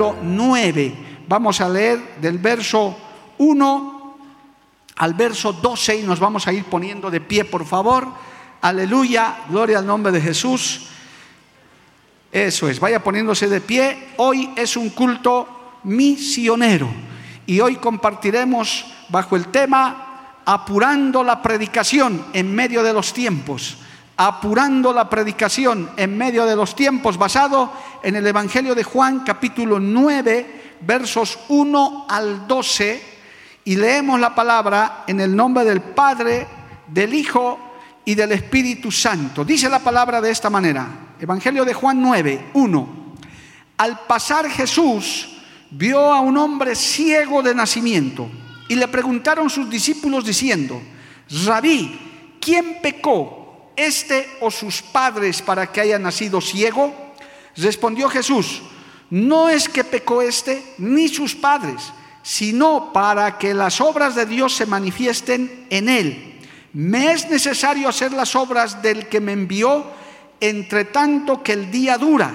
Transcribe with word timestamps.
Capítulo 0.00 0.22
9. 0.22 0.94
Vamos 1.28 1.60
a 1.60 1.68
leer 1.68 2.16
del 2.22 2.38
verso 2.38 2.96
1 3.36 4.16
al 4.96 5.12
verso 5.12 5.52
12 5.52 5.96
y 5.96 6.02
nos 6.04 6.18
vamos 6.18 6.46
a 6.46 6.54
ir 6.54 6.64
poniendo 6.64 7.10
de 7.10 7.20
pie, 7.20 7.44
por 7.44 7.66
favor. 7.66 8.08
Aleluya, 8.62 9.40
gloria 9.50 9.78
al 9.78 9.86
nombre 9.86 10.10
de 10.10 10.22
Jesús. 10.22 10.86
Eso 12.32 12.70
es, 12.70 12.80
vaya 12.80 13.04
poniéndose 13.04 13.46
de 13.46 13.60
pie. 13.60 14.12
Hoy 14.16 14.48
es 14.56 14.74
un 14.78 14.88
culto 14.88 15.76
misionero 15.84 16.88
y 17.44 17.60
hoy 17.60 17.76
compartiremos 17.76 18.86
bajo 19.10 19.36
el 19.36 19.48
tema 19.48 20.38
apurando 20.46 21.22
la 21.22 21.42
predicación 21.42 22.24
en 22.32 22.54
medio 22.54 22.82
de 22.82 22.94
los 22.94 23.12
tiempos. 23.12 23.76
Apurando 24.22 24.92
la 24.92 25.08
predicación 25.08 25.92
en 25.96 26.18
medio 26.18 26.44
de 26.44 26.54
los 26.54 26.76
tiempos 26.76 27.16
basado 27.16 27.72
en 28.02 28.16
el 28.16 28.26
Evangelio 28.26 28.74
de 28.74 28.84
Juan 28.84 29.20
capítulo 29.20 29.80
9 29.80 30.76
versos 30.82 31.38
1 31.48 32.04
al 32.06 32.46
12 32.46 33.02
y 33.64 33.76
leemos 33.76 34.20
la 34.20 34.34
palabra 34.34 35.04
en 35.06 35.20
el 35.20 35.34
nombre 35.34 35.64
del 35.64 35.80
Padre, 35.80 36.46
del 36.86 37.14
Hijo 37.14 37.58
y 38.04 38.14
del 38.14 38.32
Espíritu 38.32 38.92
Santo. 38.92 39.42
Dice 39.42 39.70
la 39.70 39.78
palabra 39.78 40.20
de 40.20 40.30
esta 40.30 40.50
manera. 40.50 41.14
Evangelio 41.18 41.64
de 41.64 41.72
Juan 41.72 42.02
9, 42.02 42.50
1. 42.52 42.88
Al 43.78 44.00
pasar 44.00 44.50
Jesús 44.50 45.30
vio 45.70 46.12
a 46.12 46.20
un 46.20 46.36
hombre 46.36 46.74
ciego 46.74 47.42
de 47.42 47.54
nacimiento 47.54 48.28
y 48.68 48.74
le 48.74 48.86
preguntaron 48.88 49.48
sus 49.48 49.70
discípulos 49.70 50.26
diciendo, 50.26 50.78
Rabí, 51.46 52.36
¿quién 52.38 52.82
pecó, 52.82 53.39
este 53.86 54.28
o 54.40 54.50
sus 54.50 54.82
padres 54.82 55.42
para 55.42 55.70
que 55.70 55.80
haya 55.80 55.98
nacido 55.98 56.40
ciego? 56.40 56.94
Respondió 57.56 58.08
Jesús, 58.08 58.62
no 59.10 59.48
es 59.48 59.68
que 59.68 59.84
pecó 59.84 60.22
este 60.22 60.74
ni 60.78 61.08
sus 61.08 61.34
padres, 61.34 61.92
sino 62.22 62.92
para 62.92 63.38
que 63.38 63.54
las 63.54 63.80
obras 63.80 64.14
de 64.14 64.26
Dios 64.26 64.54
se 64.54 64.66
manifiesten 64.66 65.66
en 65.70 65.88
él. 65.88 66.40
Me 66.72 67.12
es 67.12 67.28
necesario 67.28 67.88
hacer 67.88 68.12
las 68.12 68.36
obras 68.36 68.80
del 68.82 69.08
que 69.08 69.20
me 69.20 69.32
envió 69.32 69.84
entre 70.40 70.84
tanto 70.86 71.42
que 71.42 71.52
el 71.52 71.70
día 71.70 71.98
dura. 71.98 72.30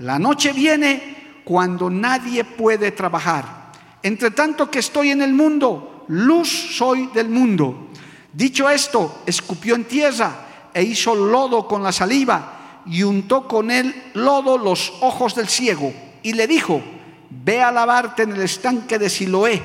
La 0.00 0.18
noche 0.18 0.52
viene 0.52 1.42
cuando 1.44 1.88
nadie 1.88 2.44
puede 2.44 2.90
trabajar. 2.90 3.72
Entre 4.02 4.30
tanto 4.32 4.70
que 4.70 4.80
estoy 4.80 5.10
en 5.10 5.22
el 5.22 5.32
mundo, 5.32 6.04
luz 6.08 6.48
soy 6.76 7.06
del 7.14 7.28
mundo. 7.28 7.88
Dicho 8.32 8.68
esto, 8.68 9.22
escupió 9.26 9.74
en 9.74 9.84
tierra 9.84 10.47
e 10.74 10.82
hizo 10.82 11.14
lodo 11.14 11.66
con 11.66 11.82
la 11.82 11.92
saliva 11.92 12.82
y 12.86 13.02
untó 13.02 13.46
con 13.46 13.70
él 13.70 13.94
lodo 14.14 14.58
los 14.58 14.92
ojos 15.00 15.34
del 15.34 15.48
ciego 15.48 15.92
y 16.22 16.32
le 16.32 16.46
dijo, 16.46 16.82
ve 17.30 17.60
a 17.60 17.72
lavarte 17.72 18.22
en 18.22 18.32
el 18.32 18.42
estanque 18.42 18.98
de 18.98 19.10
Siloé, 19.10 19.62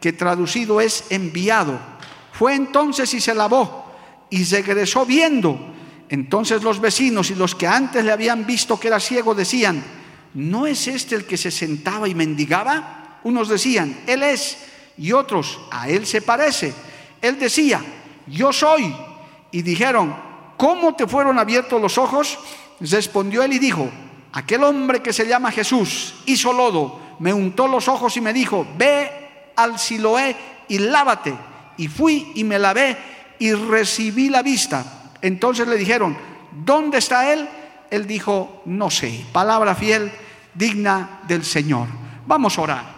que 0.00 0.12
traducido 0.12 0.80
es 0.80 1.04
enviado. 1.10 1.78
Fue 2.32 2.54
entonces 2.54 3.12
y 3.14 3.20
se 3.20 3.34
lavó 3.34 3.86
y 4.30 4.44
regresó 4.44 5.06
viendo 5.06 5.58
entonces 6.08 6.62
los 6.62 6.80
vecinos 6.80 7.30
y 7.30 7.34
los 7.34 7.54
que 7.54 7.66
antes 7.66 8.04
le 8.04 8.12
habían 8.12 8.46
visto 8.46 8.78
que 8.78 8.88
era 8.88 9.00
ciego 9.00 9.34
decían, 9.34 9.82
¿no 10.34 10.66
es 10.66 10.86
este 10.86 11.16
el 11.16 11.24
que 11.24 11.36
se 11.36 11.50
sentaba 11.50 12.08
y 12.08 12.14
mendigaba? 12.14 13.20
Unos 13.24 13.48
decían, 13.48 14.02
Él 14.06 14.22
es, 14.22 14.58
y 14.98 15.12
otros, 15.12 15.58
a 15.70 15.88
Él 15.88 16.06
se 16.06 16.22
parece. 16.22 16.72
Él 17.20 17.38
decía, 17.38 17.82
yo 18.26 18.52
soy. 18.52 18.94
Y 19.50 19.62
dijeron, 19.62 20.14
¿cómo 20.56 20.94
te 20.94 21.06
fueron 21.06 21.38
abiertos 21.38 21.80
los 21.80 21.98
ojos? 21.98 22.38
Respondió 22.80 23.42
Él 23.42 23.54
y 23.54 23.58
dijo, 23.58 23.88
aquel 24.32 24.64
hombre 24.64 25.00
que 25.00 25.12
se 25.12 25.26
llama 25.26 25.50
Jesús 25.50 26.14
hizo 26.26 26.52
lodo, 26.52 27.00
me 27.18 27.32
untó 27.32 27.66
los 27.66 27.88
ojos 27.88 28.16
y 28.16 28.20
me 28.20 28.32
dijo, 28.32 28.66
ve 28.76 29.52
al 29.56 29.78
Siloé 29.78 30.36
y 30.68 30.78
lávate. 30.78 31.34
Y 31.78 31.88
fui 31.88 32.32
y 32.34 32.44
me 32.44 32.58
lavé 32.58 32.96
y 33.38 33.52
recibí 33.52 34.28
la 34.28 34.42
vista. 34.42 35.12
Entonces 35.20 35.66
le 35.66 35.76
dijeron, 35.76 36.16
¿dónde 36.64 36.98
está 36.98 37.32
él? 37.32 37.48
Él 37.90 38.06
dijo, 38.06 38.62
no 38.66 38.90
sé. 38.90 39.24
Palabra 39.32 39.74
fiel, 39.74 40.10
digna 40.54 41.20
del 41.26 41.44
Señor. 41.44 41.86
Vamos 42.26 42.58
a 42.58 42.62
orar. 42.62 42.96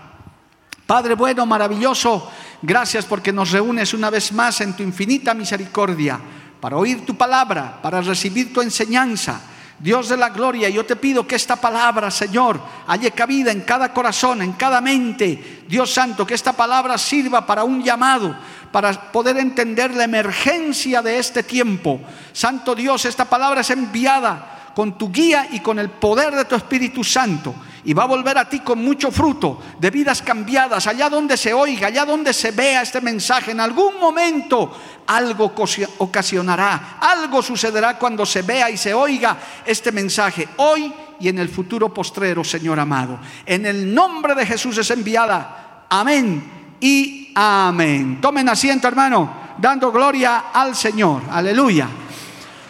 Padre 0.86 1.14
bueno, 1.14 1.44
maravilloso, 1.44 2.30
gracias 2.62 3.04
porque 3.04 3.32
nos 3.32 3.50
reúnes 3.50 3.92
una 3.92 4.08
vez 4.08 4.32
más 4.32 4.60
en 4.62 4.74
tu 4.74 4.82
infinita 4.82 5.34
misericordia 5.34 6.18
para 6.60 6.76
oír 6.76 7.04
tu 7.06 7.16
palabra, 7.16 7.78
para 7.82 8.00
recibir 8.00 8.52
tu 8.52 8.60
enseñanza. 8.60 9.40
Dios 9.78 10.08
de 10.08 10.16
la 10.16 10.30
gloria, 10.30 10.68
yo 10.68 10.84
te 10.84 10.96
pido 10.96 11.26
que 11.26 11.36
esta 11.36 11.54
palabra, 11.54 12.10
Señor, 12.10 12.60
haya 12.88 13.12
cabida 13.12 13.52
en 13.52 13.60
cada 13.60 13.92
corazón, 13.92 14.42
en 14.42 14.54
cada 14.54 14.80
mente. 14.80 15.62
Dios 15.68 15.94
Santo, 15.94 16.26
que 16.26 16.34
esta 16.34 16.52
palabra 16.52 16.98
sirva 16.98 17.46
para 17.46 17.62
un 17.62 17.82
llamado, 17.84 18.36
para 18.72 19.12
poder 19.12 19.38
entender 19.38 19.94
la 19.94 20.04
emergencia 20.04 21.00
de 21.00 21.18
este 21.18 21.44
tiempo. 21.44 22.00
Santo 22.32 22.74
Dios, 22.74 23.04
esta 23.04 23.24
palabra 23.24 23.60
es 23.60 23.70
enviada 23.70 24.72
con 24.74 24.98
tu 24.98 25.12
guía 25.12 25.46
y 25.52 25.60
con 25.60 25.78
el 25.78 25.90
poder 25.90 26.34
de 26.34 26.44
tu 26.44 26.56
Espíritu 26.56 27.04
Santo. 27.04 27.54
Y 27.84 27.94
va 27.94 28.04
a 28.04 28.06
volver 28.06 28.36
a 28.38 28.48
ti 28.48 28.60
con 28.60 28.82
mucho 28.84 29.10
fruto 29.10 29.60
de 29.78 29.90
vidas 29.90 30.22
cambiadas, 30.22 30.86
allá 30.86 31.08
donde 31.08 31.36
se 31.36 31.52
oiga, 31.54 31.88
allá 31.88 32.04
donde 32.04 32.32
se 32.32 32.50
vea 32.50 32.82
este 32.82 33.00
mensaje. 33.00 33.52
En 33.52 33.60
algún 33.60 33.98
momento 33.98 34.76
algo 35.06 35.52
ocasionará, 35.98 36.98
algo 37.00 37.42
sucederá 37.42 37.98
cuando 37.98 38.26
se 38.26 38.42
vea 38.42 38.70
y 38.70 38.76
se 38.76 38.92
oiga 38.92 39.36
este 39.64 39.92
mensaje. 39.92 40.48
Hoy 40.56 40.92
y 41.20 41.28
en 41.28 41.38
el 41.38 41.48
futuro 41.48 41.92
postrero, 41.92 42.44
Señor 42.44 42.78
amado. 42.78 43.18
En 43.44 43.66
el 43.66 43.92
nombre 43.92 44.34
de 44.34 44.46
Jesús 44.46 44.78
es 44.78 44.90
enviada. 44.90 45.84
Amén 45.88 46.76
y 46.80 47.32
amén. 47.34 48.20
Tomen 48.20 48.48
asiento, 48.48 48.88
hermano, 48.88 49.54
dando 49.58 49.90
gloria 49.90 50.44
al 50.52 50.76
Señor. 50.76 51.22
Aleluya. 51.30 51.88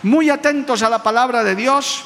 Muy 0.04 0.30
atentos 0.30 0.82
a 0.82 0.90
la 0.90 1.02
palabra 1.02 1.42
de 1.42 1.54
Dios. 1.54 2.04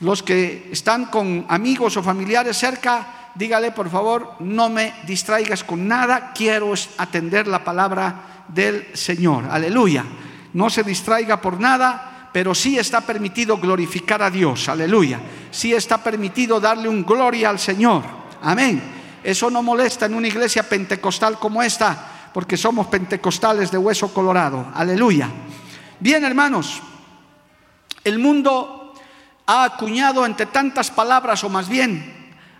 Los 0.00 0.22
que 0.22 0.68
están 0.72 1.06
con 1.06 1.46
amigos 1.48 1.96
o 1.96 2.02
familiares 2.02 2.56
cerca, 2.56 3.30
dígale 3.34 3.72
por 3.72 3.88
favor, 3.88 4.34
no 4.40 4.68
me 4.68 4.92
distraigas 5.06 5.64
con 5.64 5.88
nada, 5.88 6.32
quiero 6.34 6.74
atender 6.98 7.46
la 7.46 7.64
palabra 7.64 8.44
del 8.48 8.88
Señor. 8.94 9.44
Aleluya. 9.50 10.04
No 10.52 10.70
se 10.70 10.82
distraiga 10.82 11.40
por 11.40 11.58
nada, 11.60 12.28
pero 12.32 12.54
sí 12.54 12.78
está 12.78 13.00
permitido 13.00 13.56
glorificar 13.56 14.22
a 14.22 14.30
Dios. 14.30 14.68
Aleluya. 14.68 15.20
Sí 15.50 15.72
está 15.72 16.02
permitido 16.02 16.60
darle 16.60 16.88
un 16.88 17.04
gloria 17.04 17.48
al 17.48 17.58
Señor. 17.58 18.04
Amén. 18.42 18.82
Eso 19.24 19.50
no 19.50 19.62
molesta 19.62 20.06
en 20.06 20.14
una 20.14 20.28
iglesia 20.28 20.68
pentecostal 20.68 21.38
como 21.38 21.62
esta, 21.62 22.30
porque 22.32 22.56
somos 22.56 22.86
pentecostales 22.88 23.70
de 23.70 23.78
hueso 23.78 24.12
colorado. 24.12 24.66
Aleluya. 24.74 25.28
Bien, 25.98 26.22
hermanos, 26.24 26.82
el 28.04 28.18
mundo 28.18 28.75
ha 29.46 29.64
acuñado 29.64 30.26
entre 30.26 30.46
tantas 30.46 30.90
palabras, 30.90 31.44
o 31.44 31.48
más 31.48 31.68
bien 31.68 32.14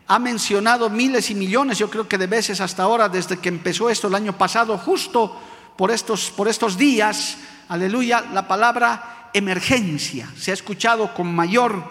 ha 0.09 0.19
mencionado 0.21 0.89
miles 0.89 1.31
y 1.31 1.35
millones, 1.35 1.79
yo 1.79 1.91
creo 1.91 2.09
que 2.09 2.17
de 2.17 2.29
veces 2.29 2.61
hasta 2.61 2.85
ahora, 2.85 3.09
desde 3.09 3.39
que 3.39 3.49
empezó 3.49 3.91
esto 3.91 4.07
el 4.07 4.15
año 4.15 4.39
pasado, 4.39 4.79
justo 4.79 5.37
por 5.77 5.91
estos, 5.91 6.31
por 6.31 6.47
estos 6.47 6.79
días, 6.79 7.39
aleluya, 7.69 8.25
la 8.33 8.47
palabra 8.47 9.31
emergencia. 9.35 10.29
Se 10.37 10.53
ha 10.53 10.55
escuchado 10.55 11.13
con 11.13 11.35
mayor, 11.35 11.83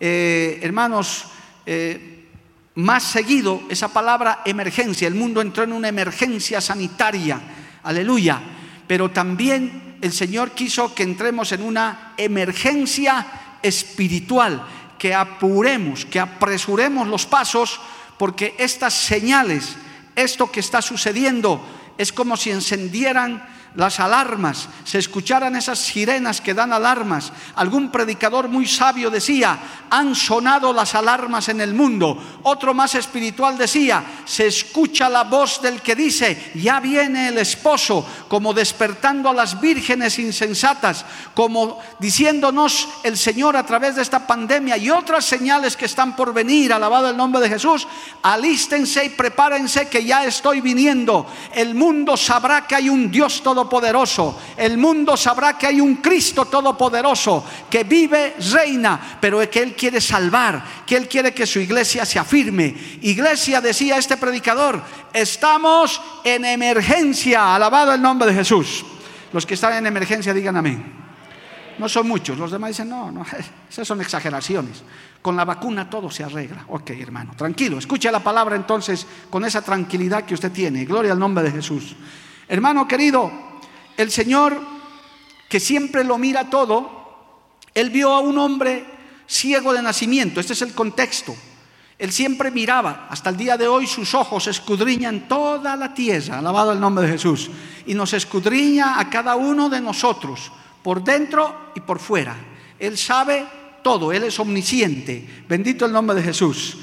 eh, 0.00 0.58
hermanos, 0.62 1.26
eh, 1.66 2.30
más 2.76 3.02
seguido 3.02 3.62
esa 3.68 3.88
palabra 3.88 4.42
emergencia. 4.44 5.06
El 5.06 5.14
mundo 5.14 5.42
entró 5.42 5.64
en 5.64 5.72
una 5.72 5.88
emergencia 5.88 6.60
sanitaria. 6.60 7.40
Aleluya. 7.82 8.40
Pero 8.86 9.10
también 9.10 9.98
el 10.00 10.12
Señor 10.12 10.52
quiso 10.52 10.94
que 10.94 11.02
entremos 11.02 11.52
en 11.52 11.62
una 11.62 12.14
emergencia 12.16 13.26
espiritual, 13.62 14.66
que 14.98 15.14
apuremos, 15.14 16.04
que 16.04 16.20
apresuremos 16.20 17.06
los 17.06 17.26
pasos, 17.26 17.80
porque 18.18 18.54
estas 18.58 18.94
señales, 18.94 19.76
esto 20.16 20.50
que 20.50 20.60
está 20.60 20.82
sucediendo, 20.82 21.64
es 21.96 22.12
como 22.12 22.36
si 22.36 22.50
encendieran 22.50 23.46
las 23.78 24.00
alarmas, 24.00 24.68
se 24.82 24.98
escucharan 24.98 25.54
esas 25.54 25.78
sirenas 25.78 26.40
que 26.40 26.52
dan 26.52 26.72
alarmas. 26.72 27.32
Algún 27.54 27.92
predicador 27.92 28.48
muy 28.48 28.66
sabio 28.66 29.08
decía, 29.08 29.56
han 29.88 30.16
sonado 30.16 30.72
las 30.72 30.96
alarmas 30.96 31.48
en 31.48 31.60
el 31.60 31.74
mundo. 31.74 32.20
Otro 32.42 32.74
más 32.74 32.96
espiritual 32.96 33.56
decía, 33.56 34.02
se 34.24 34.48
escucha 34.48 35.08
la 35.08 35.22
voz 35.22 35.62
del 35.62 35.80
que 35.80 35.94
dice, 35.94 36.50
ya 36.56 36.80
viene 36.80 37.28
el 37.28 37.38
esposo, 37.38 38.04
como 38.26 38.52
despertando 38.52 39.28
a 39.28 39.32
las 39.32 39.60
vírgenes 39.60 40.18
insensatas, 40.18 41.04
como 41.32 41.78
diciéndonos 42.00 42.88
el 43.04 43.16
Señor 43.16 43.56
a 43.56 43.64
través 43.64 43.94
de 43.94 44.02
esta 44.02 44.26
pandemia 44.26 44.76
y 44.76 44.90
otras 44.90 45.24
señales 45.24 45.76
que 45.76 45.84
están 45.84 46.16
por 46.16 46.34
venir, 46.34 46.72
alabado 46.72 47.10
el 47.10 47.16
nombre 47.16 47.40
de 47.40 47.48
Jesús, 47.48 47.86
alístense 48.22 49.04
y 49.04 49.10
prepárense 49.10 49.88
que 49.88 50.04
ya 50.04 50.24
estoy 50.24 50.60
viniendo. 50.60 51.28
El 51.54 51.76
mundo 51.76 52.16
sabrá 52.16 52.66
que 52.66 52.74
hay 52.74 52.88
un 52.88 53.08
Dios 53.08 53.40
todo 53.40 53.67
todopoderoso. 53.68 54.40
El 54.56 54.78
mundo 54.78 55.16
sabrá 55.16 55.56
que 55.56 55.66
hay 55.66 55.80
un 55.80 55.96
Cristo 55.96 56.46
todopoderoso 56.46 57.44
que 57.70 57.84
vive, 57.84 58.36
reina, 58.52 59.18
pero 59.20 59.48
que 59.50 59.62
Él 59.62 59.74
quiere 59.74 60.00
salvar, 60.00 60.64
que 60.86 60.96
Él 60.96 61.08
quiere 61.08 61.34
que 61.34 61.46
su 61.46 61.60
iglesia 61.60 62.04
se 62.04 62.18
afirme. 62.18 62.74
Iglesia, 63.02 63.60
decía 63.60 63.98
este 63.98 64.16
predicador, 64.16 64.82
estamos 65.12 66.00
en 66.24 66.44
emergencia. 66.44 67.54
Alabado 67.54 67.92
el 67.92 68.02
nombre 68.02 68.28
de 68.28 68.34
Jesús. 68.34 68.84
Los 69.32 69.44
que 69.44 69.54
están 69.54 69.74
en 69.74 69.86
emergencia 69.86 70.32
digan 70.32 70.56
amén. 70.56 70.94
No 71.78 71.88
son 71.88 72.08
muchos, 72.08 72.36
los 72.36 72.50
demás 72.50 72.70
dicen, 72.70 72.88
no, 72.88 73.12
no, 73.12 73.24
esas 73.70 73.86
son 73.86 74.00
exageraciones. 74.00 74.82
Con 75.22 75.36
la 75.36 75.44
vacuna 75.44 75.88
todo 75.88 76.10
se 76.10 76.24
arregla. 76.24 76.64
Ok, 76.68 76.90
hermano, 76.90 77.34
tranquilo, 77.36 77.78
escuche 77.78 78.10
la 78.10 78.20
palabra 78.20 78.56
entonces 78.56 79.06
con 79.30 79.44
esa 79.44 79.62
tranquilidad 79.62 80.24
que 80.24 80.34
usted 80.34 80.50
tiene. 80.50 80.84
Gloria 80.84 81.12
al 81.12 81.18
nombre 81.18 81.44
de 81.44 81.52
Jesús. 81.52 81.94
Hermano 82.48 82.88
querido, 82.88 83.30
el 83.98 84.10
Señor, 84.12 84.58
que 85.48 85.60
siempre 85.60 86.04
lo 86.04 86.16
mira 86.16 86.48
todo, 86.48 86.88
Él 87.74 87.90
vio 87.90 88.14
a 88.14 88.20
un 88.20 88.38
hombre 88.38 88.86
ciego 89.26 89.74
de 89.74 89.82
nacimiento, 89.82 90.40
este 90.40 90.54
es 90.54 90.62
el 90.62 90.72
contexto. 90.72 91.36
Él 91.98 92.12
siempre 92.12 92.52
miraba, 92.52 93.08
hasta 93.10 93.30
el 93.30 93.36
día 93.36 93.56
de 93.56 93.66
hoy 93.66 93.88
sus 93.88 94.14
ojos 94.14 94.46
escudriñan 94.46 95.26
toda 95.26 95.74
la 95.74 95.92
tierra, 95.94 96.38
alabado 96.38 96.72
el 96.72 96.78
nombre 96.78 97.04
de 97.04 97.12
Jesús, 97.12 97.50
y 97.86 97.94
nos 97.94 98.12
escudriña 98.12 99.00
a 99.00 99.10
cada 99.10 99.34
uno 99.34 99.68
de 99.68 99.80
nosotros, 99.80 100.52
por 100.80 101.02
dentro 101.02 101.72
y 101.74 101.80
por 101.80 101.98
fuera. 101.98 102.36
Él 102.78 102.96
sabe 102.96 103.44
todo, 103.82 104.12
Él 104.12 104.22
es 104.22 104.38
omnisciente, 104.38 105.44
bendito 105.48 105.86
el 105.86 105.92
nombre 105.92 106.14
de 106.14 106.22
Jesús. 106.22 106.78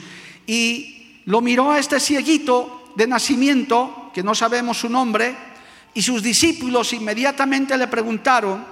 Y 0.46 1.22
lo 1.26 1.40
miró 1.40 1.72
a 1.72 1.80
este 1.80 2.02
cieguito 2.02 2.92
de 2.98 3.08
nacimiento, 3.08 4.12
que 4.14 4.22
no 4.22 4.36
sabemos 4.36 4.80
su 4.80 4.90
nombre, 4.90 5.55
y 5.96 6.02
sus 6.02 6.22
discípulos 6.22 6.92
inmediatamente 6.92 7.78
le 7.78 7.88
preguntaron, 7.88 8.66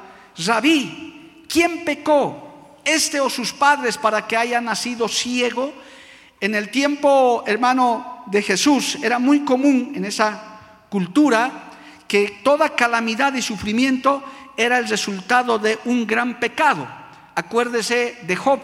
Rabí, 0.46 1.46
¿quién 1.48 1.86
pecó, 1.86 2.80
este 2.84 3.22
o 3.22 3.30
sus 3.30 3.54
padres, 3.54 3.98
para 3.98 4.28
que 4.28 4.36
haya 4.36 4.60
nacido 4.60 5.08
ciego? 5.08 5.74
En 6.42 6.54
el 6.54 6.70
tiempo, 6.70 7.46
hermano, 7.48 8.26
de 8.28 8.42
Jesús 8.42 8.98
era 9.02 9.20
muy 9.20 9.46
común 9.46 9.94
en 9.96 10.04
esa 10.04 10.86
cultura 10.90 11.72
que 12.10 12.42
toda 12.44 12.76
calamidad 12.76 13.34
y 13.34 13.42
sufrimiento 13.42 14.22
era 14.58 14.78
el 14.78 14.90
resultado 14.90 15.58
de 15.58 15.80
un 15.86 16.06
gran 16.06 16.42
pecado. 16.42 16.86
Acuérdese 17.36 18.18
de 18.24 18.36
Job, 18.36 18.60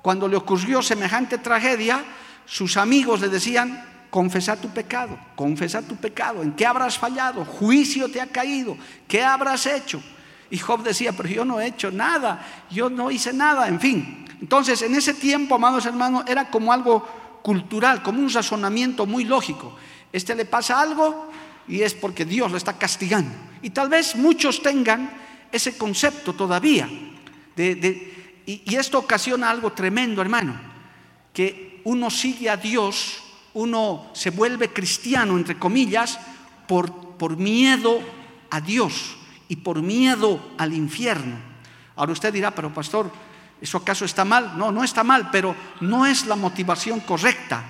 cuando 0.00 0.28
le 0.28 0.36
ocurrió 0.36 0.80
semejante 0.80 1.38
tragedia, 1.38 2.04
sus 2.44 2.76
amigos 2.76 3.20
le 3.20 3.28
decían, 3.28 3.84
confesar 4.16 4.56
tu 4.56 4.70
pecado, 4.70 5.18
confesar 5.34 5.84
tu 5.84 5.94
pecado, 5.94 6.42
en 6.42 6.52
qué 6.52 6.64
habrás 6.64 6.96
fallado, 6.96 7.44
juicio 7.44 8.10
te 8.10 8.18
ha 8.18 8.26
caído, 8.26 8.74
qué 9.06 9.22
habrás 9.22 9.66
hecho. 9.66 10.02
Y 10.48 10.56
Job 10.56 10.82
decía, 10.82 11.12
pero 11.12 11.28
yo 11.28 11.44
no 11.44 11.60
he 11.60 11.66
hecho 11.66 11.90
nada, 11.90 12.42
yo 12.70 12.88
no 12.88 13.10
hice 13.10 13.34
nada, 13.34 13.68
en 13.68 13.78
fin. 13.78 14.24
Entonces, 14.40 14.80
en 14.80 14.94
ese 14.94 15.12
tiempo, 15.12 15.56
amados 15.56 15.84
hermanos, 15.84 16.24
era 16.26 16.48
como 16.48 16.72
algo 16.72 17.06
cultural, 17.42 18.02
como 18.02 18.20
un 18.20 18.32
razonamiento 18.32 19.04
muy 19.04 19.24
lógico. 19.24 19.76
Este 20.10 20.34
le 20.34 20.46
pasa 20.46 20.80
algo 20.80 21.30
y 21.68 21.82
es 21.82 21.92
porque 21.92 22.24
Dios 22.24 22.50
lo 22.50 22.56
está 22.56 22.78
castigando. 22.78 23.34
Y 23.60 23.68
tal 23.68 23.90
vez 23.90 24.16
muchos 24.16 24.62
tengan 24.62 25.10
ese 25.52 25.76
concepto 25.76 26.32
todavía. 26.32 26.88
y, 27.54 28.62
y 28.64 28.76
esto 28.76 28.98
ocasiona 28.98 29.50
algo 29.50 29.74
tremendo, 29.74 30.22
hermano, 30.22 30.58
que 31.34 31.82
uno 31.84 32.08
sigue 32.08 32.48
a 32.48 32.56
Dios 32.56 33.24
uno 33.56 34.10
se 34.12 34.28
vuelve 34.28 34.68
cristiano, 34.68 35.38
entre 35.38 35.58
comillas, 35.58 36.18
por, 36.68 36.92
por 37.16 37.38
miedo 37.38 38.00
a 38.50 38.60
Dios 38.60 39.16
y 39.48 39.56
por 39.56 39.80
miedo 39.80 40.52
al 40.58 40.74
infierno. 40.74 41.36
Ahora 41.96 42.12
usted 42.12 42.34
dirá, 42.34 42.50
pero 42.50 42.72
pastor, 42.72 43.10
¿eso 43.58 43.78
acaso 43.78 44.04
está 44.04 44.26
mal? 44.26 44.58
No, 44.58 44.70
no 44.70 44.84
está 44.84 45.02
mal, 45.02 45.30
pero 45.30 45.56
no 45.80 46.04
es 46.04 46.26
la 46.26 46.36
motivación 46.36 47.00
correcta. 47.00 47.64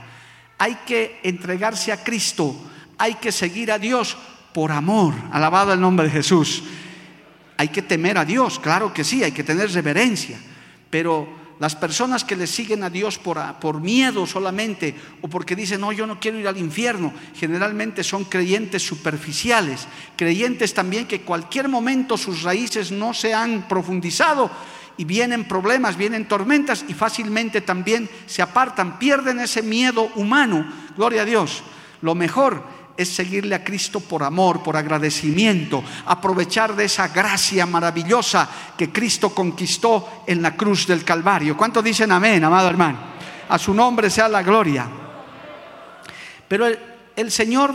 Hay 0.58 0.74
que 0.84 1.20
entregarse 1.22 1.92
a 1.92 2.02
Cristo, 2.02 2.56
hay 2.98 3.14
que 3.14 3.30
seguir 3.30 3.70
a 3.70 3.78
Dios 3.78 4.16
por 4.52 4.72
amor, 4.72 5.14
alabado 5.30 5.72
el 5.72 5.80
nombre 5.80 6.06
de 6.06 6.12
Jesús. 6.12 6.64
Hay 7.58 7.68
que 7.68 7.82
temer 7.82 8.18
a 8.18 8.24
Dios, 8.24 8.58
claro 8.58 8.92
que 8.92 9.04
sí, 9.04 9.22
hay 9.22 9.30
que 9.30 9.44
tener 9.44 9.70
reverencia, 9.70 10.36
pero 10.90 11.45
las 11.58 11.74
personas 11.74 12.24
que 12.24 12.36
le 12.36 12.46
siguen 12.46 12.82
a 12.82 12.90
Dios 12.90 13.18
por, 13.18 13.38
por, 13.60 13.80
miedo 13.80 14.26
solamente 14.26 14.94
o 15.22 15.28
porque 15.28 15.56
dicen, 15.56 15.80
no, 15.80 15.92
yo 15.92 16.06
no 16.06 16.20
quiero 16.20 16.38
ir 16.38 16.46
al 16.46 16.58
infierno, 16.58 17.12
generalmente 17.34 18.04
son 18.04 18.24
creyentes 18.24 18.82
superficiales, 18.82 19.88
creyentes 20.16 20.74
también 20.74 21.06
que 21.06 21.22
cualquier 21.22 21.68
momento 21.68 22.16
sus 22.16 22.42
raíces 22.42 22.92
no 22.92 23.14
se 23.14 23.32
han 23.32 23.68
profundizado 23.68 24.50
y 24.98 25.04
vienen 25.04 25.44
problemas, 25.44 25.96
vienen 25.96 26.28
tormentas 26.28 26.84
y 26.88 26.94
fácilmente 26.94 27.60
también 27.60 28.08
se 28.26 28.42
apartan, 28.42 28.98
pierden 28.98 29.40
ese 29.40 29.62
miedo 29.62 30.10
humano, 30.14 30.66
gloria 30.96 31.22
a 31.22 31.26
Dios. 31.26 31.62
Lo 32.02 32.14
mejor 32.14 32.62
es 32.96 33.08
seguirle 33.08 33.54
a 33.54 33.64
Cristo 33.64 34.00
por 34.00 34.22
amor, 34.22 34.62
por 34.62 34.76
agradecimiento, 34.76 35.82
aprovechar 36.06 36.74
de 36.74 36.84
esa 36.84 37.08
gracia 37.08 37.66
maravillosa 37.66 38.48
que 38.76 38.90
Cristo 38.90 39.34
conquistó 39.34 40.22
en 40.26 40.42
la 40.42 40.56
cruz 40.56 40.86
del 40.86 41.04
Calvario. 41.04 41.56
¿Cuántos 41.56 41.84
dicen 41.84 42.10
amén, 42.12 42.42
amado 42.42 42.68
hermano? 42.68 42.98
A 43.48 43.58
su 43.58 43.74
nombre 43.74 44.10
sea 44.10 44.28
la 44.28 44.42
gloria. 44.42 44.88
Pero 46.48 46.66
el, 47.16 47.30
Señor, 47.30 47.74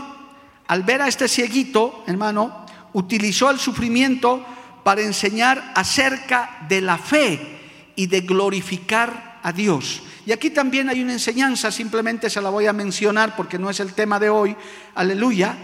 al 0.67 0.83
ver 0.83 1.01
a 1.01 1.07
este 1.07 1.27
cieguito, 1.27 2.03
hermano, 2.07 2.65
utilizó 2.93 3.49
el 3.49 3.59
sufrimiento 3.59 4.43
para 4.83 5.01
enseñar 5.01 5.73
acerca 5.75 6.65
de 6.67 6.81
la 6.81 6.97
fe 6.97 7.59
y 7.95 8.07
de 8.07 8.21
glorificar 8.21 9.39
a 9.43 9.51
Dios. 9.51 10.03
Y 10.25 10.31
aquí 10.31 10.51
también 10.51 10.89
hay 10.89 11.01
una 11.01 11.13
enseñanza, 11.13 11.71
simplemente 11.71 12.29
se 12.29 12.41
la 12.41 12.49
voy 12.49 12.67
a 12.67 12.73
mencionar 12.73 13.35
porque 13.35 13.57
no 13.57 13.69
es 13.69 13.79
el 13.79 13.93
tema 13.93 14.19
de 14.19 14.29
hoy, 14.29 14.55
aleluya, 14.93 15.57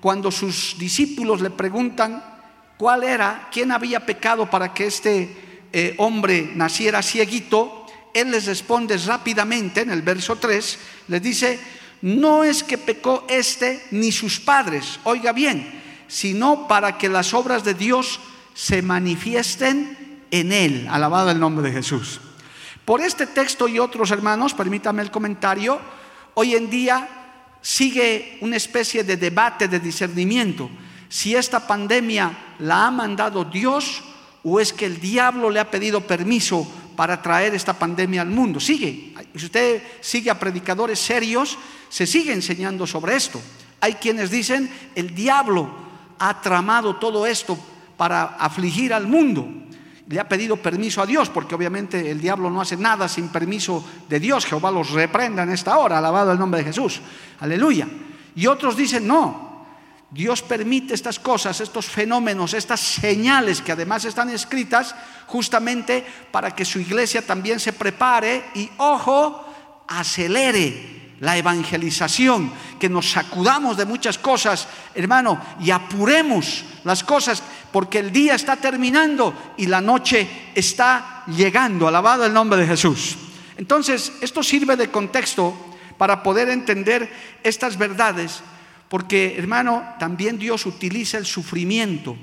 cuando 0.00 0.30
sus 0.30 0.76
discípulos 0.78 1.40
le 1.40 1.50
preguntan 1.50 2.24
cuál 2.76 3.04
era, 3.04 3.48
quién 3.52 3.72
había 3.72 4.06
pecado 4.06 4.48
para 4.48 4.72
que 4.72 4.86
este 4.86 5.66
eh, 5.72 5.94
hombre 5.98 6.52
naciera 6.54 7.02
cieguito, 7.02 7.86
él 8.14 8.30
les 8.30 8.46
responde 8.46 8.96
rápidamente 8.96 9.82
en 9.82 9.90
el 9.90 10.02
verso 10.02 10.36
3, 10.36 10.78
les 11.08 11.22
dice, 11.22 11.58
no 12.00 12.44
es 12.44 12.62
que 12.62 12.78
pecó 12.78 13.26
este 13.28 13.84
ni 13.90 14.12
sus 14.12 14.40
padres, 14.40 15.00
oiga 15.04 15.32
bien, 15.32 15.82
sino 16.06 16.66
para 16.66 16.96
que 16.96 17.08
las 17.08 17.34
obras 17.34 17.64
de 17.64 17.74
Dios 17.74 18.20
se 18.54 18.80
manifiesten 18.80 20.24
en 20.30 20.52
él. 20.52 20.88
Alabado 20.90 21.30
el 21.30 21.40
nombre 21.40 21.68
de 21.68 21.74
Jesús. 21.74 22.20
Por 22.88 23.02
este 23.02 23.26
texto 23.26 23.68
y 23.68 23.78
otros 23.78 24.10
hermanos, 24.12 24.54
permítame 24.54 25.02
el 25.02 25.10
comentario, 25.10 25.78
hoy 26.32 26.54
en 26.54 26.70
día 26.70 27.06
sigue 27.60 28.38
una 28.40 28.56
especie 28.56 29.04
de 29.04 29.18
debate 29.18 29.68
de 29.68 29.78
discernimiento. 29.78 30.70
Si 31.06 31.36
esta 31.36 31.66
pandemia 31.66 32.54
la 32.60 32.86
ha 32.86 32.90
mandado 32.90 33.44
Dios 33.44 34.02
o 34.42 34.58
es 34.58 34.72
que 34.72 34.86
el 34.86 34.98
diablo 35.00 35.50
le 35.50 35.60
ha 35.60 35.70
pedido 35.70 36.00
permiso 36.00 36.66
para 36.96 37.20
traer 37.20 37.54
esta 37.54 37.78
pandemia 37.78 38.22
al 38.22 38.30
mundo. 38.30 38.58
Sigue, 38.58 39.12
si 39.36 39.44
usted 39.44 39.82
sigue 40.00 40.30
a 40.30 40.38
predicadores 40.38 40.98
serios, 40.98 41.58
se 41.90 42.06
sigue 42.06 42.32
enseñando 42.32 42.86
sobre 42.86 43.16
esto. 43.16 43.38
Hay 43.82 43.96
quienes 43.96 44.30
dicen, 44.30 44.70
el 44.94 45.14
diablo 45.14 45.70
ha 46.18 46.40
tramado 46.40 46.96
todo 46.96 47.26
esto 47.26 47.58
para 47.98 48.24
afligir 48.38 48.94
al 48.94 49.06
mundo 49.06 49.67
le 50.08 50.18
ha 50.18 50.28
pedido 50.28 50.56
permiso 50.56 51.02
a 51.02 51.06
Dios, 51.06 51.28
porque 51.28 51.54
obviamente 51.54 52.10
el 52.10 52.20
diablo 52.20 52.48
no 52.50 52.62
hace 52.62 52.76
nada 52.76 53.08
sin 53.08 53.28
permiso 53.28 53.84
de 54.08 54.18
Dios. 54.18 54.46
Jehová 54.46 54.70
los 54.70 54.90
reprenda 54.90 55.42
en 55.42 55.50
esta 55.50 55.76
hora, 55.78 55.98
alabado 55.98 56.32
el 56.32 56.38
nombre 56.38 56.60
de 56.60 56.66
Jesús. 56.66 57.00
Aleluya. 57.40 57.86
Y 58.34 58.46
otros 58.46 58.76
dicen, 58.76 59.06
no, 59.06 59.66
Dios 60.10 60.40
permite 60.40 60.94
estas 60.94 61.18
cosas, 61.18 61.60
estos 61.60 61.86
fenómenos, 61.86 62.54
estas 62.54 62.80
señales 62.80 63.60
que 63.60 63.72
además 63.72 64.06
están 64.06 64.30
escritas 64.30 64.94
justamente 65.26 66.06
para 66.30 66.54
que 66.54 66.64
su 66.64 66.80
iglesia 66.80 67.20
también 67.20 67.60
se 67.60 67.74
prepare 67.74 68.44
y, 68.54 68.70
ojo, 68.78 69.44
acelere 69.86 70.98
la 71.20 71.36
evangelización, 71.36 72.52
que 72.78 72.88
nos 72.88 73.10
sacudamos 73.10 73.76
de 73.76 73.84
muchas 73.84 74.18
cosas, 74.18 74.68
hermano, 74.94 75.40
y 75.60 75.70
apuremos 75.70 76.64
las 76.84 77.02
cosas, 77.02 77.42
porque 77.72 77.98
el 77.98 78.12
día 78.12 78.34
está 78.34 78.56
terminando 78.56 79.34
y 79.56 79.66
la 79.66 79.80
noche 79.80 80.28
está 80.54 81.24
llegando. 81.26 81.88
Alabado 81.88 82.24
el 82.24 82.32
nombre 82.32 82.60
de 82.60 82.66
Jesús. 82.66 83.16
Entonces, 83.56 84.12
esto 84.20 84.42
sirve 84.42 84.76
de 84.76 84.90
contexto 84.90 85.54
para 85.96 86.22
poder 86.22 86.48
entender 86.48 87.10
estas 87.42 87.76
verdades, 87.76 88.40
porque, 88.88 89.34
hermano, 89.36 89.84
también 89.98 90.38
Dios 90.38 90.64
utiliza 90.64 91.18
el 91.18 91.26
sufrimiento, 91.26 92.16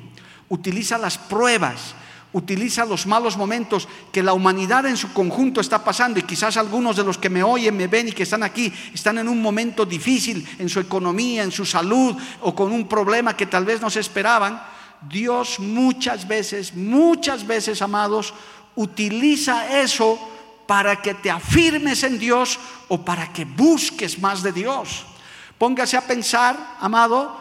utiliza 0.49 0.97
las 0.97 1.17
pruebas, 1.17 1.93
utiliza 2.35 2.85
los 2.85 3.05
malos 3.05 3.37
momentos 3.37 3.87
que 4.11 4.23
la 4.23 4.33
humanidad 4.33 4.85
en 4.85 4.97
su 4.97 5.13
conjunto 5.13 5.61
está 5.61 5.83
pasando 5.83 6.19
y 6.19 6.23
quizás 6.23 6.57
algunos 6.57 6.97
de 6.97 7.03
los 7.03 7.17
que 7.17 7.29
me 7.29 7.43
oyen, 7.43 7.77
me 7.77 7.87
ven 7.87 8.09
y 8.09 8.11
que 8.11 8.23
están 8.23 8.43
aquí 8.43 8.73
están 8.93 9.17
en 9.17 9.29
un 9.29 9.41
momento 9.41 9.85
difícil 9.85 10.45
en 10.59 10.67
su 10.67 10.81
economía, 10.81 11.43
en 11.43 11.51
su 11.51 11.65
salud 11.65 12.15
o 12.41 12.53
con 12.53 12.73
un 12.73 12.87
problema 12.89 13.37
que 13.37 13.45
tal 13.45 13.63
vez 13.63 13.79
no 13.81 13.89
se 13.89 14.01
esperaban. 14.01 14.74
Dios 15.01 15.59
muchas 15.59 16.27
veces, 16.27 16.73
muchas 16.75 17.45
veces, 17.45 17.81
amados, 17.81 18.33
utiliza 18.75 19.79
eso 19.79 20.19
para 20.67 21.01
que 21.01 21.13
te 21.13 21.29
afirmes 21.29 22.03
en 22.03 22.17
Dios 22.17 22.59
o 22.87 23.03
para 23.03 23.31
que 23.31 23.45
busques 23.45 24.19
más 24.19 24.41
de 24.41 24.51
Dios. 24.51 25.05
Póngase 25.57 25.95
a 25.97 26.01
pensar, 26.01 26.77
amado, 26.79 27.35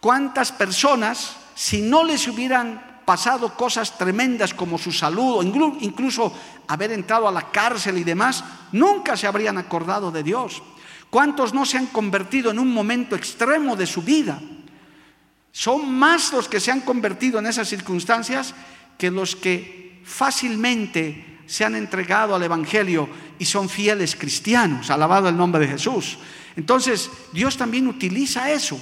cuántas 0.00 0.52
personas, 0.52 1.36
si 1.54 1.80
no 1.80 2.04
les 2.04 2.26
hubieran 2.28 3.02
pasado 3.04 3.54
cosas 3.54 3.96
tremendas 3.96 4.54
como 4.54 4.78
su 4.78 4.92
salud 4.92 5.38
o 5.38 5.42
incluso 5.42 6.32
haber 6.68 6.92
entrado 6.92 7.26
a 7.26 7.32
la 7.32 7.50
cárcel 7.50 7.98
y 7.98 8.04
demás, 8.04 8.44
nunca 8.72 9.16
se 9.16 9.26
habrían 9.26 9.58
acordado 9.58 10.10
de 10.10 10.22
Dios. 10.22 10.62
¿Cuántos 11.08 11.52
no 11.52 11.66
se 11.66 11.76
han 11.76 11.86
convertido 11.86 12.52
en 12.52 12.58
un 12.58 12.72
momento 12.72 13.16
extremo 13.16 13.74
de 13.74 13.86
su 13.86 14.02
vida? 14.02 14.40
Son 15.52 15.92
más 15.92 16.32
los 16.32 16.48
que 16.48 16.60
se 16.60 16.70
han 16.70 16.80
convertido 16.80 17.38
en 17.38 17.46
esas 17.46 17.68
circunstancias 17.68 18.54
que 18.96 19.10
los 19.10 19.34
que 19.34 20.00
fácilmente 20.04 21.40
se 21.46 21.64
han 21.64 21.74
entregado 21.74 22.34
al 22.34 22.42
Evangelio 22.42 23.08
y 23.38 23.44
son 23.44 23.68
fieles 23.68 24.14
cristianos. 24.14 24.90
Alabado 24.90 25.28
el 25.28 25.36
nombre 25.36 25.66
de 25.66 25.72
Jesús. 25.72 26.18
Entonces, 26.56 27.10
Dios 27.32 27.56
también 27.56 27.88
utiliza 27.88 28.50
eso. 28.50 28.78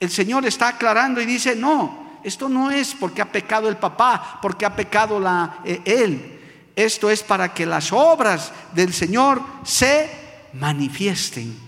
El 0.00 0.10
Señor 0.10 0.46
está 0.46 0.68
aclarando 0.68 1.20
y 1.20 1.26
dice, 1.26 1.54
no, 1.54 2.20
esto 2.24 2.48
no 2.48 2.70
es 2.70 2.94
porque 2.94 3.20
ha 3.20 3.30
pecado 3.30 3.68
el 3.68 3.76
papá, 3.76 4.38
porque 4.40 4.64
ha 4.64 4.74
pecado 4.74 5.20
eh, 5.64 5.80
él. 5.84 6.40
Esto 6.74 7.10
es 7.10 7.22
para 7.22 7.52
que 7.52 7.66
las 7.66 7.92
obras 7.92 8.52
del 8.72 8.94
Señor 8.94 9.42
se 9.64 10.08
manifiesten. 10.52 11.67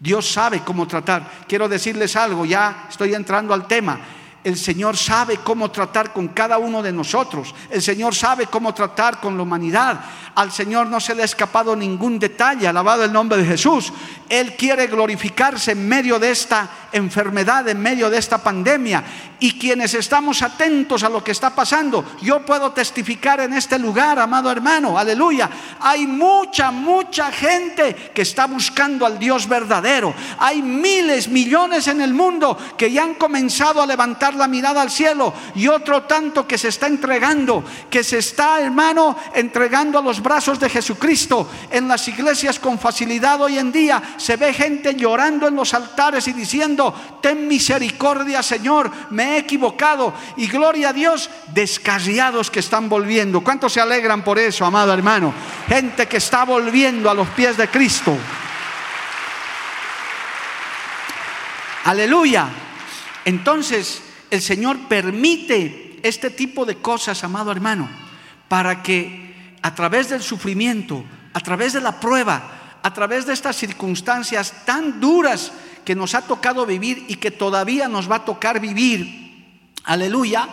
Dios 0.00 0.30
sabe 0.30 0.60
cómo 0.60 0.86
tratar. 0.86 1.44
Quiero 1.48 1.68
decirles 1.68 2.14
algo, 2.16 2.44
ya 2.44 2.86
estoy 2.88 3.14
entrando 3.14 3.52
al 3.52 3.66
tema. 3.66 4.00
El 4.44 4.56
Señor 4.56 4.96
sabe 4.96 5.38
cómo 5.38 5.70
tratar 5.70 6.12
con 6.12 6.28
cada 6.28 6.58
uno 6.58 6.80
de 6.80 6.92
nosotros. 6.92 7.54
El 7.70 7.82
Señor 7.82 8.14
sabe 8.14 8.46
cómo 8.46 8.72
tratar 8.72 9.20
con 9.20 9.36
la 9.36 9.42
humanidad. 9.42 10.00
Al 10.38 10.52
Señor 10.52 10.86
no 10.86 11.00
se 11.00 11.16
le 11.16 11.22
ha 11.22 11.24
escapado 11.24 11.74
ningún 11.74 12.16
detalle. 12.16 12.68
Alabado 12.68 13.02
el 13.02 13.12
nombre 13.12 13.38
de 13.38 13.44
Jesús. 13.44 13.92
Él 14.28 14.54
quiere 14.54 14.86
glorificarse 14.86 15.72
en 15.72 15.88
medio 15.88 16.20
de 16.20 16.30
esta 16.30 16.70
enfermedad, 16.92 17.66
en 17.68 17.80
medio 17.80 18.08
de 18.08 18.18
esta 18.18 18.38
pandemia. 18.38 19.02
Y 19.40 19.58
quienes 19.58 19.94
estamos 19.94 20.42
atentos 20.42 21.02
a 21.02 21.08
lo 21.08 21.22
que 21.22 21.30
está 21.30 21.54
pasando, 21.54 22.04
yo 22.20 22.44
puedo 22.44 22.72
testificar 22.72 23.40
en 23.40 23.52
este 23.52 23.78
lugar, 23.78 24.18
amado 24.18 24.50
hermano, 24.50 24.98
aleluya. 24.98 25.48
Hay 25.80 26.06
mucha, 26.06 26.70
mucha 26.70 27.30
gente 27.30 27.94
que 28.12 28.22
está 28.22 28.46
buscando 28.46 29.06
al 29.06 29.18
Dios 29.18 29.48
verdadero. 29.48 30.12
Hay 30.38 30.60
miles, 30.60 31.28
millones 31.28 31.86
en 31.86 32.00
el 32.00 32.14
mundo 32.14 32.58
que 32.76 32.90
ya 32.90 33.04
han 33.04 33.14
comenzado 33.14 33.80
a 33.80 33.86
levantar 33.86 34.34
la 34.34 34.48
mirada 34.48 34.82
al 34.82 34.90
cielo 34.90 35.32
y 35.54 35.68
otro 35.68 36.02
tanto 36.02 36.46
que 36.46 36.58
se 36.58 36.68
está 36.68 36.88
entregando, 36.88 37.64
que 37.88 38.02
se 38.02 38.18
está, 38.18 38.60
hermano, 38.60 39.16
entregando 39.34 39.98
a 39.98 40.02
los 40.02 40.20
brazos 40.28 40.60
de 40.60 40.68
Jesucristo. 40.68 41.50
En 41.70 41.88
las 41.88 42.06
iglesias 42.06 42.58
con 42.58 42.78
facilidad 42.78 43.40
hoy 43.40 43.56
en 43.56 43.72
día 43.72 44.14
se 44.18 44.36
ve 44.36 44.52
gente 44.52 44.94
llorando 44.94 45.48
en 45.48 45.56
los 45.56 45.72
altares 45.72 46.28
y 46.28 46.34
diciendo, 46.34 46.94
ten 47.22 47.48
misericordia 47.48 48.42
Señor, 48.42 48.90
me 49.08 49.36
he 49.36 49.38
equivocado. 49.38 50.12
Y 50.36 50.46
gloria 50.48 50.90
a 50.90 50.92
Dios, 50.92 51.30
descarriados 51.54 52.50
que 52.50 52.60
están 52.60 52.90
volviendo. 52.90 53.40
¿Cuántos 53.40 53.72
se 53.72 53.80
alegran 53.80 54.22
por 54.22 54.38
eso, 54.38 54.66
amado 54.66 54.92
hermano? 54.92 55.32
Gente 55.66 56.06
que 56.06 56.18
está 56.18 56.44
volviendo 56.44 57.08
a 57.08 57.14
los 57.14 57.28
pies 57.28 57.56
de 57.56 57.68
Cristo. 57.68 58.14
Aleluya. 61.84 62.48
Entonces, 63.24 64.02
el 64.30 64.42
Señor 64.42 64.76
permite 64.88 66.00
este 66.02 66.28
tipo 66.28 66.66
de 66.66 66.76
cosas, 66.76 67.24
amado 67.24 67.50
hermano, 67.50 67.88
para 68.46 68.82
que 68.82 69.27
a 69.62 69.74
través 69.74 70.08
del 70.08 70.22
sufrimiento, 70.22 71.04
a 71.32 71.40
través 71.40 71.72
de 71.72 71.80
la 71.80 72.00
prueba, 72.00 72.78
a 72.82 72.92
través 72.92 73.26
de 73.26 73.32
estas 73.32 73.56
circunstancias 73.56 74.64
tan 74.64 75.00
duras 75.00 75.52
que 75.84 75.94
nos 75.94 76.14
ha 76.14 76.22
tocado 76.22 76.66
vivir 76.66 77.06
y 77.08 77.16
que 77.16 77.30
todavía 77.30 77.88
nos 77.88 78.10
va 78.10 78.16
a 78.16 78.24
tocar 78.24 78.60
vivir, 78.60 79.66
aleluya, 79.84 80.48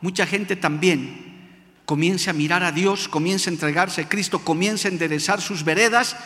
mucha 0.00 0.26
gente 0.26 0.56
también 0.56 1.24
comience 1.84 2.30
a 2.30 2.32
mirar 2.32 2.62
a 2.62 2.72
Dios, 2.72 3.08
comience 3.08 3.50
a 3.50 3.52
entregarse 3.52 4.02
a 4.02 4.08
Cristo, 4.08 4.38
comience 4.40 4.88
a 4.88 4.90
enderezar 4.90 5.40
sus 5.40 5.64
veredas 5.64 6.16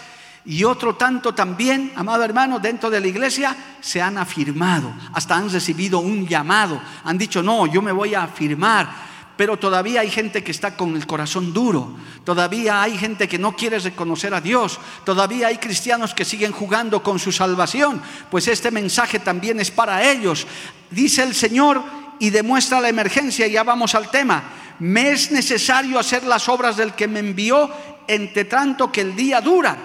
y 0.45 0.65
otro 0.65 0.97
tanto 0.97 1.35
también, 1.35 1.93
amado 1.97 2.25
hermano, 2.25 2.59
dentro 2.59 2.91
de 2.91 3.01
la 3.01 3.07
iglesia 3.07 3.57
se 3.81 4.01
han 4.01 4.19
afirmado, 4.19 4.93
hasta 5.13 5.37
han 5.37 5.51
recibido 5.51 5.99
un 5.99 6.27
llamado, 6.27 6.81
han 7.05 7.19
dicho, 7.19 7.43
no, 7.43 7.67
yo 7.67 7.83
me 7.83 7.93
voy 7.93 8.15
a 8.15 8.25
afirmar, 8.25 9.08
pero 9.39 9.57
todavía 9.57 10.01
hay 10.01 10.11
gente 10.11 10.43
que 10.43 10.51
está 10.51 10.77
con 10.77 10.97
el 10.97 11.07
corazón 11.07 11.53
duro, 11.55 11.97
todavía 12.25 12.83
hay 12.83 12.99
gente 12.99 13.29
que 13.29 13.39
no 13.39 13.55
quiere 13.55 13.79
reconocer 13.79 14.35
a 14.35 14.41
Dios, 14.41 14.81
todavía 15.05 15.47
hay 15.47 15.59
cristianos 15.59 16.13
que 16.13 16.25
siguen 16.25 16.51
jugando 16.51 17.05
con 17.05 17.21
su 17.21 17.31
salvación, 17.31 18.03
pues 18.33 18.49
este 18.49 18.73
mensaje 18.73 19.21
también 19.21 19.61
es 19.61 19.71
para 19.71 20.11
ellos. 20.11 20.45
Dice 20.91 21.23
el 21.23 21.37
Señor 21.37 21.85
y 22.19 22.31
demuestra 22.31 22.81
la 22.81 22.89
emergencia, 22.89 23.47
ya 23.47 23.63
vamos 23.63 23.95
al 23.95 24.11
tema, 24.11 24.43
me 24.81 25.13
es 25.13 25.31
necesario 25.31 26.01
hacer 26.01 26.25
las 26.25 26.49
obras 26.49 26.77
del 26.77 26.95
que 26.95 27.07
me 27.07 27.21
envió, 27.21 27.71
entre 28.09 28.45
tanto 28.45 28.91
que 28.91 29.03
el 29.03 29.15
día 29.15 29.41
dura. 29.41 29.79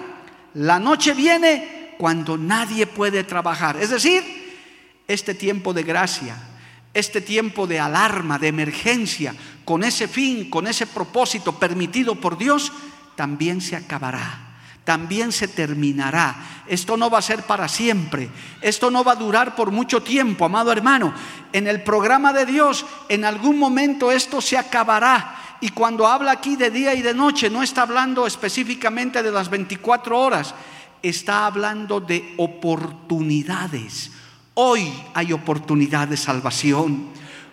La 0.54 0.80
noche 0.80 1.14
viene 1.14 1.94
cuando 1.96 2.36
nadie 2.36 2.88
puede 2.88 3.22
trabajar, 3.22 3.76
es 3.76 3.90
decir, 3.90 4.24
este 5.06 5.32
tiempo 5.32 5.72
de 5.72 5.84
gracia 5.84 6.53
este 6.94 7.20
tiempo 7.20 7.66
de 7.66 7.80
alarma, 7.80 8.38
de 8.38 8.48
emergencia, 8.48 9.34
con 9.64 9.84
ese 9.84 10.08
fin, 10.08 10.48
con 10.48 10.66
ese 10.66 10.86
propósito 10.86 11.58
permitido 11.58 12.14
por 12.14 12.38
Dios, 12.38 12.72
también 13.16 13.60
se 13.60 13.76
acabará 13.76 14.44
también 14.84 15.32
se 15.32 15.48
terminará. 15.48 16.36
Esto 16.66 16.96
no 16.96 17.10
va 17.10 17.18
a 17.18 17.22
ser 17.22 17.42
para 17.42 17.68
siempre. 17.68 18.28
Esto 18.60 18.90
no 18.90 19.02
va 19.02 19.12
a 19.12 19.16
durar 19.16 19.56
por 19.56 19.70
mucho 19.70 20.02
tiempo, 20.02 20.44
amado 20.44 20.70
hermano. 20.70 21.12
En 21.52 21.66
el 21.66 21.82
programa 21.82 22.32
de 22.32 22.46
Dios, 22.46 22.84
en 23.08 23.24
algún 23.24 23.58
momento 23.58 24.12
esto 24.12 24.40
se 24.40 24.58
acabará. 24.58 25.56
Y 25.60 25.70
cuando 25.70 26.06
habla 26.06 26.32
aquí 26.32 26.56
de 26.56 26.70
día 26.70 26.94
y 26.94 27.02
de 27.02 27.14
noche, 27.14 27.48
no 27.48 27.62
está 27.62 27.82
hablando 27.82 28.26
específicamente 28.26 29.22
de 29.22 29.32
las 29.32 29.48
24 29.48 30.18
horas, 30.18 30.54
está 31.02 31.46
hablando 31.46 32.00
de 32.00 32.34
oportunidades. 32.36 34.10
Hoy 34.54 34.92
hay 35.14 35.32
oportunidad 35.32 36.06
de 36.06 36.16
salvación. 36.16 37.08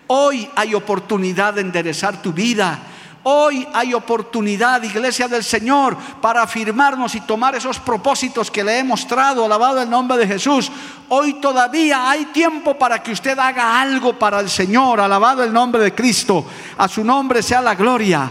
Hoy 0.06 0.48
hay 0.56 0.76
oportunidad 0.76 1.56
de 1.56 1.62
enderezar 1.62 2.22
tu 2.22 2.32
vida. 2.32 2.78
Hoy 3.24 3.68
hay 3.74 3.94
oportunidad, 3.94 4.84
iglesia 4.84 5.28
del 5.28 5.44
Señor, 5.44 5.98
para 6.22 6.44
afirmarnos 6.44 7.16
y 7.16 7.22
tomar 7.22 7.56
esos 7.56 7.80
propósitos 7.80 8.52
que 8.52 8.64
le 8.64 8.80
he 8.80 8.84
mostrado, 8.84 9.46
alabado 9.46 9.82
el 9.82 9.90
nombre 9.90 10.18
de 10.18 10.28
Jesús. 10.28 10.72
Hoy 11.10 11.34
todavía 11.36 12.10
hay 12.10 12.26
tiempo 12.26 12.78
para 12.78 13.02
que 13.02 13.12
usted 13.12 13.38
haga 13.38 13.82
algo 13.82 14.18
para 14.18 14.40
el 14.40 14.50
Señor, 14.50 15.00
alabado 15.00 15.44
el 15.44 15.54
nombre 15.54 15.84
de 15.84 15.96
Cristo. 15.96 16.46
A 16.78 16.88
su 16.88 17.04
nombre 17.04 17.42
sea 17.42 17.62
la 17.62 17.74
gloria, 17.74 18.30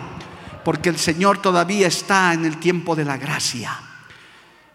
porque 0.65 0.89
el 0.89 0.99
Señor 0.99 1.39
todavía 1.39 1.89
está 1.89 2.35
en 2.35 2.45
el 2.45 2.59
tiempo 2.59 2.95
de 2.95 3.05
la 3.05 3.17
gracia. 3.17 3.81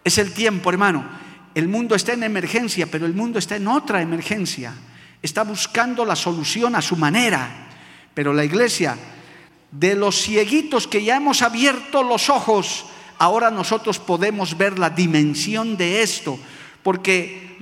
Es 0.04 0.18
el 0.18 0.34
tiempo, 0.34 0.70
hermano 0.70 1.25
el 1.56 1.68
mundo 1.68 1.94
está 1.94 2.12
en 2.12 2.22
emergencia, 2.22 2.86
pero 2.86 3.06
el 3.06 3.14
mundo 3.14 3.38
está 3.38 3.56
en 3.56 3.66
otra 3.66 4.02
emergencia. 4.02 4.74
Está 5.22 5.42
buscando 5.42 6.04
la 6.04 6.14
solución 6.14 6.76
a 6.76 6.82
su 6.82 6.96
manera. 6.96 7.68
Pero 8.12 8.34
la 8.34 8.44
iglesia, 8.44 8.94
de 9.70 9.94
los 9.94 10.20
cieguitos 10.20 10.86
que 10.86 11.02
ya 11.02 11.16
hemos 11.16 11.40
abierto 11.40 12.02
los 12.02 12.28
ojos, 12.28 12.84
ahora 13.16 13.50
nosotros 13.50 13.98
podemos 13.98 14.58
ver 14.58 14.78
la 14.78 14.90
dimensión 14.90 15.78
de 15.78 16.02
esto. 16.02 16.38
Porque 16.82 17.56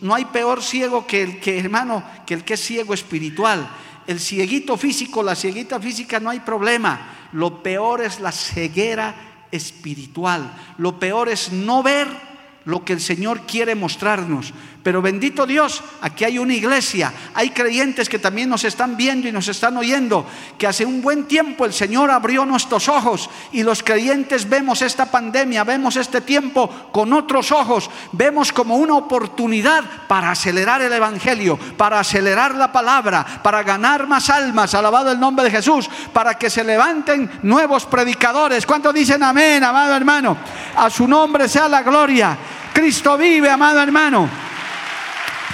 no 0.00 0.12
hay 0.12 0.24
peor 0.24 0.60
ciego 0.60 1.06
que 1.06 1.22
el 1.22 1.38
que, 1.38 1.60
hermano, 1.60 2.02
que 2.26 2.34
el 2.34 2.42
que 2.42 2.54
es 2.54 2.60
ciego 2.60 2.94
espiritual. 2.94 3.70
El 4.08 4.18
cieguito 4.18 4.76
físico, 4.76 5.22
la 5.22 5.36
cieguita 5.36 5.78
física 5.78 6.18
no 6.18 6.30
hay 6.30 6.40
problema. 6.40 7.28
Lo 7.30 7.62
peor 7.62 8.02
es 8.02 8.18
la 8.18 8.32
ceguera 8.32 9.46
espiritual. 9.52 10.52
Lo 10.78 10.98
peor 10.98 11.28
es 11.28 11.52
no 11.52 11.84
ver 11.84 12.29
lo 12.64 12.84
que 12.84 12.92
el 12.92 13.00
Señor 13.00 13.46
quiere 13.46 13.74
mostrarnos. 13.74 14.52
Pero 14.82 15.02
bendito 15.02 15.44
Dios, 15.44 15.82
aquí 16.00 16.24
hay 16.24 16.38
una 16.38 16.54
iglesia, 16.54 17.12
hay 17.34 17.50
creyentes 17.50 18.08
que 18.08 18.18
también 18.18 18.48
nos 18.48 18.64
están 18.64 18.96
viendo 18.96 19.28
y 19.28 19.32
nos 19.32 19.46
están 19.48 19.76
oyendo, 19.76 20.24
que 20.56 20.66
hace 20.66 20.86
un 20.86 21.02
buen 21.02 21.24
tiempo 21.24 21.66
el 21.66 21.74
Señor 21.74 22.10
abrió 22.10 22.46
nuestros 22.46 22.88
ojos 22.88 23.28
y 23.52 23.62
los 23.62 23.82
creyentes 23.82 24.48
vemos 24.48 24.80
esta 24.80 25.10
pandemia, 25.10 25.64
vemos 25.64 25.96
este 25.96 26.22
tiempo 26.22 26.68
con 26.92 27.12
otros 27.12 27.52
ojos, 27.52 27.90
vemos 28.12 28.52
como 28.52 28.76
una 28.76 28.94
oportunidad 28.94 29.84
para 30.08 30.30
acelerar 30.30 30.80
el 30.80 30.92
Evangelio, 30.92 31.58
para 31.76 32.00
acelerar 32.00 32.54
la 32.54 32.72
palabra, 32.72 33.26
para 33.42 33.62
ganar 33.62 34.06
más 34.06 34.30
almas, 34.30 34.74
alabado 34.74 35.12
el 35.12 35.20
nombre 35.20 35.44
de 35.44 35.50
Jesús, 35.50 35.90
para 36.14 36.38
que 36.38 36.48
se 36.48 36.64
levanten 36.64 37.30
nuevos 37.42 37.84
predicadores. 37.84 38.64
¿Cuántos 38.64 38.94
dicen 38.94 39.22
amén, 39.22 39.62
amado 39.62 39.94
hermano? 39.94 40.38
A 40.74 40.88
su 40.88 41.06
nombre 41.06 41.48
sea 41.48 41.68
la 41.68 41.82
gloria. 41.82 42.36
Cristo 42.72 43.18
vive, 43.18 43.50
amado 43.50 43.82
hermano. 43.82 44.49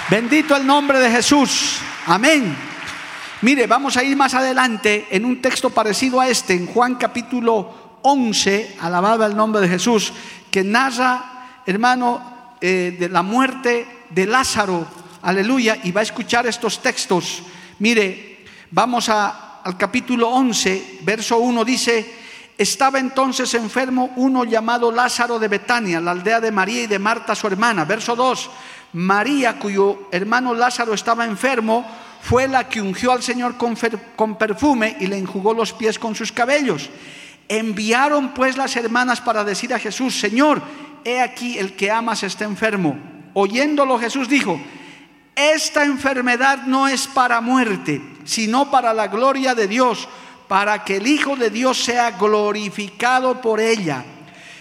Bendito 0.09 0.55
el 0.55 0.65
nombre 0.65 0.99
de 0.99 1.11
Jesús. 1.11 1.79
Amén. 2.05 2.55
Mire, 3.41 3.67
vamos 3.67 3.97
a 3.97 4.03
ir 4.05 4.15
más 4.15 4.33
adelante 4.33 5.05
en 5.11 5.25
un 5.25 5.41
texto 5.41 5.69
parecido 5.69 6.21
a 6.21 6.29
este, 6.29 6.53
en 6.53 6.65
Juan 6.65 6.95
capítulo 6.95 7.99
11, 8.03 8.77
alabado 8.79 9.25
el 9.25 9.35
nombre 9.35 9.59
de 9.59 9.67
Jesús, 9.67 10.13
que 10.49 10.63
narra, 10.63 11.61
hermano, 11.65 12.53
eh, 12.61 12.95
de 12.97 13.09
la 13.09 13.21
muerte 13.21 14.05
de 14.09 14.25
Lázaro. 14.25 14.87
Aleluya. 15.23 15.77
Y 15.83 15.91
va 15.91 15.99
a 15.99 16.03
escuchar 16.03 16.47
estos 16.47 16.81
textos. 16.81 17.43
Mire, 17.79 18.45
vamos 18.71 19.09
a, 19.09 19.59
al 19.61 19.75
capítulo 19.75 20.29
11, 20.29 20.99
verso 21.01 21.37
1, 21.39 21.65
dice, 21.65 22.15
estaba 22.57 22.97
entonces 22.97 23.53
enfermo 23.55 24.13
uno 24.15 24.45
llamado 24.45 24.89
Lázaro 24.89 25.37
de 25.37 25.49
Betania, 25.49 25.99
la 25.99 26.11
aldea 26.11 26.39
de 26.39 26.51
María 26.51 26.83
y 26.83 26.87
de 26.87 26.97
Marta, 26.97 27.35
su 27.35 27.45
hermana. 27.47 27.83
Verso 27.83 28.15
2. 28.15 28.49
María, 28.93 29.59
cuyo 29.59 30.07
hermano 30.11 30.53
Lázaro 30.53 30.93
estaba 30.93 31.25
enfermo, 31.25 31.85
fue 32.21 32.47
la 32.47 32.67
que 32.67 32.81
ungió 32.81 33.11
al 33.11 33.23
Señor 33.23 33.55
con, 33.57 34.35
perfume 34.37 34.97
y 34.99 35.07
le 35.07 35.17
enjugó 35.17 35.53
los 35.53 35.73
pies 35.73 35.99
con 35.99 36.15
sus 36.15 36.31
cabellos. 36.31 36.89
Enviaron 37.47 38.33
pues 38.33 38.57
las 38.57 38.75
hermanas 38.75 39.21
para 39.21 39.43
decir 39.43 39.73
a 39.73 39.79
Jesús, 39.79 40.19
Señor, 40.19 40.61
he 41.05 41.21
aquí 41.21 41.57
el 41.57 41.75
que 41.75 41.91
amas 41.91 42.23
está 42.23 42.45
enfermo. 42.45 42.97
Oyéndolo 43.33 43.99
Jesús 43.99 44.27
dijo, 44.27 44.59
esta 45.35 45.85
enfermedad 45.85 46.63
no 46.65 46.87
es 46.87 47.07
para 47.07 47.39
muerte, 47.41 48.01
sino 48.25 48.71
para 48.71 48.93
la 48.93 49.07
gloria 49.07 49.53
de 49.53 49.67
Dios, 49.67 50.09
para 50.47 50.83
que 50.83 50.97
el 50.97 51.07
Hijo 51.07 51.35
de 51.35 51.49
Dios 51.49 51.77
sea 51.83 52.11
glorificado 52.11 53.39
por 53.39 53.59
ella. 53.59 54.03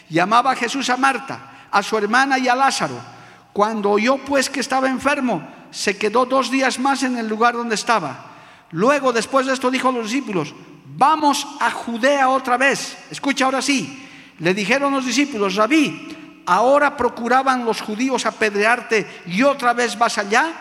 Llamaba 0.09 0.54
Jesús 0.54 0.90
a 0.90 0.97
Marta, 0.97 1.66
a 1.71 1.83
su 1.83 1.97
hermana 1.97 2.38
y 2.38 2.47
a 2.47 2.54
Lázaro. 2.54 3.16
Cuando 3.57 3.93
oyó 3.93 4.19
pues 4.19 4.51
que 4.51 4.61
estaba 4.61 4.87
enfermo, 4.87 5.43
se 5.71 5.97
quedó 5.97 6.27
dos 6.27 6.51
días 6.51 6.79
más 6.79 7.03
en 7.05 7.17
el 7.17 7.27
lugar 7.27 7.55
donde 7.55 7.75
estaba. 7.75 8.37
Luego, 8.73 9.15
después 9.15 9.47
de 9.47 9.55
esto, 9.55 9.71
dijo 9.71 9.89
a 9.89 9.93
los 9.93 10.11
discípulos, 10.11 10.53
vamos 10.95 11.49
a 11.59 11.71
Judea 11.71 12.29
otra 12.29 12.59
vez. 12.59 12.99
Escucha 13.11 13.47
ahora 13.47 13.63
sí. 13.63 14.07
Le 14.41 14.53
dijeron 14.53 14.93
los 14.93 15.07
discípulos, 15.07 15.55
Rabí, 15.55 16.43
ahora 16.45 16.99
procuraban 16.99 17.65
los 17.65 17.81
judíos 17.81 18.27
apedrearte 18.27 19.23
y 19.25 19.43
otra 19.43 19.73
vez 19.73 19.97
vas 19.97 20.19
allá. 20.19 20.53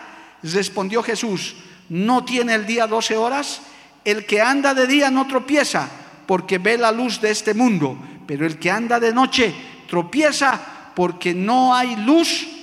Respondió 0.42 1.02
Jesús, 1.02 1.54
¿no 1.90 2.24
tiene 2.24 2.54
el 2.54 2.64
día 2.64 2.86
doce 2.86 3.14
horas? 3.14 3.60
El 4.06 4.24
que 4.24 4.40
anda 4.40 4.72
de 4.72 4.86
día 4.86 5.10
no 5.10 5.26
tropieza 5.26 5.86
porque 6.24 6.56
ve 6.56 6.78
la 6.78 6.92
luz 6.92 7.20
de 7.20 7.30
este 7.30 7.52
mundo, 7.52 7.98
pero 8.26 8.46
el 8.46 8.58
que 8.58 8.70
anda 8.70 8.98
de 8.98 9.12
noche 9.12 9.54
tropieza 9.86 10.58
porque 10.94 11.34
no 11.34 11.74
hay 11.74 11.94
luz 11.96 12.55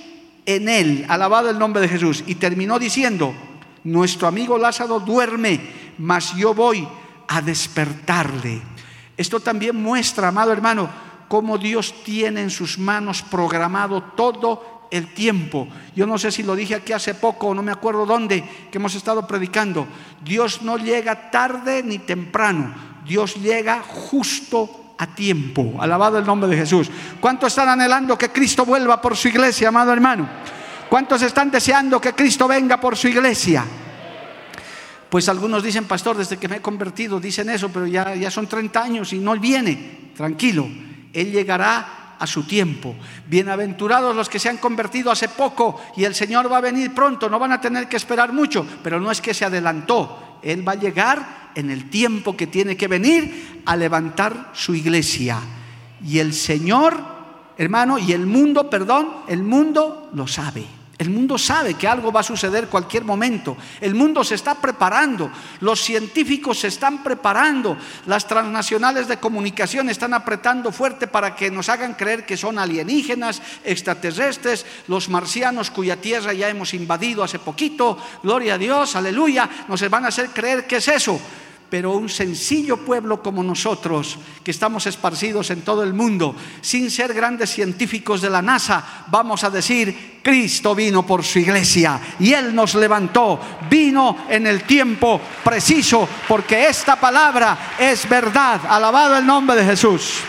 en 0.46 0.68
él. 0.68 1.06
Alabado 1.08 1.50
el 1.50 1.58
nombre 1.58 1.82
de 1.82 1.88
Jesús. 1.88 2.24
Y 2.26 2.36
terminó 2.36 2.78
diciendo, 2.78 3.34
nuestro 3.84 4.28
amigo 4.28 4.58
Lázaro 4.58 5.00
duerme, 5.00 5.60
mas 5.98 6.34
yo 6.36 6.54
voy 6.54 6.86
a 7.28 7.40
despertarle. 7.40 8.62
Esto 9.16 9.40
también 9.40 9.76
muestra, 9.76 10.28
amado 10.28 10.52
hermano, 10.52 10.90
cómo 11.28 11.58
Dios 11.58 12.02
tiene 12.04 12.42
en 12.42 12.50
sus 12.50 12.78
manos 12.78 13.22
programado 13.22 14.02
todo 14.16 14.88
el 14.90 15.12
tiempo. 15.12 15.68
Yo 15.94 16.06
no 16.06 16.18
sé 16.18 16.30
si 16.30 16.42
lo 16.42 16.54
dije 16.54 16.74
aquí 16.74 16.92
hace 16.92 17.14
poco, 17.14 17.54
no 17.54 17.62
me 17.62 17.72
acuerdo 17.72 18.06
dónde, 18.06 18.44
que 18.70 18.78
hemos 18.78 18.94
estado 18.94 19.26
predicando. 19.26 19.86
Dios 20.24 20.62
no 20.62 20.76
llega 20.78 21.30
tarde 21.30 21.82
ni 21.82 21.98
temprano, 21.98 22.74
Dios 23.04 23.34
llega 23.36 23.82
justo 23.82 24.83
a 24.98 25.06
tiempo. 25.14 25.76
Alabado 25.80 26.18
el 26.18 26.26
nombre 26.26 26.48
de 26.48 26.56
Jesús. 26.56 26.90
¿Cuántos 27.20 27.52
están 27.52 27.68
anhelando 27.68 28.16
que 28.16 28.30
Cristo 28.30 28.64
vuelva 28.64 29.00
por 29.00 29.16
su 29.16 29.28
iglesia, 29.28 29.68
amado 29.68 29.92
hermano? 29.92 30.28
¿Cuántos 30.88 31.22
están 31.22 31.50
deseando 31.50 32.00
que 32.00 32.12
Cristo 32.12 32.46
venga 32.46 32.78
por 32.80 32.96
su 32.96 33.08
iglesia? 33.08 33.64
Pues 35.08 35.28
algunos 35.28 35.62
dicen, 35.62 35.84
pastor, 35.84 36.16
desde 36.16 36.36
que 36.38 36.48
me 36.48 36.56
he 36.56 36.60
convertido, 36.60 37.20
dicen 37.20 37.48
eso, 37.50 37.68
pero 37.68 37.86
ya, 37.86 38.14
ya 38.14 38.30
son 38.30 38.46
30 38.46 38.82
años 38.82 39.12
y 39.12 39.18
no 39.18 39.38
viene. 39.38 40.10
Tranquilo, 40.16 40.66
Él 41.12 41.30
llegará 41.30 42.16
a 42.18 42.26
su 42.26 42.44
tiempo. 42.44 42.94
Bienaventurados 43.26 44.14
los 44.14 44.28
que 44.28 44.38
se 44.38 44.48
han 44.48 44.56
convertido 44.56 45.10
hace 45.10 45.28
poco 45.28 45.80
y 45.96 46.04
el 46.04 46.14
Señor 46.14 46.50
va 46.50 46.58
a 46.58 46.62
venir 46.62 46.94
pronto, 46.94 47.28
no 47.28 47.38
van 47.38 47.52
a 47.52 47.60
tener 47.60 47.88
que 47.88 47.96
esperar 47.96 48.32
mucho, 48.32 48.66
pero 48.82 49.00
no 49.00 49.10
es 49.10 49.20
que 49.20 49.34
se 49.34 49.44
adelantó, 49.44 50.33
Él 50.44 50.66
va 50.66 50.72
a 50.72 50.80
llegar 50.80 51.50
en 51.54 51.70
el 51.70 51.88
tiempo 51.90 52.36
que 52.36 52.46
tiene 52.46 52.76
que 52.76 52.88
venir 52.88 53.62
a 53.64 53.76
levantar 53.76 54.50
su 54.54 54.74
iglesia. 54.74 55.38
Y 56.06 56.18
el 56.18 56.34
Señor, 56.34 56.96
hermano, 57.56 57.98
y 57.98 58.12
el 58.12 58.26
mundo, 58.26 58.68
perdón, 58.68 59.08
el 59.28 59.42
mundo 59.42 60.10
lo 60.14 60.26
sabe. 60.26 60.66
El 60.96 61.10
mundo 61.10 61.38
sabe 61.38 61.74
que 61.74 61.88
algo 61.88 62.12
va 62.12 62.20
a 62.20 62.24
suceder 62.24 62.68
cualquier 62.68 63.04
momento. 63.04 63.56
El 63.80 63.96
mundo 63.96 64.22
se 64.22 64.36
está 64.36 64.54
preparando. 64.54 65.30
Los 65.60 65.80
científicos 65.80 66.60
se 66.60 66.68
están 66.68 67.02
preparando. 67.02 67.76
Las 68.06 68.28
transnacionales 68.28 69.08
de 69.08 69.16
comunicación 69.16 69.90
están 69.90 70.14
apretando 70.14 70.70
fuerte 70.70 71.08
para 71.08 71.34
que 71.34 71.50
nos 71.50 71.68
hagan 71.68 71.94
creer 71.94 72.24
que 72.24 72.36
son 72.36 72.60
alienígenas, 72.60 73.42
extraterrestres, 73.64 74.64
los 74.86 75.08
marcianos 75.08 75.70
cuya 75.70 76.00
tierra 76.00 76.32
ya 76.32 76.48
hemos 76.48 76.74
invadido 76.74 77.24
hace 77.24 77.40
poquito. 77.40 77.98
Gloria 78.22 78.54
a 78.54 78.58
Dios, 78.58 78.94
aleluya. 78.94 79.50
Nos 79.66 79.88
van 79.90 80.04
a 80.04 80.08
hacer 80.08 80.30
creer 80.30 80.64
que 80.66 80.76
es 80.76 80.86
eso 80.86 81.20
pero 81.74 81.90
un 81.90 82.08
sencillo 82.08 82.76
pueblo 82.76 83.20
como 83.20 83.42
nosotros, 83.42 84.16
que 84.44 84.52
estamos 84.52 84.86
esparcidos 84.86 85.50
en 85.50 85.62
todo 85.62 85.82
el 85.82 85.92
mundo, 85.92 86.36
sin 86.60 86.88
ser 86.88 87.12
grandes 87.12 87.50
científicos 87.50 88.22
de 88.22 88.30
la 88.30 88.40
NASA, 88.40 89.06
vamos 89.08 89.42
a 89.42 89.50
decir, 89.50 90.20
Cristo 90.22 90.72
vino 90.72 91.04
por 91.04 91.24
su 91.24 91.40
iglesia 91.40 92.00
y 92.20 92.32
Él 92.32 92.54
nos 92.54 92.76
levantó, 92.76 93.40
vino 93.68 94.18
en 94.28 94.46
el 94.46 94.62
tiempo 94.62 95.20
preciso, 95.42 96.08
porque 96.28 96.68
esta 96.68 96.94
palabra 96.94 97.74
es 97.76 98.08
verdad. 98.08 98.60
Alabado 98.68 99.18
el 99.18 99.26
nombre 99.26 99.56
de 99.56 99.64
Jesús. 99.64 100.20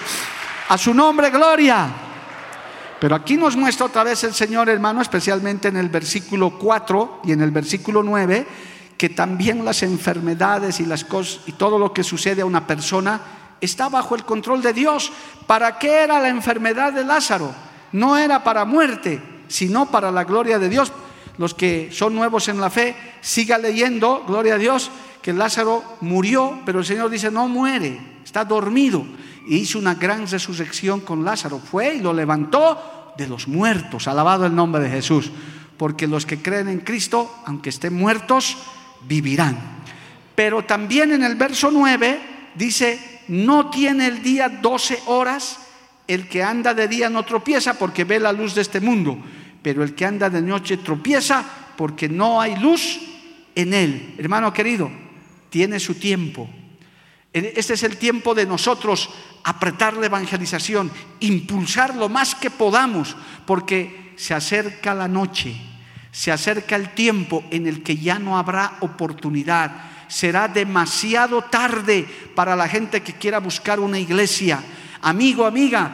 A 0.69 0.79
su 0.79 0.95
nombre, 0.95 1.29
gloria. 1.29 1.89
Pero 2.99 3.13
aquí 3.13 3.37
nos 3.37 3.55
muestra 3.55 3.85
otra 3.85 4.03
vez 4.03 4.23
el 4.23 4.33
Señor, 4.33 4.67
hermano, 4.67 4.99
especialmente 4.99 5.67
en 5.67 5.77
el 5.77 5.89
versículo 5.89 6.57
4 6.57 7.21
y 7.25 7.33
en 7.33 7.41
el 7.41 7.51
versículo 7.51 8.01
9 8.01 8.47
que 8.97 9.09
también 9.09 9.65
las 9.65 9.83
enfermedades 9.83 10.79
y 10.79 10.85
las 10.85 11.03
cosas 11.03 11.41
y 11.45 11.53
todo 11.53 11.77
lo 11.77 11.93
que 11.93 12.03
sucede 12.03 12.41
a 12.41 12.45
una 12.45 12.65
persona 12.65 13.21
está 13.61 13.89
bajo 13.89 14.15
el 14.15 14.23
control 14.23 14.61
de 14.61 14.73
Dios. 14.73 15.11
¿Para 15.47 15.77
qué 15.77 16.03
era 16.03 16.19
la 16.19 16.29
enfermedad 16.29 16.93
de 16.93 17.03
Lázaro? 17.03 17.53
No 17.91 18.17
era 18.17 18.43
para 18.43 18.65
muerte, 18.65 19.21
sino 19.47 19.91
para 19.91 20.11
la 20.11 20.23
gloria 20.23 20.59
de 20.59 20.69
Dios. 20.69 20.91
Los 21.37 21.53
que 21.53 21.89
son 21.91 22.15
nuevos 22.15 22.47
en 22.47 22.61
la 22.61 22.69
fe, 22.69 22.95
siga 23.21 23.57
leyendo, 23.57 24.23
gloria 24.25 24.55
a 24.55 24.57
Dios, 24.57 24.89
que 25.21 25.33
Lázaro 25.33 25.83
murió, 26.01 26.61
pero 26.65 26.79
el 26.79 26.85
Señor 26.85 27.09
dice, 27.09 27.31
no 27.31 27.47
muere, 27.47 28.19
está 28.23 28.45
dormido. 28.45 29.05
Y 29.47 29.57
hizo 29.57 29.77
una 29.77 29.95
gran 29.95 30.27
resurrección 30.27 31.01
con 31.01 31.25
Lázaro. 31.25 31.59
Fue 31.59 31.95
y 31.95 31.99
lo 31.99 32.13
levantó 32.13 33.13
de 33.17 33.27
los 33.27 33.47
muertos. 33.47 34.07
Alabado 34.07 34.45
el 34.45 34.55
nombre 34.55 34.81
de 34.81 34.89
Jesús. 34.89 35.31
Porque 35.77 36.07
los 36.07 36.25
que 36.25 36.41
creen 36.41 36.69
en 36.69 36.79
Cristo, 36.79 37.29
aunque 37.45 37.69
estén 37.69 37.93
muertos, 37.93 38.57
vivirán. 39.07 39.75
Pero 40.35 40.65
también 40.65 41.11
en 41.11 41.23
el 41.23 41.35
verso 41.35 41.71
9 41.71 42.19
dice, 42.55 43.21
no 43.27 43.69
tiene 43.69 44.07
el 44.07 44.21
día 44.21 44.49
12 44.49 45.03
horas, 45.07 45.59
el 46.07 46.27
que 46.27 46.43
anda 46.43 46.73
de 46.73 46.87
día 46.87 47.09
no 47.09 47.23
tropieza 47.23 47.79
porque 47.79 48.03
ve 48.03 48.19
la 48.19 48.31
luz 48.31 48.53
de 48.53 48.61
este 48.61 48.79
mundo, 48.79 49.17
pero 49.61 49.83
el 49.83 49.95
que 49.95 50.05
anda 50.05 50.29
de 50.29 50.41
noche 50.41 50.77
tropieza 50.77 51.43
porque 51.75 52.07
no 52.07 52.39
hay 52.39 52.55
luz 52.57 52.99
en 53.55 53.73
él. 53.73 54.15
Hermano 54.17 54.53
querido, 54.53 54.91
tiene 55.49 55.79
su 55.79 55.95
tiempo. 55.95 56.49
Este 57.33 57.73
es 57.73 57.83
el 57.83 57.97
tiempo 57.97 58.33
de 58.35 58.45
nosotros 58.45 59.09
apretar 59.43 59.95
la 59.95 60.05
evangelización, 60.05 60.91
impulsar 61.19 61.95
lo 61.95 62.07
más 62.07 62.35
que 62.35 62.49
podamos, 62.49 63.15
porque 63.45 64.13
se 64.15 64.33
acerca 64.33 64.93
la 64.93 65.07
noche 65.07 65.74
se 66.15 66.31
acerca 66.31 66.77
el 66.77 66.93
tiempo 66.93 67.43
en 67.51 67.67
el 67.67 67.83
que 67.83 67.97
ya 67.97 68.19
no 68.19 68.37
habrá 68.37 68.77
oportunidad. 68.79 69.69
Será 70.07 70.47
demasiado 70.47 71.41
tarde 71.41 72.07
para 72.33 72.55
la 72.55 72.69
gente 72.69 73.03
que 73.03 73.15
quiera 73.15 73.39
buscar 73.39 73.81
una 73.81 73.99
iglesia. 73.99 74.63
Amigo, 75.01 75.45
amiga, 75.45 75.91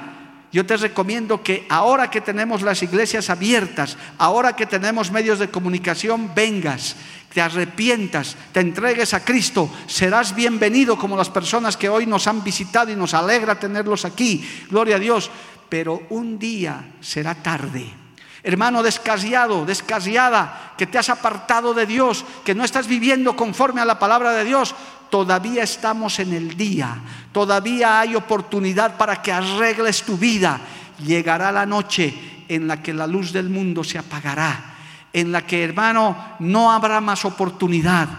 yo 0.52 0.64
te 0.64 0.78
recomiendo 0.78 1.42
que 1.42 1.66
ahora 1.70 2.12
que 2.12 2.22
tenemos 2.22 2.62
las 2.62 2.84
iglesias 2.84 3.32
abiertas, 3.32 3.98
ahora 4.20 4.56
que 4.56 4.68
tenemos 4.68 5.12
medios 5.12 5.40
de 5.40 5.50
comunicación, 5.50 6.30
vengas, 6.36 6.98
te 7.34 7.42
arrepientas, 7.42 8.38
te 8.52 8.60
entregues 8.60 9.16
a 9.16 9.26
Cristo, 9.26 9.72
serás 9.88 10.36
bienvenido 10.36 11.00
como 11.00 11.18
las 11.18 11.32
personas 11.32 11.76
que 11.76 11.90
hoy 11.90 12.06
nos 12.06 12.28
han 12.28 12.44
visitado 12.44 12.92
y 12.92 12.96
nos 12.96 13.16
alegra 13.16 13.60
tenerlos 13.60 14.06
aquí. 14.06 14.48
Gloria 14.70 14.98
a 14.98 15.00
Dios. 15.00 15.32
Pero 15.68 16.04
un 16.10 16.38
día 16.38 16.92
será 17.00 17.34
tarde. 17.34 18.01
Hermano 18.44 18.82
descasiado, 18.82 19.66
descasiada, 19.66 20.74
que 20.78 20.88
te 20.88 20.98
has 20.98 21.10
apartado 21.10 21.74
de 21.74 21.86
Dios, 21.86 22.26
que 22.44 22.56
no 22.56 22.64
estás 22.64 22.88
viviendo 22.88 23.36
conforme 23.36 23.82
a 23.82 23.86
la 23.86 24.00
palabra 24.00 24.32
de 24.32 24.44
Dios, 24.44 24.74
todavía 25.12 25.62
estamos 25.62 26.18
en 26.20 26.34
el 26.34 26.58
día, 26.58 26.98
todavía 27.32 28.00
hay 28.00 28.16
oportunidad 28.16 28.98
para 28.98 29.22
que 29.22 29.32
arregles 29.32 30.02
tu 30.04 30.18
vida. 30.18 30.60
Llegará 31.06 31.52
la 31.52 31.66
noche 31.68 32.46
en 32.48 32.68
la 32.68 32.82
que 32.82 32.94
la 32.94 33.06
luz 33.06 33.32
del 33.32 33.50
mundo 33.50 33.84
se 33.84 34.00
apagará, 34.00 34.76
en 35.14 35.32
la 35.32 35.46
que, 35.46 35.64
hermano, 35.64 36.36
no 36.40 36.72
habrá 36.72 37.00
más 37.00 37.26
oportunidad, 37.26 38.10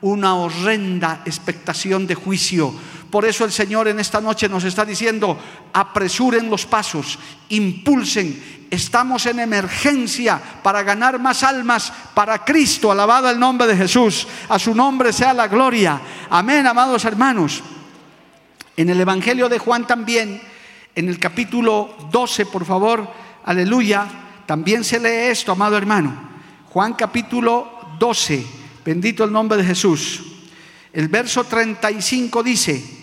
una 0.00 0.34
horrenda 0.34 1.22
expectación 1.24 2.06
de 2.06 2.14
juicio. 2.14 2.74
Por 3.10 3.24
eso 3.24 3.44
el 3.44 3.52
Señor 3.52 3.88
en 3.88 4.00
esta 4.00 4.20
noche 4.20 4.48
nos 4.48 4.64
está 4.64 4.84
diciendo, 4.84 5.38
apresuren 5.72 6.50
los 6.50 6.66
pasos, 6.66 7.18
impulsen, 7.48 8.66
estamos 8.70 9.24
en 9.26 9.40
emergencia 9.40 10.40
para 10.62 10.82
ganar 10.82 11.18
más 11.18 11.42
almas 11.42 11.92
para 12.14 12.44
Cristo. 12.44 12.92
Alabado 12.92 13.30
el 13.30 13.38
nombre 13.38 13.66
de 13.66 13.76
Jesús. 13.76 14.26
A 14.48 14.58
su 14.58 14.74
nombre 14.74 15.12
sea 15.12 15.32
la 15.32 15.48
gloria. 15.48 16.00
Amén, 16.28 16.66
amados 16.66 17.04
hermanos. 17.04 17.62
En 18.76 18.90
el 18.90 19.00
Evangelio 19.00 19.48
de 19.48 19.58
Juan 19.58 19.86
también, 19.86 20.40
en 20.94 21.08
el 21.08 21.18
capítulo 21.18 21.96
12, 22.10 22.46
por 22.46 22.64
favor, 22.64 23.08
aleluya, 23.44 24.06
también 24.46 24.84
se 24.84 25.00
lee 25.00 25.30
esto, 25.30 25.52
amado 25.52 25.76
hermano. 25.76 26.28
Juan 26.68 26.92
capítulo 26.92 27.96
12, 27.98 28.46
bendito 28.84 29.24
el 29.24 29.32
nombre 29.32 29.56
de 29.58 29.64
Jesús. 29.64 30.22
El 30.92 31.08
verso 31.08 31.44
35 31.44 32.42
dice, 32.42 32.97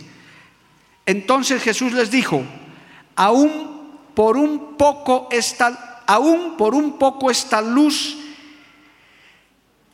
entonces 1.06 1.62
Jesús 1.62 1.94
les 1.94 2.10
dijo, 2.10 2.44
aún 3.16 3.76
por 4.14 4.38
un 4.38 4.76
poco 4.78 5.28
esta, 5.32 6.02
aún 6.08 6.56
por 6.58 6.74
un 6.74 6.98
poco 6.98 7.30
esta 7.30 7.62
luz, 7.62 8.18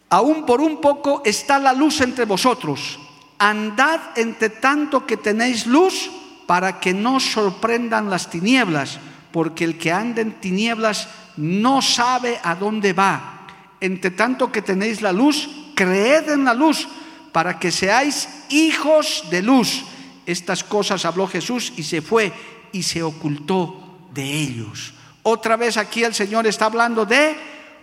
aún 0.10 0.46
por 0.46 0.62
un 0.62 0.80
poco 0.80 1.22
está 1.26 1.60
la 1.60 1.74
luz 1.74 2.02
entre 2.02 2.26
vosotros. 2.26 3.00
Andad 3.40 4.00
entre 4.16 4.50
tanto 4.50 5.06
que 5.06 5.18
tenéis 5.18 5.66
luz 5.66 6.12
para 6.46 6.80
que 6.80 6.94
no 6.94 7.20
sorprendan 7.20 8.10
las 8.10 8.30
tinieblas, 8.30 9.00
porque 9.32 9.64
el 9.64 9.78
que 9.78 9.92
anda 9.92 10.22
en 10.22 10.34
tinieblas 10.34 11.08
no 11.38 11.82
sabe 11.82 12.40
a 12.44 12.56
dónde 12.56 12.94
va. 12.94 13.48
Entre 13.80 14.12
tanto 14.12 14.52
que 14.52 14.62
tenéis 14.62 15.02
la 15.02 15.12
luz, 15.12 15.50
creed 15.76 16.30
en 16.30 16.46
la 16.46 16.54
luz, 16.54 16.88
para 17.32 17.58
que 17.58 17.72
seáis 17.72 18.28
hijos 18.50 19.24
de 19.32 19.42
luz. 19.42 19.84
Estas 20.32 20.64
cosas 20.64 21.06
habló 21.06 21.28
Jesús 21.28 21.74
y 21.78 21.84
se 21.84 22.02
fue 22.02 22.32
y 22.72 22.84
se 22.84 23.04
ocultó 23.04 24.08
de 24.14 24.24
ellos. 24.24 24.94
Otra 25.24 25.56
vez 25.56 25.78
aquí 25.78 26.04
el 26.04 26.14
Señor 26.14 26.48
está 26.48 26.66
hablando 26.66 27.06
de 27.06 27.36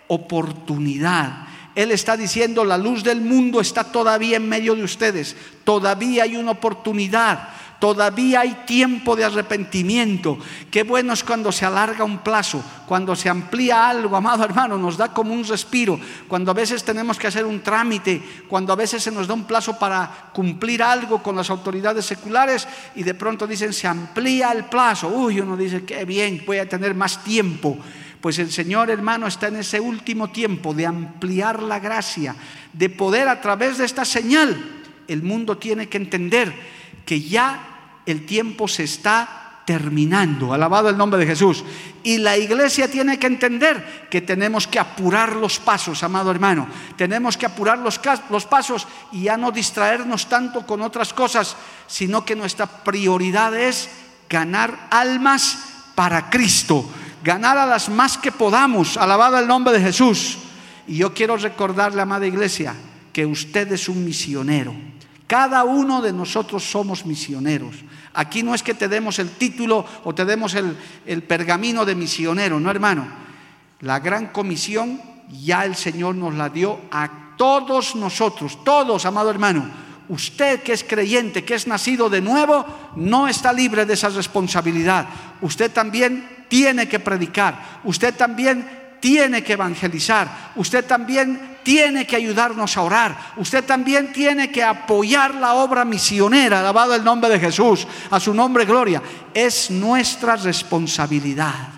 oportunidad. 0.08 1.46
Él 1.74 1.92
está 1.92 2.16
diciendo, 2.16 2.64
la 2.64 2.76
luz 2.76 3.04
del 3.04 3.20
mundo 3.20 3.60
está 3.60 3.84
todavía 3.84 4.36
en 4.36 4.48
medio 4.48 4.74
de 4.74 4.82
ustedes. 4.82 5.36
Todavía 5.62 6.24
hay 6.24 6.36
una 6.36 6.52
oportunidad. 6.52 7.50
Todavía 7.78 8.40
hay 8.40 8.64
tiempo 8.66 9.14
de 9.14 9.24
arrepentimiento. 9.24 10.36
Qué 10.68 10.82
bueno 10.82 11.12
es 11.12 11.22
cuando 11.22 11.52
se 11.52 11.64
alarga 11.64 12.02
un 12.02 12.18
plazo, 12.18 12.60
cuando 12.86 13.14
se 13.14 13.28
amplía 13.28 13.88
algo, 13.88 14.16
amado 14.16 14.44
hermano, 14.44 14.76
nos 14.76 14.96
da 14.96 15.12
como 15.12 15.32
un 15.32 15.44
respiro. 15.44 15.98
Cuando 16.26 16.50
a 16.50 16.54
veces 16.54 16.82
tenemos 16.82 17.18
que 17.18 17.28
hacer 17.28 17.44
un 17.44 17.60
trámite, 17.60 18.20
cuando 18.48 18.72
a 18.72 18.76
veces 18.76 19.04
se 19.04 19.12
nos 19.12 19.28
da 19.28 19.34
un 19.34 19.44
plazo 19.44 19.78
para 19.78 20.30
cumplir 20.32 20.82
algo 20.82 21.22
con 21.22 21.36
las 21.36 21.50
autoridades 21.50 22.04
seculares 22.04 22.66
y 22.96 23.04
de 23.04 23.14
pronto 23.14 23.46
dicen 23.46 23.72
se 23.72 23.86
amplía 23.86 24.50
el 24.50 24.64
plazo. 24.64 25.06
Uy, 25.08 25.38
uno 25.38 25.56
dice, 25.56 25.84
qué 25.84 26.04
bien, 26.04 26.42
voy 26.44 26.58
a 26.58 26.68
tener 26.68 26.96
más 26.96 27.22
tiempo. 27.22 27.78
Pues 28.20 28.40
el 28.40 28.50
Señor 28.50 28.90
hermano 28.90 29.28
está 29.28 29.46
en 29.46 29.56
ese 29.56 29.78
último 29.78 30.30
tiempo 30.30 30.74
de 30.74 30.86
ampliar 30.86 31.62
la 31.62 31.78
gracia, 31.78 32.34
de 32.72 32.90
poder 32.90 33.28
a 33.28 33.40
través 33.40 33.78
de 33.78 33.84
esta 33.84 34.04
señal, 34.04 34.74
el 35.06 35.22
mundo 35.22 35.56
tiene 35.56 35.88
que 35.88 35.96
entender 35.96 36.52
que 37.08 37.22
ya 37.22 38.02
el 38.04 38.26
tiempo 38.26 38.68
se 38.68 38.84
está 38.84 39.62
terminando. 39.64 40.52
Alabado 40.52 40.90
el 40.90 40.98
nombre 40.98 41.18
de 41.18 41.24
Jesús. 41.24 41.64
Y 42.02 42.18
la 42.18 42.36
iglesia 42.36 42.90
tiene 42.90 43.18
que 43.18 43.26
entender 43.26 44.08
que 44.10 44.20
tenemos 44.20 44.66
que 44.66 44.78
apurar 44.78 45.34
los 45.34 45.58
pasos, 45.58 46.02
amado 46.02 46.30
hermano. 46.30 46.68
Tenemos 46.98 47.38
que 47.38 47.46
apurar 47.46 47.78
los, 47.78 47.98
pasos 48.44 48.86
y 49.10 49.22
ya 49.22 49.38
no 49.38 49.50
distraernos 49.50 50.28
tanto 50.28 50.66
con 50.66 50.82
otras 50.82 51.14
cosas, 51.14 51.56
sino 51.86 52.26
que 52.26 52.36
nuestra 52.36 52.66
prioridad 52.66 53.58
es 53.58 53.88
ganar 54.28 54.88
almas 54.90 55.58
para 55.94 56.28
Cristo, 56.28 56.84
ganar 57.24 57.56
a 57.56 57.64
las 57.64 57.88
más 57.88 58.18
que 58.18 58.32
podamos. 58.32 58.98
Alabado 58.98 59.38
el 59.38 59.48
nombre 59.48 59.72
de 59.72 59.80
Jesús. 59.80 60.36
Y 60.86 60.96
yo 60.96 61.14
quiero 61.14 61.38
recordarle, 61.38 62.02
amada 62.02 62.26
iglesia, 62.26 62.74
que 63.14 63.24
usted 63.24 63.72
es 63.72 63.88
un 63.88 64.04
misionero. 64.04 64.97
Cada 65.28 65.64
uno 65.64 66.00
de 66.00 66.12
nosotros 66.12 66.64
somos 66.64 67.04
misioneros. 67.04 67.76
Aquí 68.14 68.42
no 68.42 68.54
es 68.54 68.62
que 68.62 68.72
te 68.72 68.88
demos 68.88 69.18
el 69.18 69.28
título 69.28 69.84
o 70.04 70.14
te 70.14 70.24
demos 70.24 70.54
el, 70.54 71.22
pergamino 71.22 71.84
de 71.84 71.94
misionero, 71.94 72.58
no 72.58 72.70
hermano. 72.70 73.06
La 73.80 74.00
gran 74.00 74.28
comisión 74.28 75.00
ya 75.30 75.66
el 75.66 75.76
Señor 75.76 76.14
nos 76.14 76.34
la 76.34 76.48
dio 76.48 76.80
a 76.90 77.34
todos 77.36 77.94
nosotros, 77.94 78.64
todos, 78.64 79.04
amado 79.04 79.28
hermano. 79.28 79.70
Usted 80.08 80.62
que 80.62 80.72
es 80.72 80.82
creyente, 80.82 81.44
que 81.44 81.54
es 81.54 81.66
nacido 81.66 82.08
de 82.08 82.22
nuevo, 82.22 82.64
no 82.96 83.28
está 83.28 83.52
libre 83.52 83.84
de 83.84 83.92
esa 83.92 84.08
responsabilidad. 84.08 85.06
Usted 85.42 85.70
también 85.70 86.26
tiene 86.48 86.88
que 86.88 87.00
predicar. 87.00 87.82
Usted 87.84 88.14
también 88.14 88.66
tiene 89.00 89.42
que 89.42 89.52
evangelizar, 89.54 90.52
usted 90.56 90.84
también 90.84 91.57
tiene 91.68 92.06
que 92.06 92.16
ayudarnos 92.16 92.78
a 92.78 92.80
orar, 92.80 93.34
usted 93.36 93.62
también 93.62 94.10
tiene 94.10 94.50
que 94.50 94.62
apoyar 94.62 95.34
la 95.34 95.52
obra 95.52 95.84
misionera, 95.84 96.60
alabado 96.60 96.94
el 96.94 97.04
nombre 97.04 97.28
de 97.28 97.38
Jesús, 97.38 97.86
a 98.10 98.18
su 98.18 98.32
nombre 98.32 98.64
gloria. 98.64 99.02
Es 99.34 99.70
nuestra 99.70 100.36
responsabilidad. 100.36 101.68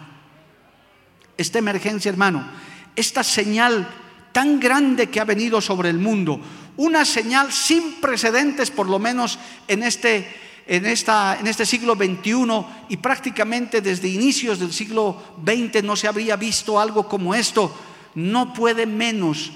Esta 1.36 1.58
emergencia, 1.58 2.08
hermano, 2.08 2.48
esta 2.94 3.24
señal 3.24 3.88
tan 4.30 4.60
grande 4.60 5.08
que 5.08 5.18
ha 5.18 5.24
venido 5.24 5.60
sobre 5.60 5.90
el 5.90 5.98
mundo, 5.98 6.40
una 6.76 7.04
señal 7.04 7.50
sin 7.50 8.00
precedentes, 8.00 8.70
por 8.70 8.88
lo 8.88 9.00
menos 9.00 9.40
en 9.66 9.82
este 9.82 10.36
en, 10.68 10.86
esta, 10.86 11.36
en 11.40 11.48
este 11.48 11.66
siglo 11.66 11.96
XXI 11.96 12.64
y 12.90 12.96
prácticamente 12.98 13.80
desde 13.80 14.06
inicios 14.06 14.60
del 14.60 14.72
siglo 14.72 15.20
XX 15.44 15.82
no 15.82 15.96
se 15.96 16.06
habría 16.06 16.36
visto 16.36 16.78
algo 16.78 17.08
como 17.08 17.34
esto, 17.34 17.76
no 18.14 18.54
puede 18.54 18.86
menos 18.86 19.50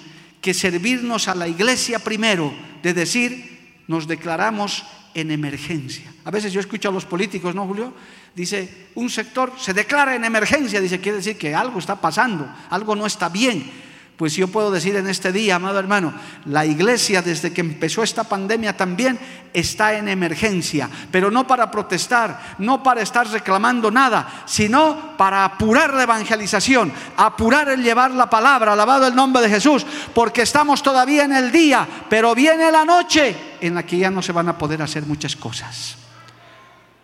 que 0.44 0.52
servirnos 0.52 1.26
a 1.26 1.34
la 1.34 1.48
iglesia 1.48 1.98
primero 1.98 2.52
de 2.82 2.92
decir, 2.92 3.80
nos 3.88 4.06
declaramos 4.06 4.84
en 5.14 5.30
emergencia. 5.30 6.12
A 6.22 6.30
veces 6.30 6.52
yo 6.52 6.60
escucho 6.60 6.90
a 6.90 6.92
los 6.92 7.06
políticos, 7.06 7.54
¿no, 7.54 7.66
Julio? 7.66 7.94
Dice, 8.36 8.88
un 8.94 9.08
sector 9.08 9.54
se 9.56 9.72
declara 9.72 10.14
en 10.14 10.22
emergencia, 10.22 10.82
dice, 10.82 11.00
quiere 11.00 11.16
decir 11.16 11.38
que 11.38 11.54
algo 11.54 11.78
está 11.78 11.98
pasando, 11.98 12.46
algo 12.68 12.94
no 12.94 13.06
está 13.06 13.30
bien. 13.30 13.72
Pues 14.16 14.36
yo 14.36 14.46
puedo 14.46 14.70
decir 14.70 14.94
en 14.94 15.08
este 15.08 15.32
día, 15.32 15.56
amado 15.56 15.80
hermano, 15.80 16.14
la 16.44 16.64
iglesia 16.64 17.20
desde 17.20 17.52
que 17.52 17.62
empezó 17.62 18.00
esta 18.04 18.22
pandemia 18.22 18.76
también 18.76 19.18
está 19.52 19.94
en 19.94 20.08
emergencia, 20.08 20.88
pero 21.10 21.32
no 21.32 21.48
para 21.48 21.68
protestar, 21.68 22.54
no 22.58 22.80
para 22.80 23.02
estar 23.02 23.26
reclamando 23.26 23.90
nada, 23.90 24.44
sino 24.46 25.16
para 25.16 25.44
apurar 25.44 25.94
la 25.94 26.04
evangelización, 26.04 26.92
apurar 27.16 27.68
el 27.70 27.82
llevar 27.82 28.12
la 28.12 28.30
palabra, 28.30 28.74
alabado 28.74 29.08
el 29.08 29.16
nombre 29.16 29.42
de 29.42 29.48
Jesús, 29.48 29.84
porque 30.14 30.42
estamos 30.42 30.80
todavía 30.80 31.24
en 31.24 31.32
el 31.32 31.50
día, 31.50 31.86
pero 32.08 32.36
viene 32.36 32.70
la 32.70 32.84
noche 32.84 33.56
en 33.60 33.74
la 33.74 33.82
que 33.82 33.98
ya 33.98 34.12
no 34.12 34.22
se 34.22 34.30
van 34.30 34.48
a 34.48 34.56
poder 34.56 34.80
hacer 34.80 35.04
muchas 35.06 35.34
cosas. 35.34 35.96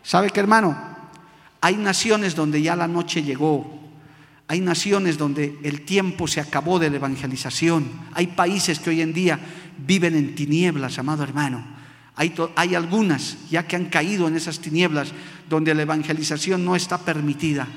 ¿Sabe 0.04 0.30
qué, 0.30 0.38
hermano? 0.38 0.78
Hay 1.60 1.74
naciones 1.76 2.36
donde 2.36 2.62
ya 2.62 2.76
la 2.76 2.86
noche 2.86 3.24
llegó, 3.24 3.79
hay 4.50 4.60
naciones 4.60 5.16
donde 5.16 5.56
el 5.62 5.82
tiempo 5.82 6.26
se 6.26 6.40
acabó 6.40 6.80
de 6.80 6.90
la 6.90 6.96
evangelización. 6.96 7.88
Hay 8.14 8.26
países 8.26 8.80
que 8.80 8.90
hoy 8.90 9.00
en 9.00 9.12
día 9.12 9.38
viven 9.78 10.16
en 10.16 10.34
tinieblas, 10.34 10.98
amado 10.98 11.22
hermano. 11.22 11.64
Hay, 12.16 12.34
hay, 12.56 12.74
algunas 12.74 13.36
ya 13.48 13.68
que 13.68 13.76
han 13.76 13.84
caído 13.84 14.26
en 14.26 14.34
esas 14.34 14.58
tinieblas 14.58 15.12
donde 15.48 15.72
la 15.72 15.82
evangelización 15.82 16.64
no 16.64 16.74
está 16.74 16.98
permitida. 16.98 17.68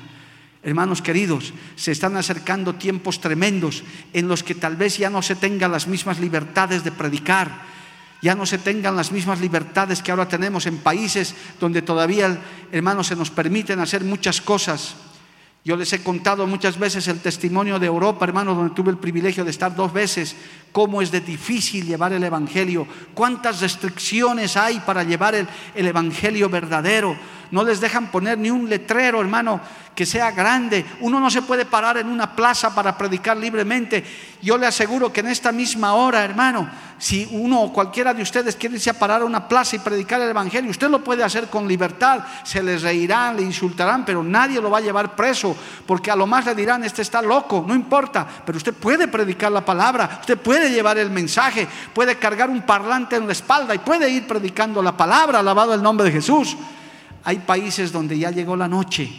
Hermanos 0.64 1.00
queridos, 1.00 1.54
se 1.76 1.92
están 1.92 2.16
acercando 2.16 2.74
tiempos 2.74 3.20
tremendos 3.20 3.84
en 4.12 4.26
los 4.26 4.42
que 4.42 4.56
tal 4.56 4.74
vez 4.74 4.98
ya 4.98 5.10
no 5.10 5.22
se 5.22 5.36
tengan 5.36 5.70
las 5.70 5.86
mismas 5.86 6.18
libertades 6.18 6.82
de 6.82 6.90
predicar 6.90 7.72
ya 8.20 8.34
no 8.34 8.46
se 8.46 8.56
tengan 8.56 8.96
las 8.96 9.12
mismas 9.12 9.38
libertades 9.38 10.02
que 10.02 10.10
ahora 10.10 10.26
tenemos 10.26 10.64
en 10.64 10.78
países 10.78 11.34
donde 11.60 11.82
todavía, 11.82 12.40
hermanos, 12.72 13.08
se 13.08 13.16
nos 13.16 13.28
permiten 13.30 13.80
hacer 13.80 14.02
muchas 14.02 14.40
cosas. 14.40 14.96
Yo 15.66 15.76
les 15.76 15.90
he 15.94 16.02
contado 16.02 16.46
muchas 16.46 16.78
veces 16.78 17.08
el 17.08 17.20
testimonio 17.20 17.78
de 17.78 17.86
Europa, 17.86 18.26
hermano, 18.26 18.54
donde 18.54 18.74
tuve 18.74 18.90
el 18.90 18.98
privilegio 18.98 19.44
de 19.44 19.50
estar 19.50 19.74
dos 19.74 19.94
veces, 19.94 20.36
cómo 20.72 21.00
es 21.00 21.10
de 21.10 21.22
difícil 21.22 21.86
llevar 21.86 22.12
el 22.12 22.22
Evangelio, 22.22 22.86
cuántas 23.14 23.62
restricciones 23.62 24.58
hay 24.58 24.80
para 24.80 25.04
llevar 25.04 25.34
el, 25.34 25.48
el 25.74 25.86
Evangelio 25.86 26.50
verdadero 26.50 27.16
no 27.54 27.62
les 27.62 27.80
dejan 27.80 28.08
poner 28.08 28.36
ni 28.36 28.50
un 28.50 28.68
letrero, 28.68 29.20
hermano, 29.20 29.60
que 29.94 30.04
sea 30.04 30.32
grande. 30.32 30.84
Uno 30.98 31.20
no 31.20 31.30
se 31.30 31.40
puede 31.40 31.64
parar 31.64 31.96
en 31.98 32.08
una 32.08 32.34
plaza 32.34 32.74
para 32.74 32.98
predicar 32.98 33.36
libremente. 33.36 34.04
Yo 34.42 34.58
le 34.58 34.66
aseguro 34.66 35.12
que 35.12 35.20
en 35.20 35.28
esta 35.28 35.52
misma 35.52 35.94
hora, 35.94 36.24
hermano, 36.24 36.68
si 36.98 37.28
uno 37.30 37.62
o 37.62 37.72
cualquiera 37.72 38.12
de 38.12 38.22
ustedes 38.22 38.56
quiere 38.56 38.74
irse 38.74 38.90
a 38.90 38.98
parar 38.98 39.22
a 39.22 39.24
una 39.24 39.46
plaza 39.46 39.76
y 39.76 39.78
predicar 39.78 40.20
el 40.20 40.30
Evangelio, 40.30 40.68
usted 40.68 40.90
lo 40.90 41.04
puede 41.04 41.22
hacer 41.22 41.46
con 41.46 41.68
libertad. 41.68 42.24
Se 42.42 42.60
les 42.60 42.82
reirán, 42.82 43.36
le 43.36 43.42
insultarán, 43.42 44.04
pero 44.04 44.24
nadie 44.24 44.60
lo 44.60 44.68
va 44.68 44.78
a 44.78 44.80
llevar 44.80 45.14
preso, 45.14 45.56
porque 45.86 46.10
a 46.10 46.16
lo 46.16 46.26
más 46.26 46.44
le 46.46 46.56
dirán, 46.56 46.82
este 46.82 47.02
está 47.02 47.22
loco, 47.22 47.64
no 47.64 47.76
importa, 47.76 48.26
pero 48.44 48.58
usted 48.58 48.74
puede 48.74 49.06
predicar 49.06 49.52
la 49.52 49.64
palabra, 49.64 50.18
usted 50.22 50.38
puede 50.38 50.70
llevar 50.70 50.98
el 50.98 51.10
mensaje, 51.10 51.68
puede 51.94 52.16
cargar 52.16 52.50
un 52.50 52.62
parlante 52.62 53.14
en 53.14 53.26
la 53.26 53.32
espalda 53.32 53.76
y 53.76 53.78
puede 53.78 54.10
ir 54.10 54.26
predicando 54.26 54.82
la 54.82 54.96
palabra, 54.96 55.38
alabado 55.38 55.72
el 55.72 55.80
nombre 55.80 56.06
de 56.06 56.10
Jesús. 56.10 56.56
Hay 57.24 57.38
países 57.38 57.90
donde 57.90 58.18
ya 58.18 58.30
llegó 58.30 58.56
la 58.56 58.68
noche, 58.68 59.10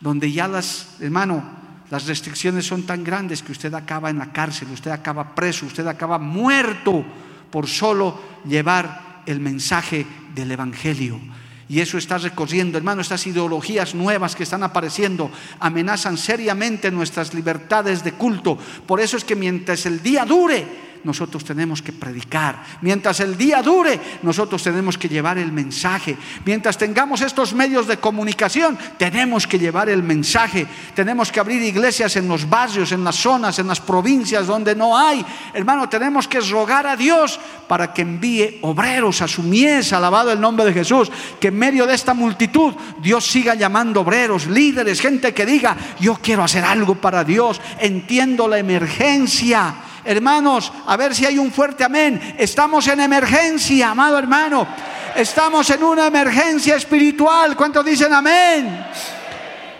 donde 0.00 0.30
ya 0.30 0.48
las, 0.48 0.96
hermano, 1.00 1.42
las 1.90 2.06
restricciones 2.06 2.66
son 2.66 2.84
tan 2.84 3.04
grandes 3.04 3.42
que 3.42 3.52
usted 3.52 3.74
acaba 3.74 4.10
en 4.10 4.18
la 4.18 4.32
cárcel, 4.32 4.68
usted 4.72 4.90
acaba 4.90 5.34
preso, 5.34 5.66
usted 5.66 5.86
acaba 5.86 6.18
muerto 6.18 7.04
por 7.50 7.66
solo 7.66 8.18
llevar 8.46 9.22
el 9.26 9.40
mensaje 9.40 10.06
del 10.34 10.52
Evangelio. 10.52 11.20
Y 11.68 11.80
eso 11.80 11.98
está 11.98 12.18
recorriendo, 12.18 12.76
hermano, 12.76 13.00
estas 13.00 13.26
ideologías 13.26 13.94
nuevas 13.94 14.36
que 14.36 14.42
están 14.42 14.62
apareciendo 14.62 15.30
amenazan 15.58 16.18
seriamente 16.18 16.90
nuestras 16.90 17.32
libertades 17.34 18.04
de 18.04 18.12
culto. 18.12 18.58
Por 18.86 19.00
eso 19.00 19.16
es 19.16 19.24
que 19.24 19.36
mientras 19.36 19.86
el 19.86 20.02
día 20.02 20.24
dure, 20.24 20.66
nosotros 21.04 21.44
tenemos 21.44 21.82
que 21.82 21.92
predicar. 21.92 22.62
Mientras 22.80 23.20
el 23.20 23.36
día 23.36 23.62
dure, 23.62 23.98
nosotros 24.22 24.62
tenemos 24.62 24.96
que 24.96 25.08
llevar 25.08 25.38
el 25.38 25.52
mensaje. 25.52 26.16
Mientras 26.44 26.78
tengamos 26.78 27.20
estos 27.20 27.54
medios 27.54 27.86
de 27.86 27.98
comunicación, 27.98 28.78
tenemos 28.98 29.46
que 29.46 29.58
llevar 29.58 29.88
el 29.88 30.02
mensaje. 30.02 30.66
Tenemos 30.94 31.32
que 31.32 31.40
abrir 31.40 31.62
iglesias 31.62 32.16
en 32.16 32.28
los 32.28 32.48
barrios, 32.48 32.92
en 32.92 33.04
las 33.04 33.16
zonas, 33.16 33.58
en 33.58 33.66
las 33.66 33.80
provincias 33.80 34.46
donde 34.46 34.74
no 34.74 34.96
hay. 34.96 35.24
Hermano, 35.54 35.88
tenemos 35.88 36.28
que 36.28 36.40
rogar 36.40 36.86
a 36.86 36.96
Dios 36.96 37.38
para 37.68 37.92
que 37.92 38.02
envíe 38.02 38.58
obreros 38.62 39.22
a 39.22 39.28
su 39.28 39.42
mies, 39.42 39.92
alabado 39.92 40.32
el 40.32 40.40
nombre 40.40 40.64
de 40.64 40.72
Jesús. 40.72 41.10
Que 41.40 41.48
en 41.48 41.58
medio 41.58 41.86
de 41.86 41.94
esta 41.94 42.14
multitud 42.14 42.74
Dios 43.00 43.26
siga 43.26 43.54
llamando 43.54 44.02
obreros, 44.02 44.46
líderes, 44.46 45.00
gente 45.00 45.34
que 45.34 45.46
diga, 45.46 45.76
yo 46.00 46.18
quiero 46.22 46.44
hacer 46.44 46.64
algo 46.64 46.94
para 46.94 47.24
Dios, 47.24 47.60
entiendo 47.80 48.48
la 48.48 48.58
emergencia 48.58 49.74
Hermanos, 50.04 50.72
a 50.86 50.96
ver 50.96 51.14
si 51.14 51.24
hay 51.24 51.38
un 51.38 51.52
fuerte 51.52 51.84
amén. 51.84 52.34
Estamos 52.38 52.86
en 52.88 53.00
emergencia, 53.00 53.90
amado 53.90 54.18
hermano. 54.18 54.66
Estamos 55.14 55.68
en 55.70 55.84
una 55.84 56.06
emergencia 56.06 56.76
espiritual. 56.76 57.56
¿Cuántos 57.56 57.84
dicen 57.84 58.12
amén? 58.12 58.84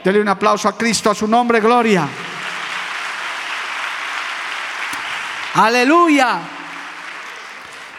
Dele 0.05 0.21
un 0.21 0.29
aplauso 0.29 0.69
a 0.69 0.77
Cristo, 0.77 1.11
a 1.11 1.15
su 1.15 1.27
nombre, 1.27 1.61
gloria. 1.61 2.09
Aleluya. 5.55 6.41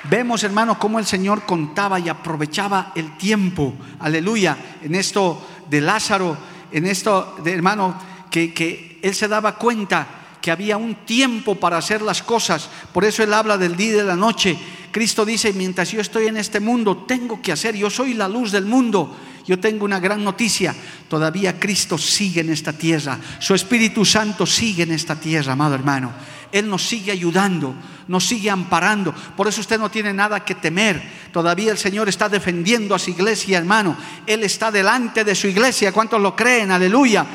Vemos, 0.06 0.44
hermano, 0.44 0.80
cómo 0.80 1.00
el 1.00 1.06
Señor 1.06 1.44
contaba 1.44 2.00
y 2.00 2.10
aprovechaba 2.10 2.92
el 2.96 3.18
tiempo. 3.18 3.74
Aleluya. 4.00 4.58
En 4.82 4.96
esto 4.96 5.46
de 5.70 5.82
Lázaro, 5.82 6.38
en 6.72 6.86
esto 6.86 7.36
de 7.44 7.54
hermano, 7.54 7.96
que, 8.30 8.54
que 8.54 9.00
él 9.02 9.14
se 9.14 9.28
daba 9.28 9.56
cuenta 9.56 10.23
que 10.44 10.52
había 10.52 10.76
un 10.76 10.94
tiempo 11.06 11.56
para 11.56 11.78
hacer 11.78 12.02
las 12.02 12.22
cosas. 12.22 12.70
Por 12.92 13.06
eso 13.06 13.24
Él 13.24 13.34
habla 13.34 13.58
del 13.58 13.78
día 13.78 13.88
y 13.88 13.96
de 13.96 14.04
la 14.04 14.18
noche. 14.18 14.60
Cristo 14.92 15.24
dice, 15.24 15.54
mientras 15.54 15.90
yo 15.90 16.02
estoy 16.02 16.28
en 16.28 16.36
este 16.36 16.60
mundo, 16.60 17.06
tengo 17.08 17.42
que 17.42 17.54
hacer, 17.54 17.78
yo 17.78 17.90
soy 17.90 18.14
la 18.14 18.28
luz 18.28 18.52
del 18.52 18.66
mundo. 18.66 19.16
Yo 19.46 19.58
tengo 19.58 19.86
una 19.86 20.02
gran 20.02 20.22
noticia, 20.22 20.76
todavía 21.08 21.60
Cristo 21.60 21.98
sigue 21.98 22.42
en 22.42 22.50
esta 22.50 22.72
tierra, 22.74 23.20
su 23.40 23.54
Espíritu 23.54 24.06
Santo 24.06 24.46
sigue 24.46 24.84
en 24.84 24.92
esta 24.92 25.18
tierra, 25.18 25.54
amado 25.54 25.76
hermano. 25.76 26.12
Él 26.52 26.70
nos 26.70 26.88
sigue 26.88 27.12
ayudando, 27.12 27.74
nos 28.10 28.26
sigue 28.26 28.50
amparando. 28.50 29.14
Por 29.36 29.48
eso 29.48 29.62
usted 29.62 29.80
no 29.80 29.90
tiene 29.90 30.14
nada 30.14 30.46
que 30.46 30.56
temer. 30.56 31.02
Todavía 31.32 31.72
el 31.72 31.78
Señor 31.78 32.08
está 32.08 32.30
defendiendo 32.30 32.96
a 32.96 33.00
su 33.00 33.10
iglesia, 33.10 33.58
hermano. 33.58 33.98
Él 34.28 34.44
está 34.44 34.72
delante 34.72 35.24
de 35.24 35.36
su 35.36 35.48
iglesia. 35.48 35.92
¿Cuántos 35.92 36.22
lo 36.22 36.36
creen? 36.36 36.72
Aleluya 36.72 37.26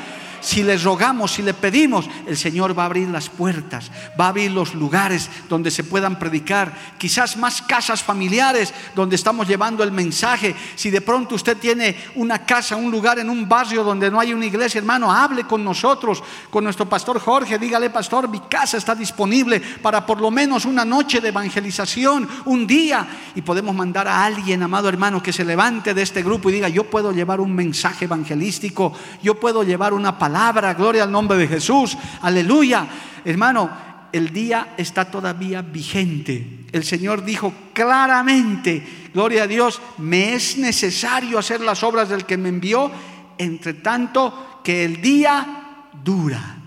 si 0.41 0.63
le 0.63 0.77
rogamos, 0.77 1.33
si 1.33 1.41
le 1.41 1.53
pedimos, 1.53 2.09
el 2.27 2.37
Señor 2.37 2.77
va 2.77 2.83
a 2.83 2.85
abrir 2.87 3.09
las 3.09 3.29
puertas, 3.29 3.91
va 4.19 4.25
a 4.25 4.29
abrir 4.29 4.51
los 4.51 4.73
lugares 4.73 5.29
donde 5.47 5.71
se 5.71 5.83
puedan 5.83 6.17
predicar, 6.17 6.73
quizás 6.97 7.37
más 7.37 7.61
casas 7.61 8.01
familiares 8.01 8.73
donde 8.95 9.15
estamos 9.15 9.47
llevando 9.47 9.83
el 9.83 9.91
mensaje. 9.91 10.55
Si 10.75 10.89
de 10.89 11.01
pronto 11.01 11.35
usted 11.35 11.57
tiene 11.57 11.95
una 12.15 12.45
casa, 12.45 12.75
un 12.75 12.91
lugar 12.91 13.19
en 13.19 13.29
un 13.29 13.47
barrio 13.47 13.83
donde 13.83 14.09
no 14.09 14.19
hay 14.19 14.33
una 14.33 14.45
iglesia, 14.45 14.79
hermano, 14.79 15.11
hable 15.11 15.43
con 15.43 15.63
nosotros, 15.63 16.23
con 16.49 16.63
nuestro 16.63 16.87
pastor 16.87 17.19
Jorge, 17.19 17.59
dígale, 17.59 17.89
pastor, 17.89 18.27
mi 18.27 18.39
casa 18.41 18.77
está 18.77 18.95
disponible 18.95 19.59
para 19.81 20.05
por 20.05 20.21
lo 20.21 20.31
menos 20.31 20.65
una 20.65 20.85
noche 20.85 21.21
de 21.21 21.29
evangelización, 21.29 22.27
un 22.45 22.65
día, 22.65 23.07
y 23.35 23.41
podemos 23.41 23.75
mandar 23.75 24.07
a 24.07 24.23
alguien, 24.23 24.63
amado 24.63 24.89
hermano, 24.89 25.21
que 25.21 25.33
se 25.33 25.45
levante 25.45 25.93
de 25.93 26.01
este 26.01 26.23
grupo 26.23 26.49
y 26.49 26.53
diga, 26.53 26.69
yo 26.69 26.85
puedo 26.85 27.11
llevar 27.11 27.39
un 27.41 27.53
mensaje 27.53 28.05
evangelístico, 28.05 28.93
yo 29.21 29.39
puedo 29.39 29.63
llevar 29.63 29.93
una 29.93 30.17
palabra 30.17 30.28
palabra, 30.29 30.75
gloria 30.75 31.03
al 31.03 31.11
nombre 31.11 31.39
de 31.39 31.47
Jesús, 31.47 31.97
aleluya. 32.21 32.87
Hermano, 33.25 33.67
el 34.11 34.31
día 34.31 34.75
está 34.77 35.05
todavía 35.09 35.63
vigente. 35.63 36.65
El 36.71 36.83
Señor 36.83 37.25
dijo 37.25 37.51
claramente, 37.73 39.09
gloria 39.11 39.43
a 39.43 39.47
Dios, 39.47 39.81
me 39.97 40.35
es 40.35 40.59
necesario 40.59 41.39
hacer 41.39 41.61
las 41.61 41.81
obras 41.81 42.09
del 42.09 42.25
que 42.25 42.37
me 42.37 42.49
envió, 42.49 42.91
entre 43.39 43.73
tanto 43.73 44.61
que 44.63 44.85
el 44.85 45.01
día 45.01 45.87
dura. 46.03 46.57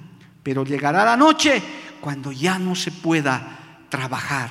Pero 0.42 0.64
llegará 0.64 1.05
la 1.05 1.16
noche 1.16 1.62
cuando 2.01 2.33
ya 2.33 2.59
no 2.59 2.75
se 2.75 2.90
pueda 2.90 3.87
trabajar. 3.88 4.51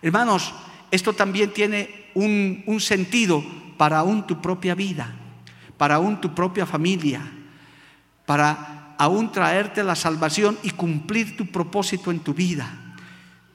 Hermanos, 0.00 0.54
esto 0.90 1.12
también 1.12 1.52
tiene 1.52 2.06
un, 2.14 2.64
un 2.64 2.80
sentido 2.80 3.44
para 3.76 3.98
aún 3.98 4.26
tu 4.26 4.40
propia 4.40 4.74
vida, 4.74 5.14
para 5.76 5.96
aún 5.96 6.22
tu 6.22 6.34
propia 6.34 6.64
familia 6.64 7.35
para 8.26 8.94
aún 8.98 9.32
traerte 9.32 9.82
la 9.84 9.94
salvación 9.94 10.58
y 10.62 10.70
cumplir 10.70 11.36
tu 11.36 11.46
propósito 11.46 12.10
en 12.10 12.20
tu 12.20 12.34
vida. 12.34 12.68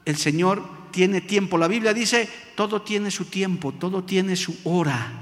El 0.04 0.16
Señor 0.16 0.62
tiene 0.90 1.20
tiempo. 1.20 1.58
La 1.58 1.68
Biblia 1.68 1.92
dice, 1.92 2.28
todo 2.54 2.82
tiene 2.82 3.10
su 3.10 3.26
tiempo, 3.26 3.72
todo 3.72 4.04
tiene 4.04 4.36
su 4.36 4.56
hora 4.64 5.12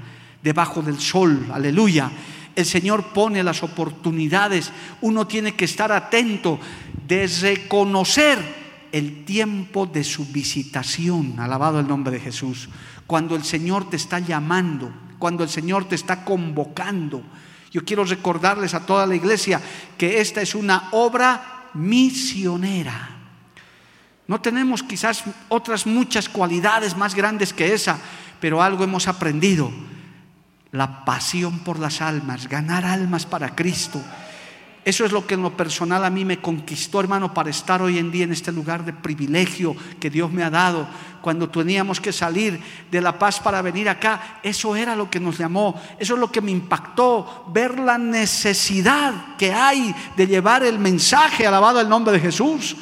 debajo 0.41 0.81
del 0.81 0.99
sol. 0.99 1.47
Aleluya. 1.51 2.11
El 2.55 2.65
Señor 2.65 3.13
pone 3.13 3.43
las 3.43 3.63
oportunidades. 3.63 4.71
Uno 5.01 5.25
tiene 5.27 5.55
que 5.55 5.65
estar 5.65 5.91
atento 5.91 6.59
de 7.07 7.27
reconocer 7.27 8.61
el 8.91 9.23
tiempo 9.25 9.85
de 9.85 10.03
su 10.03 10.25
visitación. 10.25 11.39
Alabado 11.39 11.79
el 11.79 11.87
nombre 11.87 12.13
de 12.13 12.19
Jesús. 12.19 12.69
Cuando 13.07 13.35
el 13.35 13.43
Señor 13.43 13.89
te 13.89 13.95
está 13.95 14.19
llamando, 14.19 14.91
cuando 15.17 15.43
el 15.43 15.49
Señor 15.49 15.85
te 15.85 15.95
está 15.95 16.25
convocando. 16.25 17.23
Yo 17.71 17.85
quiero 17.85 18.03
recordarles 18.03 18.73
a 18.73 18.85
toda 18.85 19.05
la 19.05 19.15
iglesia 19.15 19.61
que 19.97 20.19
esta 20.19 20.41
es 20.41 20.55
una 20.55 20.89
obra 20.91 21.69
misionera. 21.73 23.09
No 24.27 24.41
tenemos 24.41 24.83
quizás 24.83 25.23
otras 25.49 25.87
muchas 25.87 26.29
cualidades 26.29 26.95
más 26.95 27.15
grandes 27.15 27.53
que 27.53 27.73
esa, 27.73 27.97
pero 28.39 28.61
algo 28.61 28.83
hemos 28.83 29.07
aprendido. 29.07 29.71
La 30.71 31.05
pasión 31.05 31.59
por 31.59 31.79
las 31.79 32.01
almas, 32.01 32.47
ganar 32.47 32.85
almas 32.85 33.25
para 33.25 33.55
Cristo 33.55 34.01
eso 34.83 35.05
es 35.05 35.11
lo 35.11 35.27
que 35.27 35.35
en 35.35 35.43
lo 35.43 35.55
personal 35.55 36.03
a 36.03 36.09
mí 36.09 36.25
me 36.25 36.39
conquistó, 36.39 36.99
hermano, 36.99 37.35
para 37.35 37.51
estar 37.51 37.83
hoy 37.83 37.99
en 37.99 38.11
día 38.11 38.23
en 38.23 38.31
este 38.31 38.51
lugar 38.51 38.83
de 38.83 38.93
privilegio 38.93 39.75
que 39.99 40.09
Dios 40.09 40.31
me 40.31 40.43
ha 40.43 40.49
dado. 40.49 40.87
Cuando 41.21 41.49
teníamos 41.49 42.01
que 42.01 42.11
salir 42.11 42.59
de 42.89 42.99
La 42.99 43.19
Paz 43.19 43.39
para 43.39 43.61
venir 43.61 43.87
acá, 43.87 44.39
eso 44.41 44.75
era 44.75 44.95
lo 44.95 45.07
que 45.07 45.19
nos 45.19 45.37
llamó, 45.37 45.79
eso 45.99 46.15
es 46.15 46.19
lo 46.19 46.31
que 46.31 46.41
me 46.41 46.49
impactó, 46.49 47.45
ver 47.53 47.77
la 47.77 47.99
necesidad 47.99 49.35
que 49.37 49.53
hay 49.53 49.93
de 50.17 50.25
llevar 50.25 50.63
el 50.63 50.79
mensaje, 50.79 51.45
alabado 51.45 51.79
el 51.79 51.87
nombre 51.87 52.13
de 52.13 52.19
Jesús. 52.19 52.75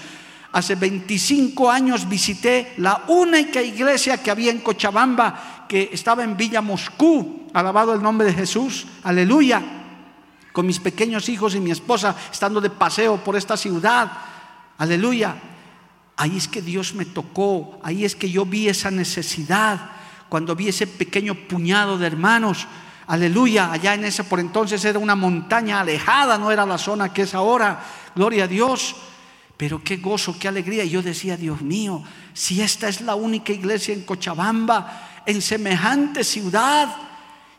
Hace 0.53 0.75
25 0.75 1.69
años 1.69 2.07
visité 2.07 2.75
la 2.77 3.03
única 3.09 3.61
iglesia 3.61 4.23
que 4.23 4.31
había 4.31 4.51
en 4.51 4.61
Cochabamba, 4.61 5.65
que 5.67 5.89
estaba 5.91 6.23
en 6.23 6.37
Villa 6.37 6.61
Moscú, 6.61 7.49
alabado 7.53 7.93
el 7.93 8.01
nombre 8.01 8.27
de 8.27 8.33
Jesús, 8.33 8.87
aleluya 9.03 9.78
con 10.51 10.65
mis 10.65 10.79
pequeños 10.79 11.29
hijos 11.29 11.55
y 11.55 11.59
mi 11.59 11.71
esposa, 11.71 12.15
estando 12.31 12.61
de 12.61 12.69
paseo 12.69 13.17
por 13.17 13.35
esta 13.35 13.55
ciudad. 13.57 14.11
Aleluya. 14.77 15.35
Ahí 16.17 16.35
es 16.35 16.47
que 16.47 16.61
Dios 16.61 16.93
me 16.95 17.05
tocó, 17.05 17.79
ahí 17.81 18.03
es 18.03 18.15
que 18.15 18.29
yo 18.29 18.45
vi 18.45 18.67
esa 18.67 18.91
necesidad, 18.91 19.91
cuando 20.27 20.55
vi 20.55 20.67
ese 20.67 20.85
pequeño 20.85 21.33
puñado 21.33 21.97
de 21.97 22.07
hermanos. 22.07 22.67
Aleluya, 23.07 23.71
allá 23.71 23.93
en 23.93 24.03
esa 24.03 24.23
por 24.23 24.39
entonces 24.39 24.83
era 24.83 24.99
una 24.99 25.15
montaña 25.15 25.79
alejada, 25.79 26.37
no 26.37 26.51
era 26.51 26.65
la 26.65 26.77
zona 26.77 27.13
que 27.13 27.21
es 27.21 27.33
ahora. 27.33 27.79
Gloria 28.15 28.43
a 28.43 28.47
Dios. 28.47 28.95
Pero 29.55 29.83
qué 29.83 29.97
gozo, 29.97 30.37
qué 30.39 30.47
alegría. 30.47 30.83
Y 30.83 30.89
yo 30.89 31.01
decía, 31.01 31.35
Dios 31.35 31.61
mío, 31.61 32.03
si 32.33 32.61
esta 32.61 32.87
es 32.87 33.01
la 33.01 33.15
única 33.15 33.51
iglesia 33.51 33.93
en 33.93 34.03
Cochabamba, 34.03 35.21
en 35.25 35.41
semejante 35.41 36.23
ciudad, 36.23 36.95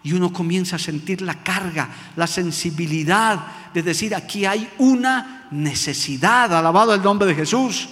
y 0.02 0.12
uno 0.12 0.32
comienza 0.32 0.76
a 0.76 0.78
sentir 0.78 1.20
la 1.20 1.42
carga, 1.42 1.88
la 2.16 2.26
sensibilidad 2.26 3.72
de 3.74 3.82
decir, 3.82 4.14
aquí 4.14 4.46
hay 4.46 4.68
una 4.78 5.48
necesidad, 5.50 6.54
alabado 6.54 6.94
el 6.94 7.02
nombre 7.02 7.28
de 7.28 7.34
Jesús. 7.34 7.88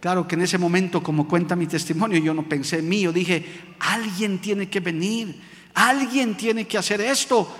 Claro 0.00 0.26
que 0.26 0.34
en 0.34 0.42
ese 0.42 0.58
momento, 0.58 1.02
como 1.02 1.26
cuenta 1.26 1.56
mi 1.56 1.66
testimonio, 1.66 2.18
yo 2.18 2.34
no 2.34 2.48
pensé 2.48 2.78
en 2.78 2.88
mí, 2.88 3.02
yo 3.02 3.12
dije, 3.12 3.74
alguien 3.80 4.38
tiene 4.38 4.68
que 4.68 4.80
venir, 4.80 5.40
alguien 5.74 6.36
tiene 6.36 6.66
que 6.66 6.78
hacer 6.78 7.00
esto. 7.00 7.56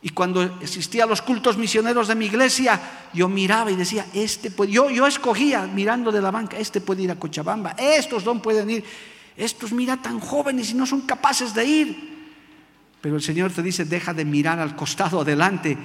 Y 0.00 0.10
cuando 0.10 0.42
existía 0.60 1.06
los 1.06 1.22
cultos 1.22 1.56
misioneros 1.58 2.06
de 2.06 2.14
mi 2.14 2.26
iglesia, 2.26 2.80
yo 3.12 3.28
miraba 3.28 3.70
y 3.72 3.76
decía, 3.76 4.06
este 4.14 4.52
puede, 4.52 4.70
yo, 4.70 4.90
yo 4.90 5.08
escogía 5.08 5.66
mirando 5.66 6.12
de 6.12 6.22
la 6.22 6.30
banca, 6.30 6.56
este 6.56 6.80
puede 6.80 7.02
ir 7.02 7.10
a 7.10 7.18
Cochabamba, 7.18 7.74
estos 7.76 8.24
no 8.24 8.40
pueden 8.40 8.70
ir, 8.70 8.84
estos 9.36 9.72
mira 9.72 9.96
tan 9.96 10.20
jóvenes 10.20 10.70
y 10.70 10.74
no 10.74 10.86
son 10.86 11.00
capaces 11.00 11.52
de 11.52 11.64
ir. 11.64 12.17
Pero 13.00 13.16
el 13.16 13.22
Señor 13.22 13.52
te 13.52 13.62
dice, 13.62 13.84
deja 13.84 14.12
de 14.12 14.24
mirar 14.24 14.58
al 14.58 14.76
costado 14.76 15.20
adelante 15.20 15.78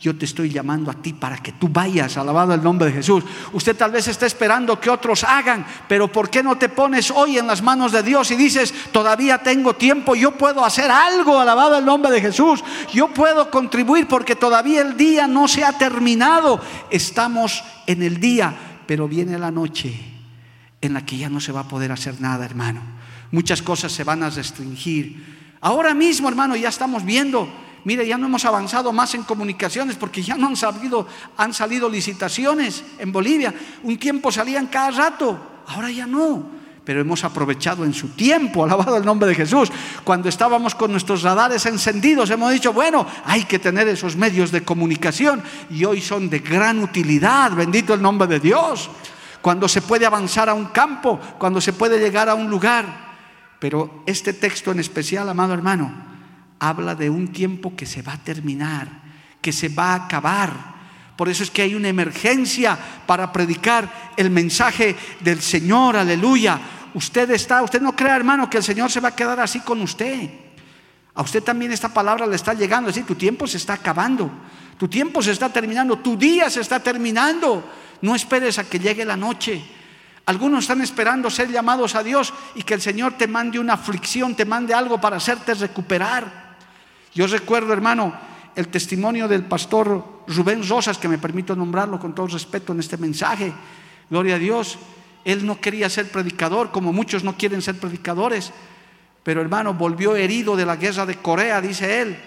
yo 0.00 0.16
te 0.16 0.26
estoy 0.26 0.48
llamando 0.48 0.92
a 0.92 0.94
ti 0.94 1.12
para 1.12 1.38
que 1.38 1.52
tú 1.52 1.68
vayas, 1.68 2.16
alabado 2.16 2.54
el 2.54 2.62
nombre 2.62 2.86
de 2.86 2.94
Jesús. 2.94 3.24
Usted 3.52 3.76
tal 3.76 3.90
vez 3.90 4.06
está 4.06 4.26
esperando 4.26 4.78
que 4.78 4.90
otros 4.90 5.24
hagan, 5.24 5.66
pero 5.88 6.10
¿por 6.10 6.30
qué 6.30 6.40
no 6.40 6.56
te 6.56 6.68
pones 6.68 7.10
hoy 7.10 7.36
en 7.36 7.48
las 7.48 7.62
manos 7.62 7.90
de 7.90 8.04
Dios 8.04 8.30
y 8.30 8.36
dices, 8.36 8.72
todavía 8.92 9.38
tengo 9.38 9.74
tiempo, 9.74 10.14
yo 10.14 10.38
puedo 10.38 10.64
hacer 10.64 10.88
algo, 10.88 11.40
alabado 11.40 11.76
el 11.76 11.84
nombre 11.84 12.12
de 12.12 12.20
Jesús, 12.20 12.62
yo 12.92 13.08
puedo 13.12 13.50
contribuir 13.50 14.06
porque 14.06 14.36
todavía 14.36 14.82
el 14.82 14.96
día 14.96 15.26
no 15.26 15.48
se 15.48 15.64
ha 15.64 15.76
terminado. 15.76 16.60
Estamos 16.90 17.64
en 17.88 18.04
el 18.04 18.20
día, 18.20 18.54
pero 18.86 19.08
viene 19.08 19.36
la 19.36 19.50
noche 19.50 19.98
en 20.80 20.94
la 20.94 21.04
que 21.04 21.18
ya 21.18 21.28
no 21.28 21.40
se 21.40 21.50
va 21.50 21.60
a 21.60 21.68
poder 21.68 21.90
hacer 21.90 22.20
nada, 22.20 22.44
hermano. 22.44 22.82
Muchas 23.32 23.62
cosas 23.62 23.90
se 23.90 24.04
van 24.04 24.22
a 24.22 24.30
restringir. 24.30 25.37
Ahora 25.60 25.94
mismo, 25.94 26.28
hermano, 26.28 26.56
ya 26.56 26.68
estamos 26.68 27.04
viendo 27.04 27.48
Mire, 27.88 28.06
ya 28.06 28.18
no 28.18 28.26
hemos 28.26 28.44
avanzado 28.44 28.92
más 28.92 29.14
en 29.14 29.22
comunicaciones 29.22 29.96
porque 29.96 30.22
ya 30.22 30.36
no 30.36 30.48
han 30.48 30.56
salido, 30.56 31.06
han 31.38 31.54
salido 31.54 31.88
licitaciones 31.88 32.84
en 32.98 33.10
Bolivia. 33.10 33.54
Un 33.82 33.96
tiempo 33.96 34.30
salían 34.32 34.66
cada 34.66 34.90
rato, 34.90 35.38
ahora 35.66 35.90
ya 35.90 36.06
no. 36.06 36.58
Pero 36.84 37.00
hemos 37.00 37.24
aprovechado 37.24 37.86
en 37.86 37.94
su 37.94 38.08
tiempo, 38.08 38.64
alabado 38.64 38.98
el 38.98 39.06
nombre 39.06 39.28
de 39.28 39.34
Jesús. 39.34 39.70
Cuando 40.04 40.28
estábamos 40.28 40.74
con 40.74 40.90
nuestros 40.90 41.22
radares 41.22 41.64
encendidos, 41.66 42.28
hemos 42.28 42.52
dicho, 42.52 42.74
bueno, 42.74 43.06
hay 43.24 43.44
que 43.44 43.58
tener 43.58 43.88
esos 43.88 44.16
medios 44.16 44.50
de 44.50 44.64
comunicación 44.64 45.42
y 45.70 45.84
hoy 45.86 46.02
son 46.02 46.28
de 46.28 46.40
gran 46.40 46.80
utilidad, 46.80 47.52
bendito 47.52 47.94
el 47.94 48.02
nombre 48.02 48.28
de 48.28 48.40
Dios. 48.40 48.90
Cuando 49.40 49.66
se 49.66 49.80
puede 49.80 50.04
avanzar 50.04 50.50
a 50.50 50.54
un 50.54 50.66
campo, 50.66 51.18
cuando 51.38 51.60
se 51.60 51.72
puede 51.72 51.98
llegar 51.98 52.28
a 52.28 52.34
un 52.34 52.50
lugar. 52.50 53.07
Pero 53.58 54.02
este 54.06 54.32
texto 54.32 54.70
en 54.70 54.80
especial, 54.80 55.28
amado 55.28 55.54
hermano, 55.54 55.92
habla 56.58 56.94
de 56.94 57.10
un 57.10 57.28
tiempo 57.28 57.74
que 57.76 57.86
se 57.86 58.02
va 58.02 58.14
a 58.14 58.22
terminar, 58.22 58.88
que 59.40 59.52
se 59.52 59.68
va 59.68 59.92
a 59.92 60.06
acabar. 60.06 60.78
Por 61.16 61.28
eso 61.28 61.42
es 61.42 61.50
que 61.50 61.62
hay 61.62 61.74
una 61.74 61.88
emergencia 61.88 62.78
para 63.06 63.32
predicar 63.32 64.12
el 64.16 64.30
mensaje 64.30 64.94
del 65.20 65.40
Señor, 65.40 65.96
aleluya. 65.96 66.60
Usted 66.94 67.30
está, 67.32 67.62
usted 67.62 67.80
no 67.82 67.94
crea, 67.94 68.16
hermano, 68.16 68.48
que 68.48 68.58
el 68.58 68.62
Señor 68.62 68.90
se 68.90 69.00
va 69.00 69.08
a 69.08 69.16
quedar 69.16 69.40
así 69.40 69.60
con 69.60 69.80
usted. 69.82 70.30
A 71.14 71.22
usted 71.22 71.42
también 71.42 71.72
esta 71.72 71.92
palabra 71.92 72.26
le 72.26 72.36
está 72.36 72.54
llegando, 72.54 72.90
es 72.90 72.94
decir, 72.94 73.06
tu 73.06 73.16
tiempo 73.16 73.48
se 73.48 73.56
está 73.56 73.72
acabando, 73.72 74.30
tu 74.78 74.86
tiempo 74.86 75.20
se 75.20 75.32
está 75.32 75.52
terminando, 75.52 75.98
tu 75.98 76.16
día 76.16 76.48
se 76.48 76.60
está 76.60 76.78
terminando. 76.78 77.68
No 78.00 78.14
esperes 78.14 78.60
a 78.60 78.64
que 78.64 78.78
llegue 78.78 79.04
la 79.04 79.16
noche. 79.16 79.64
Algunos 80.28 80.64
están 80.64 80.82
esperando 80.82 81.30
ser 81.30 81.50
llamados 81.50 81.94
a 81.94 82.02
Dios 82.02 82.34
y 82.54 82.62
que 82.62 82.74
el 82.74 82.82
Señor 82.82 83.14
te 83.14 83.26
mande 83.26 83.58
una 83.58 83.72
aflicción, 83.72 84.34
te 84.34 84.44
mande 84.44 84.74
algo 84.74 85.00
para 85.00 85.16
hacerte 85.16 85.54
recuperar. 85.54 86.54
Yo 87.14 87.26
recuerdo, 87.26 87.72
hermano, 87.72 88.12
el 88.54 88.68
testimonio 88.68 89.26
del 89.26 89.46
pastor 89.46 90.24
Rubén 90.26 90.68
Rosas, 90.68 90.98
que 90.98 91.08
me 91.08 91.16
permito 91.16 91.56
nombrarlo 91.56 91.98
con 91.98 92.14
todo 92.14 92.26
respeto 92.26 92.74
en 92.74 92.80
este 92.80 92.98
mensaje. 92.98 93.54
Gloria 94.10 94.34
a 94.34 94.38
Dios. 94.38 94.78
Él 95.24 95.46
no 95.46 95.62
quería 95.62 95.88
ser 95.88 96.10
predicador, 96.10 96.72
como 96.72 96.92
muchos 96.92 97.24
no 97.24 97.34
quieren 97.38 97.62
ser 97.62 97.80
predicadores. 97.80 98.52
Pero 99.22 99.40
hermano, 99.40 99.72
volvió 99.72 100.14
herido 100.14 100.56
de 100.56 100.66
la 100.66 100.76
guerra 100.76 101.06
de 101.06 101.16
Corea, 101.16 101.62
dice 101.62 102.02
él. 102.02 102.18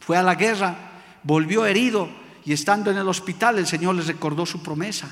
Fue 0.00 0.16
a 0.16 0.22
la 0.24 0.34
guerra, 0.34 0.74
volvió 1.22 1.64
herido 1.64 2.08
y 2.44 2.52
estando 2.52 2.90
en 2.90 2.96
el 2.96 3.06
hospital 3.06 3.56
el 3.56 3.68
Señor 3.68 3.94
le 3.94 4.02
recordó 4.02 4.44
su 4.44 4.64
promesa. 4.64 5.08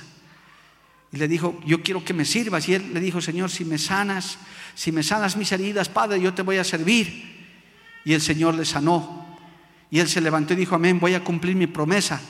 Y 1.13 1.17
le 1.19 1.29
dijo, 1.29 1.59
yo 1.65 1.83
quiero 1.83 2.05
que 2.05 2.15
me 2.15 2.25
sirvas. 2.25 2.69
Y 2.69 2.75
él 2.75 2.93
le 2.93 3.01
dijo, 3.01 3.21
Señor, 3.21 3.51
si 3.51 3.65
me 3.65 3.79
sanas, 3.79 4.39
si 4.75 4.93
me 4.93 5.03
sanas 5.03 5.37
mis 5.37 5.51
heridas, 5.53 5.89
Padre, 5.89 6.21
yo 6.21 6.35
te 6.35 6.43
voy 6.43 6.57
a 6.57 6.65
servir. 6.65 7.37
Y 8.05 8.13
el 8.13 8.21
Señor 8.21 8.55
le 8.55 8.65
sanó. 8.65 9.27
Y 9.91 10.01
él 10.01 10.09
se 10.09 10.21
levantó 10.21 10.53
y 10.53 10.57
dijo, 10.57 10.75
amén, 10.75 10.99
voy 10.99 11.15
a 11.15 11.23
cumplir 11.23 11.57
mi 11.57 11.67
promesa. 11.67 12.21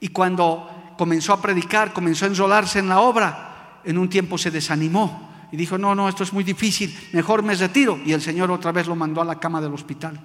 Y 0.00 0.08
cuando 0.08 0.94
comenzó 0.98 1.32
a 1.32 1.40
predicar, 1.40 1.92
comenzó 1.92 2.26
a 2.26 2.28
enrolarse 2.28 2.78
en 2.78 2.88
la 2.88 3.00
obra, 3.00 3.80
en 3.84 3.98
un 3.98 4.08
tiempo 4.08 4.38
se 4.38 4.50
desanimó 4.50 5.32
y 5.52 5.56
dijo, 5.56 5.76
no, 5.76 5.94
no, 5.94 6.08
esto 6.08 6.22
es 6.22 6.32
muy 6.32 6.44
difícil, 6.44 6.96
mejor 7.12 7.42
me 7.42 7.54
retiro. 7.54 8.00
Y 8.04 8.12
el 8.12 8.22
Señor 8.22 8.50
otra 8.50 8.72
vez 8.72 8.86
lo 8.86 8.96
mandó 8.96 9.20
a 9.20 9.24
la 9.24 9.38
cama 9.38 9.60
del 9.60 9.74
hospital. 9.74 10.18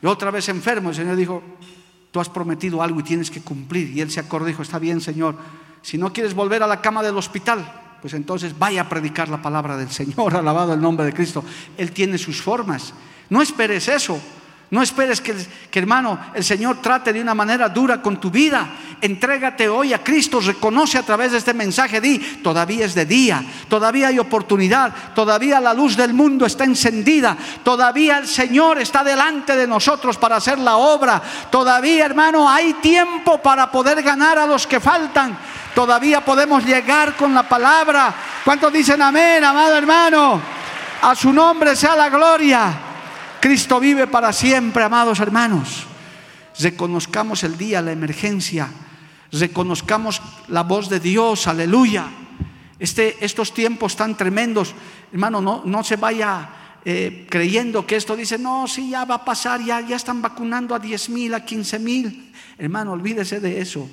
Y 0.00 0.06
otra 0.06 0.30
vez 0.30 0.48
enfermo, 0.48 0.90
el 0.90 0.94
Señor 0.94 1.16
dijo, 1.16 1.42
tú 2.12 2.20
has 2.20 2.28
prometido 2.28 2.80
algo 2.80 3.00
y 3.00 3.02
tienes 3.02 3.28
que 3.28 3.40
cumplir. 3.40 3.90
Y 3.90 4.00
él 4.00 4.10
se 4.10 4.20
acordó 4.20 4.46
y 4.46 4.52
dijo, 4.52 4.62
está 4.62 4.78
bien, 4.78 5.00
Señor, 5.00 5.36
si 5.82 5.98
no 5.98 6.12
quieres 6.12 6.34
volver 6.34 6.62
a 6.62 6.66
la 6.66 6.80
cama 6.80 7.02
del 7.02 7.16
hospital, 7.16 7.80
pues 8.00 8.14
entonces 8.14 8.58
vaya 8.58 8.82
a 8.82 8.88
predicar 8.88 9.28
la 9.28 9.42
palabra 9.42 9.76
del 9.76 9.90
Señor, 9.90 10.34
alabado 10.36 10.72
el 10.72 10.80
nombre 10.80 11.04
de 11.04 11.12
Cristo. 11.12 11.44
Él 11.76 11.92
tiene 11.92 12.18
sus 12.18 12.40
formas 12.40 12.94
no 13.32 13.40
esperes 13.40 13.88
eso. 13.88 14.20
No 14.70 14.82
esperes 14.82 15.22
que, 15.22 15.34
hermano, 15.78 16.18
el 16.34 16.44
Señor 16.44 16.82
trate 16.82 17.14
de 17.14 17.20
una 17.20 17.34
manera 17.34 17.70
dura 17.70 18.02
con 18.02 18.20
tu 18.20 18.30
vida. 18.30 18.68
Entrégate 19.00 19.70
hoy 19.70 19.94
a 19.94 20.04
Cristo, 20.04 20.40
reconoce 20.40 20.98
a 20.98 21.02
través 21.02 21.32
de 21.32 21.38
este 21.38 21.54
mensaje, 21.54 22.00
di, 22.00 22.18
todavía 22.42 22.84
es 22.84 22.94
de 22.94 23.06
día, 23.06 23.42
todavía 23.68 24.08
hay 24.08 24.18
oportunidad, 24.18 24.92
todavía 25.14 25.60
la 25.60 25.72
luz 25.72 25.96
del 25.96 26.12
mundo 26.12 26.44
está 26.44 26.64
encendida, 26.64 27.36
todavía 27.62 28.18
el 28.18 28.26
Señor 28.26 28.78
está 28.78 29.02
delante 29.02 29.56
de 29.56 29.66
nosotros 29.66 30.16
para 30.16 30.36
hacer 30.36 30.58
la 30.58 30.76
obra, 30.76 31.22
todavía, 31.50 32.04
hermano, 32.06 32.48
hay 32.48 32.74
tiempo 32.74 33.42
para 33.42 33.70
poder 33.70 34.02
ganar 34.02 34.38
a 34.38 34.46
los 34.46 34.66
que 34.66 34.80
faltan, 34.80 35.38
todavía 35.74 36.24
podemos 36.24 36.64
llegar 36.64 37.16
con 37.16 37.34
la 37.34 37.48
palabra. 37.48 38.14
¿Cuántos 38.44 38.72
dicen 38.72 39.00
amén, 39.02 39.42
amado 39.44 39.76
hermano? 39.76 40.40
A 41.02 41.14
su 41.14 41.32
nombre 41.32 41.74
sea 41.76 41.96
la 41.96 42.08
gloria. 42.08 42.72
Cristo 43.40 43.80
vive 43.80 44.06
para 44.06 44.32
siempre, 44.32 44.84
amados 44.84 45.18
hermanos. 45.20 45.86
Reconozcamos 46.58 47.42
el 47.44 47.56
día, 47.56 47.82
la 47.82 47.92
emergencia. 47.92 48.68
Reconozcamos 49.32 50.20
la 50.48 50.62
voz 50.62 50.88
de 50.88 51.00
Dios, 51.00 51.46
aleluya. 51.46 52.06
Este, 52.78 53.24
estos 53.24 53.54
tiempos 53.54 53.96
tan 53.96 54.16
tremendos, 54.16 54.74
hermano, 55.12 55.62
no, 55.64 55.84
se 55.84 55.96
vaya 55.96 56.48
eh, 56.84 57.26
creyendo 57.30 57.86
que 57.86 57.96
esto 57.96 58.16
dice, 58.16 58.38
no, 58.38 58.66
sí, 58.66 58.90
ya 58.90 59.04
va 59.04 59.16
a 59.16 59.24
pasar, 59.24 59.64
ya, 59.64 59.80
ya 59.80 59.96
están 59.96 60.20
vacunando 60.20 60.74
a 60.74 60.78
10 60.78 61.08
mil, 61.10 61.34
a 61.34 61.44
15 61.44 61.78
mil. 61.78 62.32
Hermano, 62.58 62.92
olvídese 62.92 63.40
de 63.40 63.60
eso. 63.60 63.88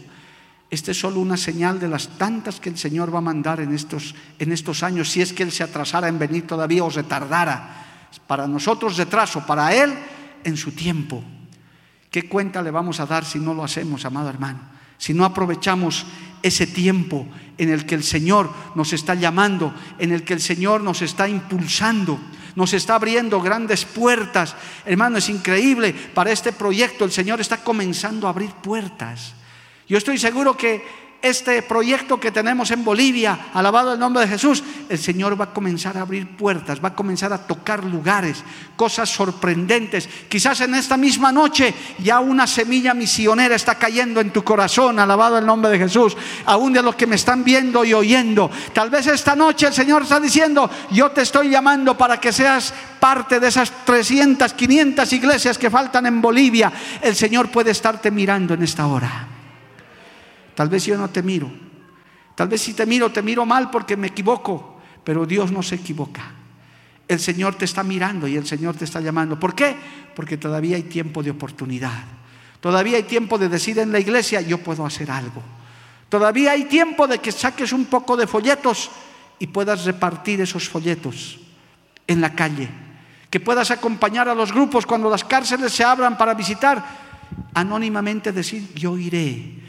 Este 0.70 0.92
es 0.92 1.00
solo 1.00 1.20
una 1.20 1.38
señal 1.38 1.80
de 1.80 1.88
las 1.88 2.10
tantas 2.18 2.60
que 2.60 2.70
el 2.70 2.78
Señor 2.78 3.14
va 3.14 3.18
a 3.18 3.22
mandar 3.22 3.60
en 3.60 3.74
estos, 3.74 4.14
en 4.38 4.52
estos 4.52 4.84
años, 4.84 5.10
si 5.10 5.22
es 5.22 5.34
que 5.34 5.44
Él 5.44 5.52
se 5.52 5.64
atrasara 5.64 6.08
en 6.08 6.20
venir 6.20 6.46
todavía 6.46 6.84
o 6.84 6.90
retardara 6.90 7.86
para 8.28 8.48
nosotros 8.48 8.98
retraso, 8.98 9.46
para 9.46 9.74
Él 9.74 9.94
en 10.44 10.58
su 10.58 10.72
tiempo. 10.72 11.24
¿Qué 12.12 12.28
cuenta 12.28 12.62
le 12.62 12.72
vamos 12.72 13.00
a 13.00 13.06
dar 13.06 13.26
si 13.26 13.40
no 13.40 13.54
lo 13.54 13.64
hacemos, 13.64 14.06
amado 14.06 14.30
hermano? 14.30 14.60
Si 14.98 15.14
no 15.14 15.26
aprovechamos 15.26 16.06
ese 16.44 16.68
tiempo 16.68 17.26
en 17.58 17.70
el 17.70 17.86
que 17.86 17.96
el 17.96 18.04
Señor 18.04 18.52
nos 18.76 18.94
está 18.94 19.16
llamando, 19.16 19.74
en 19.98 20.12
el 20.12 20.24
que 20.24 20.34
el 20.34 20.42
Señor 20.42 20.82
nos 20.82 21.02
está 21.02 21.28
impulsando, 21.28 22.20
nos 22.56 22.74
está 22.74 22.96
abriendo 22.96 23.42
grandes 23.42 23.86
puertas. 23.86 24.56
Hermano, 24.86 25.18
es 25.18 25.30
increíble, 25.30 25.94
para 25.94 26.32
este 26.32 26.52
proyecto 26.52 27.06
el 27.06 27.12
Señor 27.12 27.42
está 27.42 27.58
comenzando 27.58 28.28
a 28.28 28.32
abrir 28.32 28.52
puertas. 28.52 29.34
Yo 29.90 29.98
estoy 29.98 30.20
seguro 30.20 30.56
que 30.56 31.00
este 31.22 31.62
proyecto 31.64 32.20
que 32.20 32.32
tenemos 32.32 32.72
en 32.72 32.84
Bolivia, 32.84 33.48
alabado 33.54 33.94
el 33.94 34.00
nombre 34.00 34.22
de 34.22 34.30
Jesús, 34.30 34.64
el 34.88 35.00
Señor 35.00 35.40
va 35.40 35.46
a 35.46 35.54
comenzar 35.54 35.98
a 35.98 36.02
abrir 36.02 36.38
puertas, 36.38 36.82
va 36.82 36.90
a 36.90 36.96
comenzar 36.96 37.34
a 37.34 37.40
tocar 37.40 37.84
lugares, 37.84 38.44
cosas 38.76 39.10
sorprendentes. 39.10 40.08
Quizás 40.30 40.62
en 40.62 40.76
esta 40.76 40.96
misma 40.96 41.32
noche 41.32 41.74
ya 41.98 42.20
una 42.20 42.48
semilla 42.48 42.94
misionera 42.94 43.56
está 43.56 43.76
cayendo 43.76 44.22
en 44.22 44.32
tu 44.32 44.44
corazón, 44.44 45.00
alabado 45.00 45.40
el 45.40 45.46
nombre 45.46 45.72
de 45.72 45.80
Jesús, 45.80 46.16
aún 46.46 46.72
de 46.72 46.84
los 46.84 46.96
que 46.96 47.08
me 47.08 47.16
están 47.16 47.44
viendo 47.44 47.84
y 47.84 47.94
oyendo. 47.94 48.50
Tal 48.74 48.90
vez 48.90 49.08
esta 49.08 49.36
noche 49.36 49.68
el 49.68 49.74
Señor 49.74 50.04
está 50.04 50.20
diciendo, 50.20 50.70
yo 50.92 51.12
te 51.12 51.24
estoy 51.24 51.50
llamando 51.50 51.98
para 51.98 52.20
que 52.20 52.32
seas 52.32 52.74
parte 53.00 53.40
de 53.40 53.48
esas 53.48 53.86
300, 53.86 54.54
500 54.54 55.12
iglesias 55.14 55.58
que 55.58 55.70
faltan 55.70 56.06
en 56.06 56.22
Bolivia. 56.22 56.72
El 57.02 57.16
Señor 57.16 57.50
puede 57.50 57.72
estarte 57.72 58.12
mirando 58.12 58.54
en 58.54 58.64
esta 58.64 58.88
hora. 58.88 59.29
Tal 60.60 60.68
vez 60.68 60.84
yo 60.84 60.98
no 60.98 61.10
te 61.10 61.24
miro. 61.24 61.50
Tal 62.36 62.50
vez 62.50 62.60
si 62.60 62.74
te 62.74 62.86
miro, 62.86 63.10
te 63.14 63.22
miro 63.22 63.46
mal 63.46 63.72
porque 63.72 63.96
me 63.96 64.08
equivoco. 64.08 64.82
Pero 65.06 65.26
Dios 65.26 65.54
no 65.54 65.64
se 65.64 65.76
equivoca. 65.76 66.34
El 67.08 67.18
Señor 67.22 67.56
te 67.56 67.64
está 67.64 67.82
mirando 67.82 68.28
y 68.28 68.36
el 68.36 68.46
Señor 68.46 68.76
te 68.76 68.84
está 68.84 69.00
llamando. 69.00 69.40
¿Por 69.40 69.56
qué? 69.56 69.74
Porque 70.14 70.36
todavía 70.36 70.76
hay 70.76 70.84
tiempo 70.84 71.24
de 71.24 71.32
oportunidad. 71.32 72.04
Todavía 72.60 72.98
hay 72.98 73.04
tiempo 73.04 73.38
de 73.38 73.48
decir 73.48 73.80
en 73.80 73.94
la 73.94 74.02
iglesia, 74.02 74.42
yo 74.42 74.58
puedo 74.58 74.86
hacer 74.86 75.10
algo. 75.10 75.42
Todavía 76.10 76.52
hay 76.52 76.66
tiempo 76.66 77.08
de 77.08 77.20
que 77.20 77.32
saques 77.32 77.72
un 77.72 77.86
poco 77.86 78.18
de 78.18 78.28
folletos 78.28 78.92
y 79.40 79.48
puedas 79.48 79.86
repartir 79.86 80.42
esos 80.42 80.68
folletos 80.68 81.40
en 82.06 82.20
la 82.20 82.36
calle. 82.36 82.68
Que 83.30 83.40
puedas 83.40 83.72
acompañar 83.72 84.28
a 84.28 84.36
los 84.36 84.52
grupos 84.52 84.86
cuando 84.86 85.10
las 85.10 85.24
cárceles 85.24 85.72
se 85.72 85.86
abran 85.86 86.18
para 86.18 86.34
visitar. 86.34 86.84
Anónimamente 87.54 88.34
decir, 88.34 88.74
yo 88.76 88.98
iré 88.98 89.69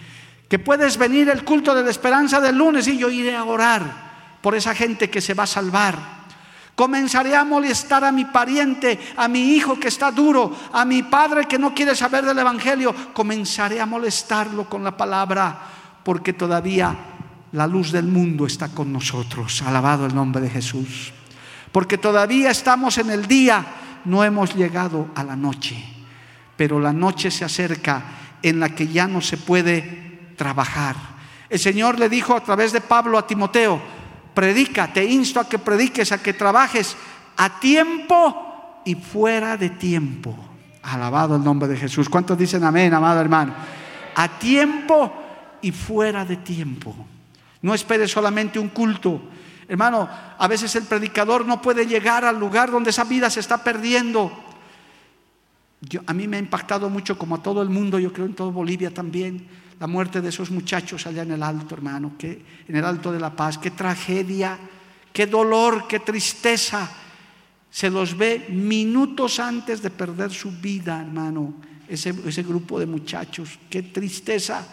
que 0.50 0.58
puedes 0.58 0.98
venir 0.98 1.28
el 1.28 1.44
culto 1.44 1.72
de 1.76 1.84
la 1.84 1.90
esperanza 1.90 2.40
del 2.40 2.58
lunes 2.58 2.88
y 2.88 2.98
yo 2.98 3.08
iré 3.08 3.36
a 3.36 3.44
orar 3.44 4.38
por 4.42 4.56
esa 4.56 4.74
gente 4.74 5.08
que 5.08 5.20
se 5.20 5.32
va 5.32 5.44
a 5.44 5.46
salvar. 5.46 5.96
Comenzaré 6.74 7.36
a 7.36 7.44
molestar 7.44 8.02
a 8.04 8.10
mi 8.10 8.24
pariente, 8.24 8.98
a 9.16 9.28
mi 9.28 9.52
hijo 9.52 9.78
que 9.78 9.86
está 9.86 10.10
duro, 10.10 10.52
a 10.72 10.84
mi 10.84 11.04
padre 11.04 11.46
que 11.46 11.56
no 11.56 11.72
quiere 11.72 11.94
saber 11.94 12.24
del 12.24 12.40
Evangelio. 12.40 12.92
Comenzaré 13.12 13.80
a 13.80 13.86
molestarlo 13.86 14.68
con 14.68 14.82
la 14.82 14.96
palabra 14.96 15.56
porque 16.02 16.32
todavía 16.32 16.96
la 17.52 17.68
luz 17.68 17.92
del 17.92 18.06
mundo 18.06 18.44
está 18.44 18.70
con 18.70 18.92
nosotros. 18.92 19.62
Alabado 19.62 20.04
el 20.04 20.16
nombre 20.16 20.42
de 20.42 20.50
Jesús. 20.50 21.12
Porque 21.70 21.96
todavía 21.96 22.50
estamos 22.50 22.98
en 22.98 23.10
el 23.10 23.28
día, 23.28 23.64
no 24.04 24.24
hemos 24.24 24.56
llegado 24.56 25.10
a 25.14 25.22
la 25.22 25.36
noche. 25.36 25.76
Pero 26.56 26.80
la 26.80 26.92
noche 26.92 27.30
se 27.30 27.44
acerca 27.44 28.02
en 28.42 28.58
la 28.58 28.70
que 28.70 28.88
ya 28.88 29.06
no 29.06 29.20
se 29.20 29.36
puede 29.36 30.09
trabajar. 30.40 30.96
El 31.50 31.58
Señor 31.58 31.98
le 31.98 32.08
dijo 32.08 32.34
a 32.34 32.40
través 32.42 32.72
de 32.72 32.80
Pablo 32.80 33.18
a 33.18 33.26
Timoteo, 33.26 33.78
predica, 34.32 34.90
te 34.90 35.04
insto 35.04 35.38
a 35.38 35.46
que 35.46 35.58
prediques, 35.58 36.12
a 36.12 36.22
que 36.22 36.32
trabajes 36.32 36.96
a 37.36 37.60
tiempo 37.60 38.80
y 38.86 38.94
fuera 38.94 39.58
de 39.58 39.68
tiempo. 39.68 40.34
Alabado 40.82 41.36
el 41.36 41.44
nombre 41.44 41.68
de 41.68 41.76
Jesús. 41.76 42.08
¿Cuántos 42.08 42.38
dicen 42.38 42.64
amén, 42.64 42.94
amado 42.94 43.20
hermano? 43.20 43.52
A 44.14 44.28
tiempo 44.38 45.12
y 45.60 45.72
fuera 45.72 46.24
de 46.24 46.38
tiempo. 46.38 46.96
No 47.60 47.74
esperes 47.74 48.10
solamente 48.10 48.58
un 48.58 48.70
culto. 48.70 49.20
Hermano, 49.68 50.08
a 50.38 50.48
veces 50.48 50.74
el 50.74 50.84
predicador 50.84 51.44
no 51.44 51.60
puede 51.60 51.84
llegar 51.84 52.24
al 52.24 52.40
lugar 52.40 52.70
donde 52.70 52.88
esa 52.88 53.04
vida 53.04 53.28
se 53.28 53.40
está 53.40 53.62
perdiendo. 53.62 54.32
A 56.06 56.14
mí 56.14 56.26
me 56.26 56.38
ha 56.38 56.40
impactado 56.40 56.88
mucho, 56.88 57.18
como 57.18 57.34
a 57.34 57.42
todo 57.42 57.60
el 57.60 57.68
mundo, 57.68 57.98
yo 57.98 58.10
creo 58.10 58.24
en 58.24 58.34
todo 58.34 58.50
Bolivia 58.50 58.90
también, 58.94 59.46
la 59.80 59.86
muerte 59.86 60.20
de 60.20 60.28
esos 60.28 60.50
muchachos 60.50 61.06
allá 61.06 61.22
en 61.22 61.32
el 61.32 61.42
alto, 61.42 61.74
hermano, 61.74 62.12
que, 62.18 62.44
en 62.68 62.76
el 62.76 62.84
alto 62.84 63.10
de 63.10 63.18
la 63.18 63.34
paz. 63.34 63.56
Qué 63.56 63.70
tragedia, 63.70 64.58
qué 65.10 65.26
dolor, 65.26 65.88
qué 65.88 66.00
tristeza. 66.00 66.88
Se 67.70 67.88
los 67.88 68.16
ve 68.16 68.46
minutos 68.50 69.40
antes 69.40 69.80
de 69.80 69.88
perder 69.88 70.30
su 70.32 70.50
vida, 70.50 71.00
hermano, 71.00 71.54
ese, 71.88 72.14
ese 72.26 72.42
grupo 72.42 72.78
de 72.78 72.84
muchachos. 72.84 73.58
Qué 73.70 73.82
tristeza. 73.82 74.66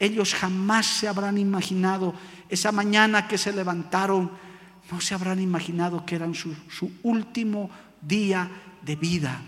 Ellos 0.00 0.34
jamás 0.34 0.84
se 0.84 1.06
habrán 1.06 1.38
imaginado, 1.38 2.12
esa 2.48 2.72
mañana 2.72 3.28
que 3.28 3.38
se 3.38 3.52
levantaron, 3.52 4.32
no 4.90 5.00
se 5.00 5.14
habrán 5.14 5.40
imaginado 5.40 6.04
que 6.04 6.16
eran 6.16 6.34
su, 6.34 6.52
su 6.68 6.90
último 7.04 7.70
día 8.02 8.50
de 8.82 8.96
vida. 8.96 9.42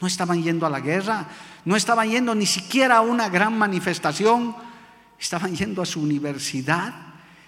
No 0.00 0.06
estaban 0.06 0.40
yendo 0.40 0.66
a 0.66 0.70
la 0.70 0.78
guerra, 0.78 1.26
no 1.68 1.76
estaban 1.76 2.08
yendo 2.08 2.34
ni 2.34 2.46
siquiera 2.46 2.96
a 2.96 3.00
una 3.02 3.28
gran 3.28 3.58
manifestación, 3.58 4.56
estaban 5.20 5.54
yendo 5.54 5.82
a 5.82 5.84
su 5.84 6.00
universidad, 6.00 6.94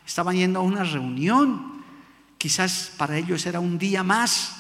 estaban 0.07 0.37
yendo 0.37 0.59
a 0.59 0.63
una 0.63 0.85
reunión. 0.85 1.83
Quizás 2.37 2.93
para 2.99 3.17
ellos 3.17 3.47
era 3.47 3.61
un 3.61 3.79
día 3.79 4.03
más, 4.03 4.57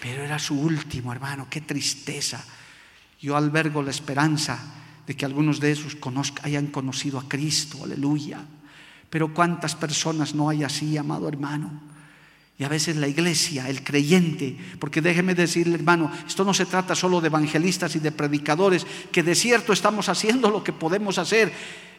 pero 0.00 0.24
era 0.24 0.40
su 0.40 0.60
último, 0.60 1.12
hermano, 1.12 1.46
qué 1.48 1.60
tristeza. 1.60 2.44
Yo 3.20 3.36
albergo 3.36 3.80
la 3.80 3.92
esperanza 3.92 4.58
de 5.06 5.14
que 5.14 5.24
algunos 5.24 5.60
de 5.60 5.70
esos 5.70 5.96
hayan 6.42 6.66
conocido 6.66 7.20
a 7.20 7.28
Cristo, 7.28 7.84
aleluya. 7.84 8.40
Pero 9.08 9.32
cuántas 9.32 9.76
personas 9.76 10.34
no 10.34 10.48
hay 10.48 10.64
así, 10.64 10.98
amado 10.98 11.28
hermano. 11.28 11.80
Y 12.56 12.62
a 12.62 12.68
veces 12.68 12.96
la 12.96 13.08
iglesia, 13.08 13.68
el 13.68 13.82
creyente, 13.82 14.56
porque 14.78 15.00
déjeme 15.00 15.34
decirle 15.34 15.74
hermano, 15.74 16.10
esto 16.26 16.44
no 16.44 16.54
se 16.54 16.66
trata 16.66 16.94
solo 16.94 17.20
de 17.20 17.26
evangelistas 17.26 17.96
y 17.96 17.98
de 17.98 18.12
predicadores, 18.12 18.86
que 19.10 19.24
de 19.24 19.34
cierto 19.34 19.72
estamos 19.72 20.08
haciendo 20.08 20.50
lo 20.50 20.62
que 20.62 20.72
podemos 20.72 21.18
hacer, 21.18 21.52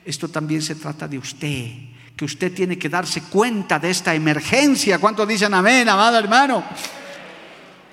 esto 0.05 0.29
también 0.29 0.61
se 0.61 0.75
trata 0.75 1.09
de 1.09 1.17
usted, 1.17 1.71
que 2.15 2.23
usted 2.23 2.53
tiene 2.53 2.77
que 2.77 2.87
darse 2.87 3.23
cuenta 3.23 3.79
de 3.79 3.89
esta 3.89 4.15
emergencia. 4.15 4.97
¿Cuántos 4.97 5.27
dicen 5.27 5.53
amén, 5.53 5.89
amado 5.89 6.17
hermano? 6.17 6.63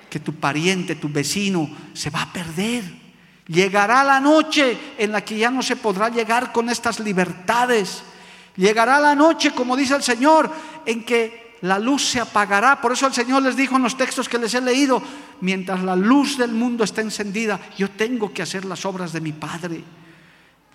Que 0.09 0.21
tu 0.21 0.35
pariente, 0.35 0.95
tu 0.95 1.09
vecino 1.09 1.69
se 1.93 2.09
va 2.11 2.21
a 2.21 2.31
perder. 2.31 2.83
Llegará 3.47 4.05
la 4.05 4.21
noche 4.21 4.77
en 4.97 5.11
la 5.11 5.19
que 5.19 5.37
ya 5.37 5.51
no 5.51 5.61
se 5.61 5.75
podrá 5.75 6.07
llegar 6.07 6.53
con 6.53 6.69
estas 6.69 7.01
libertades. 7.01 8.03
Llegará 8.55 9.01
la 9.01 9.15
noche, 9.15 9.51
como 9.51 9.75
dice 9.75 9.95
el 9.95 10.03
Señor, 10.03 10.49
en 10.85 11.03
que 11.03 11.42
la 11.63 11.79
luz 11.79 12.03
se 12.03 12.19
apagará. 12.19 12.79
Por 12.81 12.91
eso 12.91 13.07
el 13.07 13.13
Señor 13.13 13.41
les 13.41 13.55
dijo 13.55 13.75
en 13.75 13.83
los 13.83 13.97
textos 13.97 14.27
que 14.27 14.37
les 14.37 14.53
he 14.53 14.61
leído, 14.61 15.01
mientras 15.41 15.81
la 15.81 15.95
luz 15.95 16.37
del 16.37 16.51
mundo 16.51 16.83
está 16.83 17.01
encendida, 17.01 17.59
yo 17.77 17.89
tengo 17.89 18.33
que 18.33 18.41
hacer 18.41 18.65
las 18.65 18.85
obras 18.85 19.13
de 19.13 19.21
mi 19.21 19.31
Padre. 19.31 19.83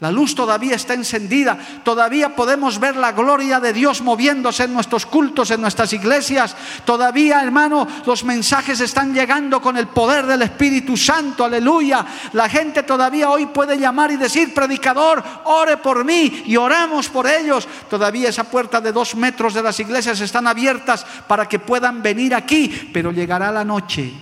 La 0.00 0.12
luz 0.12 0.32
todavía 0.36 0.76
está 0.76 0.94
encendida, 0.94 1.58
todavía 1.82 2.36
podemos 2.36 2.78
ver 2.78 2.94
la 2.94 3.10
gloria 3.10 3.58
de 3.58 3.72
Dios 3.72 4.00
moviéndose 4.00 4.62
en 4.62 4.72
nuestros 4.72 5.06
cultos, 5.06 5.50
en 5.50 5.60
nuestras 5.60 5.92
iglesias. 5.92 6.54
Todavía, 6.84 7.42
hermano, 7.42 7.84
los 8.06 8.22
mensajes 8.22 8.78
están 8.78 9.12
llegando 9.12 9.60
con 9.60 9.76
el 9.76 9.88
poder 9.88 10.24
del 10.26 10.42
Espíritu 10.42 10.96
Santo, 10.96 11.44
aleluya. 11.44 12.06
La 12.34 12.48
gente 12.48 12.84
todavía 12.84 13.28
hoy 13.28 13.46
puede 13.46 13.76
llamar 13.76 14.12
y 14.12 14.16
decir, 14.16 14.54
predicador, 14.54 15.24
ore 15.46 15.78
por 15.78 16.04
mí 16.04 16.44
y 16.46 16.56
oramos 16.56 17.08
por 17.08 17.26
ellos. 17.26 17.66
Todavía 17.90 18.28
esa 18.28 18.44
puerta 18.44 18.80
de 18.80 18.92
dos 18.92 19.16
metros 19.16 19.52
de 19.52 19.64
las 19.64 19.80
iglesias 19.80 20.20
están 20.20 20.46
abiertas 20.46 21.04
para 21.26 21.48
que 21.48 21.58
puedan 21.58 22.04
venir 22.04 22.36
aquí, 22.36 22.88
pero 22.94 23.10
llegará 23.10 23.50
la 23.50 23.64
noche 23.64 24.12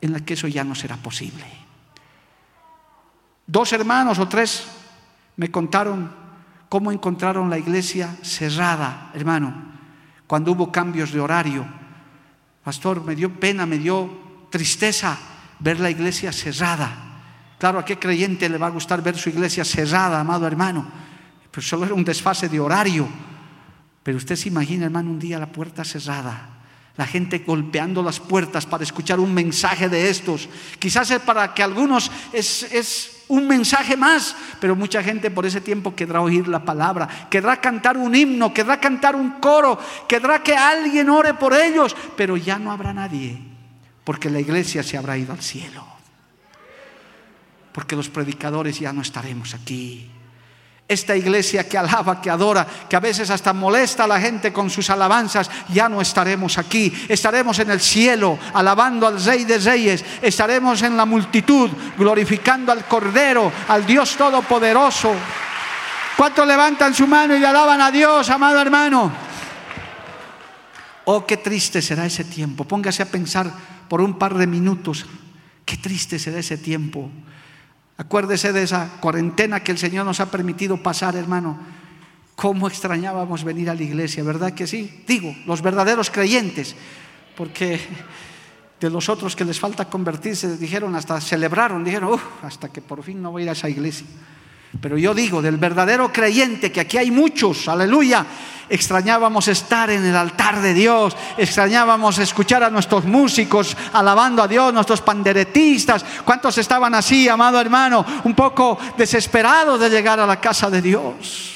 en 0.00 0.12
la 0.12 0.18
que 0.18 0.34
eso 0.34 0.48
ya 0.48 0.64
no 0.64 0.74
será 0.74 0.96
posible. 0.96 1.44
Dos 3.46 3.72
hermanos 3.72 4.18
o 4.18 4.26
tres 4.26 4.75
me 5.36 5.50
contaron 5.50 6.10
cómo 6.68 6.92
encontraron 6.92 7.50
la 7.50 7.58
iglesia 7.58 8.16
cerrada, 8.22 9.10
hermano, 9.14 9.54
cuando 10.26 10.52
hubo 10.52 10.72
cambios 10.72 11.12
de 11.12 11.20
horario. 11.20 11.66
Pastor, 12.64 13.04
me 13.04 13.14
dio 13.14 13.38
pena, 13.38 13.64
me 13.66 13.78
dio 13.78 14.48
tristeza 14.50 15.16
ver 15.60 15.78
la 15.78 15.90
iglesia 15.90 16.32
cerrada. 16.32 17.02
Claro, 17.58 17.78
¿a 17.78 17.84
qué 17.84 17.98
creyente 17.98 18.48
le 18.48 18.58
va 18.58 18.66
a 18.66 18.70
gustar 18.70 19.02
ver 19.02 19.16
su 19.16 19.28
iglesia 19.28 19.64
cerrada, 19.64 20.20
amado 20.20 20.46
hermano? 20.46 20.86
Pero 21.50 21.62
solo 21.66 21.86
era 21.86 21.94
un 21.94 22.04
desfase 22.04 22.48
de 22.48 22.60
horario. 22.60 23.08
Pero 24.02 24.18
usted 24.18 24.36
se 24.36 24.48
imagina, 24.48 24.86
hermano, 24.86 25.10
un 25.10 25.18
día 25.18 25.38
la 25.38 25.50
puerta 25.50 25.84
cerrada. 25.84 26.50
La 26.96 27.06
gente 27.06 27.38
golpeando 27.40 28.02
las 28.02 28.20
puertas 28.20 28.66
para 28.66 28.84
escuchar 28.84 29.20
un 29.20 29.32
mensaje 29.32 29.88
de 29.88 30.10
estos. 30.10 30.48
Quizás 30.78 31.12
para 31.24 31.54
que 31.54 31.62
algunos 31.62 32.10
es, 32.32 32.62
es 32.72 33.15
un 33.28 33.48
mensaje 33.48 33.96
más, 33.96 34.36
pero 34.60 34.76
mucha 34.76 35.02
gente 35.02 35.30
por 35.30 35.46
ese 35.46 35.60
tiempo 35.60 35.94
querrá 35.94 36.20
oír 36.20 36.46
la 36.48 36.64
palabra, 36.64 37.08
querrá 37.28 37.60
cantar 37.60 37.96
un 37.96 38.14
himno, 38.14 38.54
querrá 38.54 38.78
cantar 38.78 39.16
un 39.16 39.32
coro, 39.40 39.78
querrá 40.08 40.42
que 40.42 40.56
alguien 40.56 41.10
ore 41.10 41.34
por 41.34 41.52
ellos, 41.54 41.96
pero 42.16 42.36
ya 42.36 42.58
no 42.58 42.70
habrá 42.70 42.92
nadie, 42.92 43.38
porque 44.04 44.30
la 44.30 44.40
iglesia 44.40 44.82
se 44.82 44.96
habrá 44.96 45.16
ido 45.18 45.32
al 45.32 45.42
cielo, 45.42 45.84
porque 47.72 47.96
los 47.96 48.08
predicadores 48.08 48.78
ya 48.78 48.92
no 48.92 49.02
estaremos 49.02 49.54
aquí. 49.54 50.10
Esta 50.88 51.16
iglesia 51.16 51.68
que 51.68 51.76
alaba, 51.76 52.20
que 52.20 52.30
adora, 52.30 52.64
que 52.88 52.94
a 52.94 53.00
veces 53.00 53.28
hasta 53.30 53.52
molesta 53.52 54.04
a 54.04 54.06
la 54.06 54.20
gente 54.20 54.52
con 54.52 54.70
sus 54.70 54.88
alabanzas, 54.88 55.50
ya 55.68 55.88
no 55.88 56.00
estaremos 56.00 56.58
aquí. 56.58 56.92
Estaremos 57.08 57.58
en 57.58 57.72
el 57.72 57.80
cielo 57.80 58.38
alabando 58.54 59.06
al 59.06 59.22
Rey 59.22 59.44
de 59.44 59.58
Reyes. 59.58 60.04
Estaremos 60.22 60.82
en 60.82 60.96
la 60.96 61.04
multitud 61.04 61.70
glorificando 61.98 62.70
al 62.70 62.84
Cordero, 62.84 63.52
al 63.66 63.84
Dios 63.84 64.14
Todopoderoso. 64.16 65.12
¿Cuántos 66.16 66.46
levantan 66.46 66.94
su 66.94 67.06
mano 67.08 67.34
y 67.34 67.40
le 67.40 67.46
alaban 67.46 67.80
a 67.80 67.90
Dios, 67.90 68.30
amado 68.30 68.60
hermano? 68.60 69.12
Oh, 71.06 71.26
qué 71.26 71.36
triste 71.36 71.82
será 71.82 72.06
ese 72.06 72.24
tiempo. 72.24 72.64
Póngase 72.64 73.02
a 73.02 73.10
pensar 73.10 73.50
por 73.88 74.00
un 74.00 74.18
par 74.18 74.34
de 74.34 74.46
minutos. 74.46 75.04
Qué 75.64 75.76
triste 75.76 76.18
será 76.18 76.38
ese 76.38 76.56
tiempo. 76.56 77.10
Acuérdese 77.98 78.52
de 78.52 78.62
esa 78.62 78.98
cuarentena 79.00 79.60
que 79.60 79.72
el 79.72 79.78
Señor 79.78 80.04
nos 80.04 80.20
ha 80.20 80.30
permitido 80.30 80.82
pasar, 80.82 81.16
hermano. 81.16 81.58
Cómo 82.34 82.68
extrañábamos 82.68 83.44
venir 83.44 83.70
a 83.70 83.74
la 83.74 83.82
iglesia, 83.82 84.22
¿verdad 84.22 84.52
que 84.52 84.66
sí? 84.66 85.02
Digo, 85.06 85.34
los 85.46 85.62
verdaderos 85.62 86.10
creyentes, 86.10 86.76
porque 87.34 87.80
de 88.78 88.90
los 88.90 89.08
otros 89.08 89.34
que 89.34 89.44
les 89.44 89.58
falta 89.58 89.86
convertirse, 89.86 90.58
dijeron, 90.58 90.94
hasta 90.94 91.18
celebraron, 91.20 91.82
dijeron, 91.82 92.20
hasta 92.42 92.68
que 92.68 92.82
por 92.82 93.02
fin 93.02 93.22
no 93.22 93.30
voy 93.30 93.42
a 93.42 93.44
ir 93.44 93.48
a 93.48 93.52
esa 93.52 93.70
iglesia. 93.70 94.06
Pero 94.80 94.98
yo 94.98 95.14
digo, 95.14 95.40
del 95.40 95.56
verdadero 95.56 96.12
creyente, 96.12 96.72
que 96.72 96.80
aquí 96.80 96.98
hay 96.98 97.10
muchos, 97.10 97.68
aleluya, 97.68 98.26
extrañábamos 98.68 99.48
estar 99.48 99.90
en 99.90 100.04
el 100.04 100.16
altar 100.16 100.60
de 100.60 100.74
Dios, 100.74 101.16
extrañábamos 101.36 102.18
escuchar 102.18 102.62
a 102.64 102.70
nuestros 102.70 103.04
músicos 103.04 103.76
alabando 103.92 104.42
a 104.42 104.48
Dios, 104.48 104.72
nuestros 104.72 105.00
panderetistas. 105.00 106.04
¿Cuántos 106.24 106.58
estaban 106.58 106.94
así, 106.94 107.28
amado 107.28 107.60
hermano, 107.60 108.04
un 108.24 108.34
poco 108.34 108.78
desesperados 108.96 109.80
de 109.80 109.90
llegar 109.90 110.20
a 110.20 110.26
la 110.26 110.40
casa 110.40 110.68
de 110.68 110.82
Dios? 110.82 111.52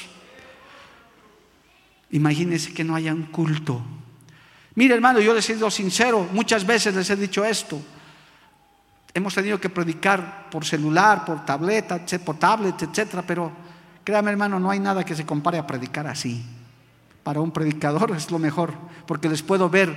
Imagínense 2.11 2.73
que 2.73 2.83
no 2.83 2.95
haya 2.95 3.13
un 3.13 3.23
culto. 3.23 3.81
Mire, 4.75 4.95
hermano, 4.95 5.19
yo 5.19 5.33
les 5.33 5.49
he 5.49 5.53
sido 5.53 5.69
sincero, 5.69 6.27
muchas 6.31 6.65
veces 6.65 6.95
les 6.95 7.09
he 7.09 7.15
dicho 7.15 7.43
esto. 7.43 7.81
Hemos 9.13 9.35
tenido 9.35 9.59
que 9.59 9.69
predicar 9.69 10.49
por 10.49 10.65
celular, 10.65 11.25
por 11.25 11.45
tableta, 11.45 11.99
por 12.23 12.37
tablet, 12.37 12.81
etcétera, 12.81 13.23
pero 13.25 13.51
créame, 14.03 14.31
hermano, 14.31 14.59
no 14.59 14.71
hay 14.71 14.79
nada 14.79 15.03
que 15.03 15.15
se 15.15 15.25
compare 15.25 15.57
a 15.57 15.67
predicar 15.67 16.07
así. 16.07 16.43
Para 17.23 17.41
un 17.41 17.51
predicador 17.51 18.11
es 18.15 18.31
lo 18.31 18.39
mejor, 18.39 18.73
porque 19.05 19.29
les 19.29 19.43
puedo 19.43 19.69
ver 19.69 19.95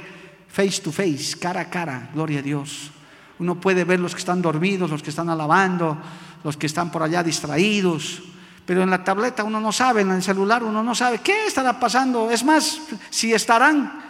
face 0.49 0.81
to 0.83 0.93
face, 0.93 1.39
cara 1.39 1.63
a 1.63 1.71
cara, 1.71 2.11
gloria 2.13 2.41
a 2.41 2.43
Dios. 2.43 2.91
Uno 3.39 3.61
puede 3.61 3.85
ver 3.85 4.01
los 4.01 4.15
que 4.15 4.21
están 4.21 4.43
dormidos, 4.43 4.91
los 4.91 5.03
que 5.03 5.11
están 5.11 5.31
alabando, 5.31 5.99
los 6.43 6.57
que 6.57 6.67
están 6.67 6.91
por 6.91 7.03
allá 7.03 7.23
distraídos. 7.23 8.23
Pero 8.67 8.83
en 8.83 8.91
la 8.91 9.03
tableta 9.03 9.45
uno 9.45 9.61
no 9.61 9.73
sabe, 9.73 10.03
en 10.03 10.11
el 10.11 10.23
celular 10.23 10.63
uno 10.63 10.83
no 10.83 10.95
sabe 10.95 11.19
qué 11.19 11.47
estará 11.47 11.79
pasando. 11.79 12.31
Es 12.31 12.45
más, 12.45 12.81
si 13.11 13.33
estarán 13.33 14.01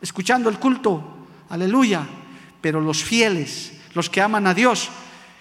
escuchando 0.00 0.48
el 0.48 0.58
culto, 0.58 1.26
aleluya. 1.50 2.06
Pero 2.60 2.80
los 2.80 3.04
fieles, 3.04 3.73
los 3.94 4.10
que 4.10 4.20
aman 4.20 4.46
a 4.46 4.54
Dios, 4.54 4.90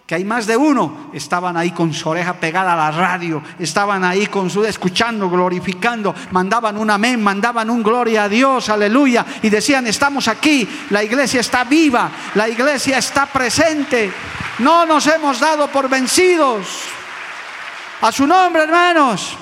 que 0.06 0.16
hay 0.16 0.26
más 0.26 0.46
de 0.46 0.58
uno, 0.58 1.10
estaban 1.14 1.56
ahí 1.56 1.72
con 1.72 1.94
su 1.94 2.10
oreja 2.10 2.34
pegada 2.34 2.74
a 2.74 2.76
la 2.76 2.92
radio, 2.92 3.42
estaban 3.58 4.04
ahí 4.04 4.28
con 4.28 4.50
su 4.50 4.66
escuchando, 4.66 5.30
glorificando, 5.30 6.14
mandaban 6.32 6.78
un 6.78 6.90
amén, 6.90 7.24
mandaban 7.24 7.70
un 7.70 7.82
gloria 7.82 8.26
a 8.26 8.30
Dios, 8.30 8.68
aleluya, 8.70 9.26
y 9.42 9.50
decían, 9.50 9.88
estamos 9.88 10.28
aquí, 10.28 10.68
la 10.90 11.04
iglesia 11.04 11.40
está 11.40 11.64
viva, 11.64 12.12
la 12.36 12.50
iglesia 12.50 12.98
está 12.98 13.26
presente, 13.28 14.12
no 14.60 14.86
nos 14.86 15.08
hemos 15.08 15.40
dado 15.40 15.70
por 15.70 15.90
vencidos. 15.90 16.68
A 18.02 18.12
su 18.12 18.28
nombre, 18.28 18.64
hermanos. 18.64 19.38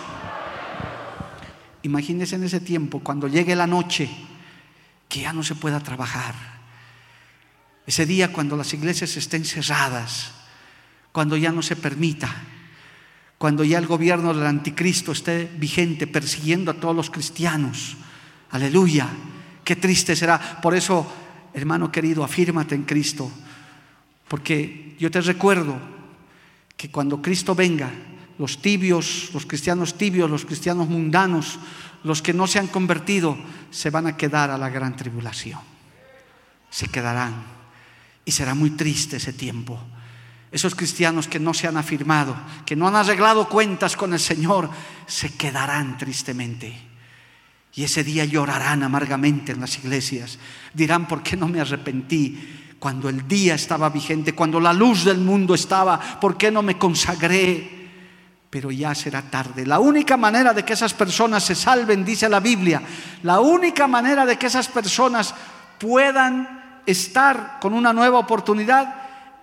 Imagínense 1.81 2.35
en 2.35 2.43
ese 2.43 2.59
tiempo, 2.59 2.99
cuando 2.99 3.27
llegue 3.27 3.55
la 3.55 3.65
noche, 3.65 4.07
que 5.09 5.21
ya 5.21 5.33
no 5.33 5.41
se 5.41 5.55
pueda 5.55 5.79
trabajar. 5.79 6.50
Ese 7.85 8.05
día 8.05 8.31
cuando 8.31 8.55
las 8.55 8.73
iglesias 8.73 9.17
estén 9.17 9.45
cerradas, 9.45 10.31
cuando 11.11 11.35
ya 11.35 11.51
no 11.51 11.61
se 11.61 11.75
permita, 11.75 12.33
cuando 13.37 13.63
ya 13.63 13.79
el 13.79 13.87
gobierno 13.87 14.33
del 14.33 14.45
anticristo 14.45 15.11
esté 15.11 15.49
vigente, 15.57 16.05
persiguiendo 16.05 16.69
a 16.69 16.75
todos 16.75 16.95
los 16.95 17.09
cristianos. 17.09 17.97
Aleluya. 18.51 19.09
Qué 19.63 19.75
triste 19.75 20.15
será. 20.15 20.61
Por 20.61 20.75
eso, 20.75 21.11
hermano 21.53 21.91
querido, 21.91 22.23
afírmate 22.23 22.75
en 22.75 22.83
Cristo. 22.83 23.31
Porque 24.27 24.95
yo 24.99 25.09
te 25.09 25.21
recuerdo 25.21 25.75
que 26.77 26.91
cuando 26.91 27.19
Cristo 27.19 27.55
venga, 27.55 27.91
los 28.37 28.61
tibios, 28.61 29.31
los 29.33 29.45
cristianos 29.45 29.97
tibios, 29.97 30.29
los 30.29 30.45
cristianos 30.45 30.87
mundanos, 30.87 31.57
los 32.03 32.21
que 32.21 32.33
no 32.33 32.45
se 32.45 32.59
han 32.59 32.67
convertido, 32.67 33.37
se 33.71 33.89
van 33.89 34.07
a 34.07 34.17
quedar 34.17 34.51
a 34.51 34.57
la 34.57 34.69
gran 34.69 34.95
tribulación. 34.95 35.59
Se 36.69 36.87
quedarán. 36.87 37.60
Y 38.25 38.31
será 38.31 38.53
muy 38.53 38.71
triste 38.71 39.17
ese 39.17 39.33
tiempo. 39.33 39.79
Esos 40.51 40.75
cristianos 40.75 41.27
que 41.27 41.39
no 41.39 41.53
se 41.53 41.67
han 41.67 41.77
afirmado, 41.77 42.35
que 42.65 42.75
no 42.75 42.87
han 42.87 42.95
arreglado 42.95 43.47
cuentas 43.47 43.95
con 43.95 44.13
el 44.13 44.19
Señor, 44.19 44.69
se 45.07 45.33
quedarán 45.35 45.97
tristemente. 45.97 46.77
Y 47.73 47.83
ese 47.83 48.03
día 48.03 48.25
llorarán 48.25 48.83
amargamente 48.83 49.53
en 49.53 49.61
las 49.61 49.77
iglesias. 49.77 50.37
Dirán, 50.73 51.07
¿por 51.07 51.23
qué 51.23 51.37
no 51.37 51.47
me 51.47 51.61
arrepentí? 51.61 52.75
Cuando 52.79 53.07
el 53.07 53.27
día 53.27 53.55
estaba 53.55 53.89
vigente, 53.89 54.33
cuando 54.33 54.59
la 54.59 54.73
luz 54.73 55.05
del 55.05 55.19
mundo 55.19 55.55
estaba, 55.55 56.19
¿por 56.19 56.37
qué 56.37 56.51
no 56.51 56.61
me 56.61 56.77
consagré? 56.77 57.81
pero 58.51 58.69
ya 58.69 58.93
será 58.93 59.21
tarde. 59.21 59.65
La 59.65 59.79
única 59.79 60.17
manera 60.17 60.53
de 60.53 60.65
que 60.65 60.73
esas 60.73 60.93
personas 60.93 61.41
se 61.41 61.55
salven, 61.55 62.03
dice 62.03 62.27
la 62.27 62.41
Biblia, 62.41 62.81
la 63.23 63.39
única 63.39 63.87
manera 63.87 64.25
de 64.25 64.37
que 64.37 64.47
esas 64.47 64.67
personas 64.67 65.33
puedan 65.79 66.60
estar 66.85 67.59
con 67.61 67.73
una 67.73 67.93
nueva 67.93 68.19
oportunidad 68.19 68.95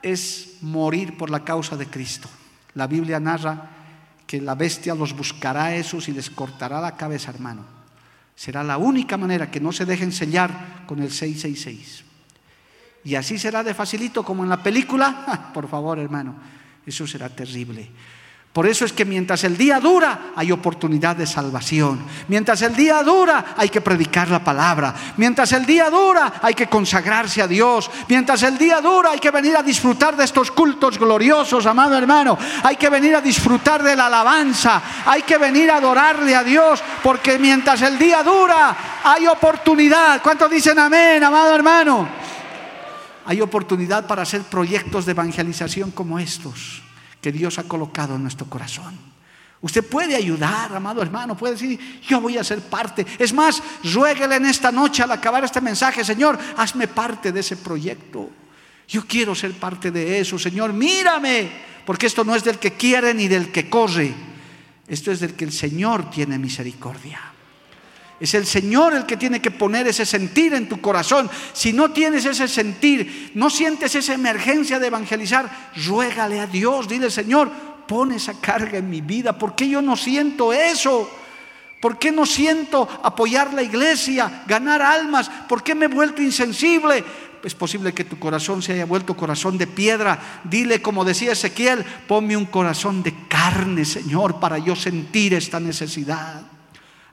es 0.02 0.56
morir 0.60 1.16
por 1.16 1.30
la 1.30 1.44
causa 1.44 1.76
de 1.76 1.86
Cristo. 1.86 2.28
La 2.74 2.86
Biblia 2.86 3.20
narra 3.20 3.70
que 4.26 4.40
la 4.40 4.54
bestia 4.54 4.94
los 4.94 5.16
buscará 5.16 5.66
a 5.66 5.74
esos 5.74 6.08
y 6.08 6.12
les 6.12 6.30
cortará 6.30 6.80
la 6.80 6.96
cabeza, 6.96 7.30
hermano. 7.30 7.64
Será 8.36 8.62
la 8.62 8.78
única 8.78 9.16
manera 9.16 9.50
que 9.50 9.60
no 9.60 9.72
se 9.72 9.84
dejen 9.84 10.12
sellar 10.12 10.84
con 10.86 11.00
el 11.00 11.10
666. 11.10 12.04
Y 13.04 13.14
así 13.14 13.38
será 13.38 13.64
de 13.64 13.74
facilito 13.74 14.22
como 14.22 14.44
en 14.44 14.50
la 14.50 14.62
película. 14.62 15.50
Por 15.54 15.68
favor, 15.68 15.98
hermano, 15.98 16.36
eso 16.86 17.06
será 17.06 17.28
terrible. 17.28 17.90
Por 18.52 18.66
eso 18.66 18.84
es 18.84 18.92
que 18.92 19.04
mientras 19.04 19.44
el 19.44 19.56
día 19.56 19.78
dura 19.78 20.32
hay 20.34 20.50
oportunidad 20.50 21.14
de 21.14 21.26
salvación. 21.26 22.00
Mientras 22.28 22.62
el 22.62 22.74
día 22.74 23.02
dura 23.02 23.54
hay 23.56 23.68
que 23.68 23.82
predicar 23.82 24.30
la 24.30 24.42
palabra. 24.42 24.94
Mientras 25.16 25.52
el 25.52 25.66
día 25.66 25.90
dura 25.90 26.40
hay 26.42 26.54
que 26.54 26.66
consagrarse 26.66 27.42
a 27.42 27.46
Dios. 27.46 27.90
Mientras 28.08 28.42
el 28.42 28.56
día 28.58 28.80
dura 28.80 29.10
hay 29.10 29.20
que 29.20 29.30
venir 29.30 29.56
a 29.56 29.62
disfrutar 29.62 30.16
de 30.16 30.24
estos 30.24 30.50
cultos 30.50 30.98
gloriosos, 30.98 31.66
amado 31.66 31.96
hermano. 31.96 32.38
Hay 32.64 32.76
que 32.76 32.88
venir 32.88 33.14
a 33.14 33.20
disfrutar 33.20 33.82
de 33.82 33.94
la 33.94 34.06
alabanza. 34.06 34.82
Hay 35.04 35.22
que 35.22 35.38
venir 35.38 35.70
a 35.70 35.76
adorarle 35.76 36.34
a 36.34 36.42
Dios. 36.42 36.82
Porque 37.02 37.38
mientras 37.38 37.82
el 37.82 37.98
día 37.98 38.22
dura 38.22 38.76
hay 39.04 39.26
oportunidad. 39.26 40.20
¿Cuántos 40.22 40.50
dicen 40.50 40.78
amén, 40.78 41.22
amado 41.22 41.54
hermano? 41.54 42.08
Hay 43.26 43.42
oportunidad 43.42 44.06
para 44.06 44.22
hacer 44.22 44.42
proyectos 44.42 45.04
de 45.04 45.12
evangelización 45.12 45.90
como 45.90 46.18
estos 46.18 46.87
que 47.20 47.32
Dios 47.32 47.58
ha 47.58 47.64
colocado 47.64 48.16
en 48.16 48.22
nuestro 48.22 48.46
corazón. 48.46 49.08
Usted 49.60 49.84
puede 49.84 50.14
ayudar, 50.14 50.74
amado 50.74 51.02
hermano, 51.02 51.36
puede 51.36 51.54
decir, 51.54 52.00
yo 52.06 52.20
voy 52.20 52.38
a 52.38 52.44
ser 52.44 52.60
parte. 52.60 53.04
Es 53.18 53.32
más, 53.32 53.60
ruéguele 53.82 54.36
en 54.36 54.46
esta 54.46 54.70
noche 54.70 55.02
al 55.02 55.10
acabar 55.10 55.42
este 55.42 55.60
mensaje, 55.60 56.04
Señor, 56.04 56.38
hazme 56.56 56.86
parte 56.86 57.32
de 57.32 57.40
ese 57.40 57.56
proyecto. 57.56 58.30
Yo 58.86 59.04
quiero 59.06 59.34
ser 59.34 59.52
parte 59.52 59.90
de 59.90 60.20
eso, 60.20 60.38
Señor, 60.38 60.72
mírame, 60.72 61.50
porque 61.84 62.06
esto 62.06 62.24
no 62.24 62.36
es 62.36 62.44
del 62.44 62.58
que 62.58 62.74
quiere 62.74 63.12
ni 63.14 63.26
del 63.26 63.50
que 63.50 63.68
corre, 63.68 64.14
esto 64.86 65.10
es 65.10 65.20
del 65.20 65.34
que 65.34 65.44
el 65.44 65.52
Señor 65.52 66.08
tiene 66.10 66.38
misericordia. 66.38 67.20
Es 68.20 68.34
el 68.34 68.46
Señor 68.46 68.94
el 68.94 69.06
que 69.06 69.16
tiene 69.16 69.40
que 69.40 69.52
poner 69.52 69.86
ese 69.86 70.04
sentir 70.04 70.52
en 70.54 70.68
tu 70.68 70.80
corazón. 70.80 71.30
Si 71.52 71.72
no 71.72 71.92
tienes 71.92 72.24
ese 72.24 72.48
sentir, 72.48 73.30
no 73.34 73.48
sientes 73.48 73.94
esa 73.94 74.14
emergencia 74.14 74.80
de 74.80 74.88
evangelizar, 74.88 75.70
ruégale 75.86 76.40
a 76.40 76.46
Dios, 76.46 76.88
dile 76.88 77.10
Señor, 77.10 77.50
pon 77.86 78.10
esa 78.10 78.34
carga 78.40 78.78
en 78.78 78.90
mi 78.90 79.00
vida. 79.00 79.38
¿Por 79.38 79.54
qué 79.54 79.68
yo 79.68 79.80
no 79.80 79.96
siento 79.96 80.52
eso? 80.52 81.08
¿Por 81.80 81.96
qué 82.00 82.10
no 82.10 82.26
siento 82.26 82.88
apoyar 83.04 83.54
la 83.54 83.62
iglesia, 83.62 84.42
ganar 84.48 84.82
almas? 84.82 85.30
¿Por 85.48 85.62
qué 85.62 85.76
me 85.76 85.84
he 85.84 85.88
vuelto 85.88 86.20
insensible? 86.20 87.04
Es 87.44 87.54
posible 87.54 87.94
que 87.94 88.02
tu 88.02 88.18
corazón 88.18 88.62
se 88.62 88.72
haya 88.72 88.84
vuelto 88.84 89.16
corazón 89.16 89.56
de 89.56 89.68
piedra. 89.68 90.40
Dile, 90.42 90.82
como 90.82 91.04
decía 91.04 91.30
Ezequiel, 91.30 91.84
ponme 92.08 92.36
un 92.36 92.46
corazón 92.46 93.04
de 93.04 93.14
carne, 93.28 93.84
Señor, 93.84 94.40
para 94.40 94.58
yo 94.58 94.74
sentir 94.74 95.34
esta 95.34 95.60
necesidad 95.60 96.57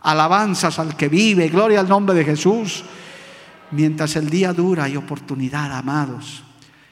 alabanzas 0.05 0.77
al 0.77 0.95
que 0.95 1.09
vive, 1.09 1.49
gloria 1.49 1.79
al 1.79 1.89
nombre 1.89 2.15
de 2.15 2.23
Jesús. 2.23 2.83
Mientras 3.71 4.15
el 4.15 4.29
día 4.29 4.53
dura 4.53 4.83
hay 4.83 4.95
oportunidad, 4.95 5.75
amados, 5.75 6.43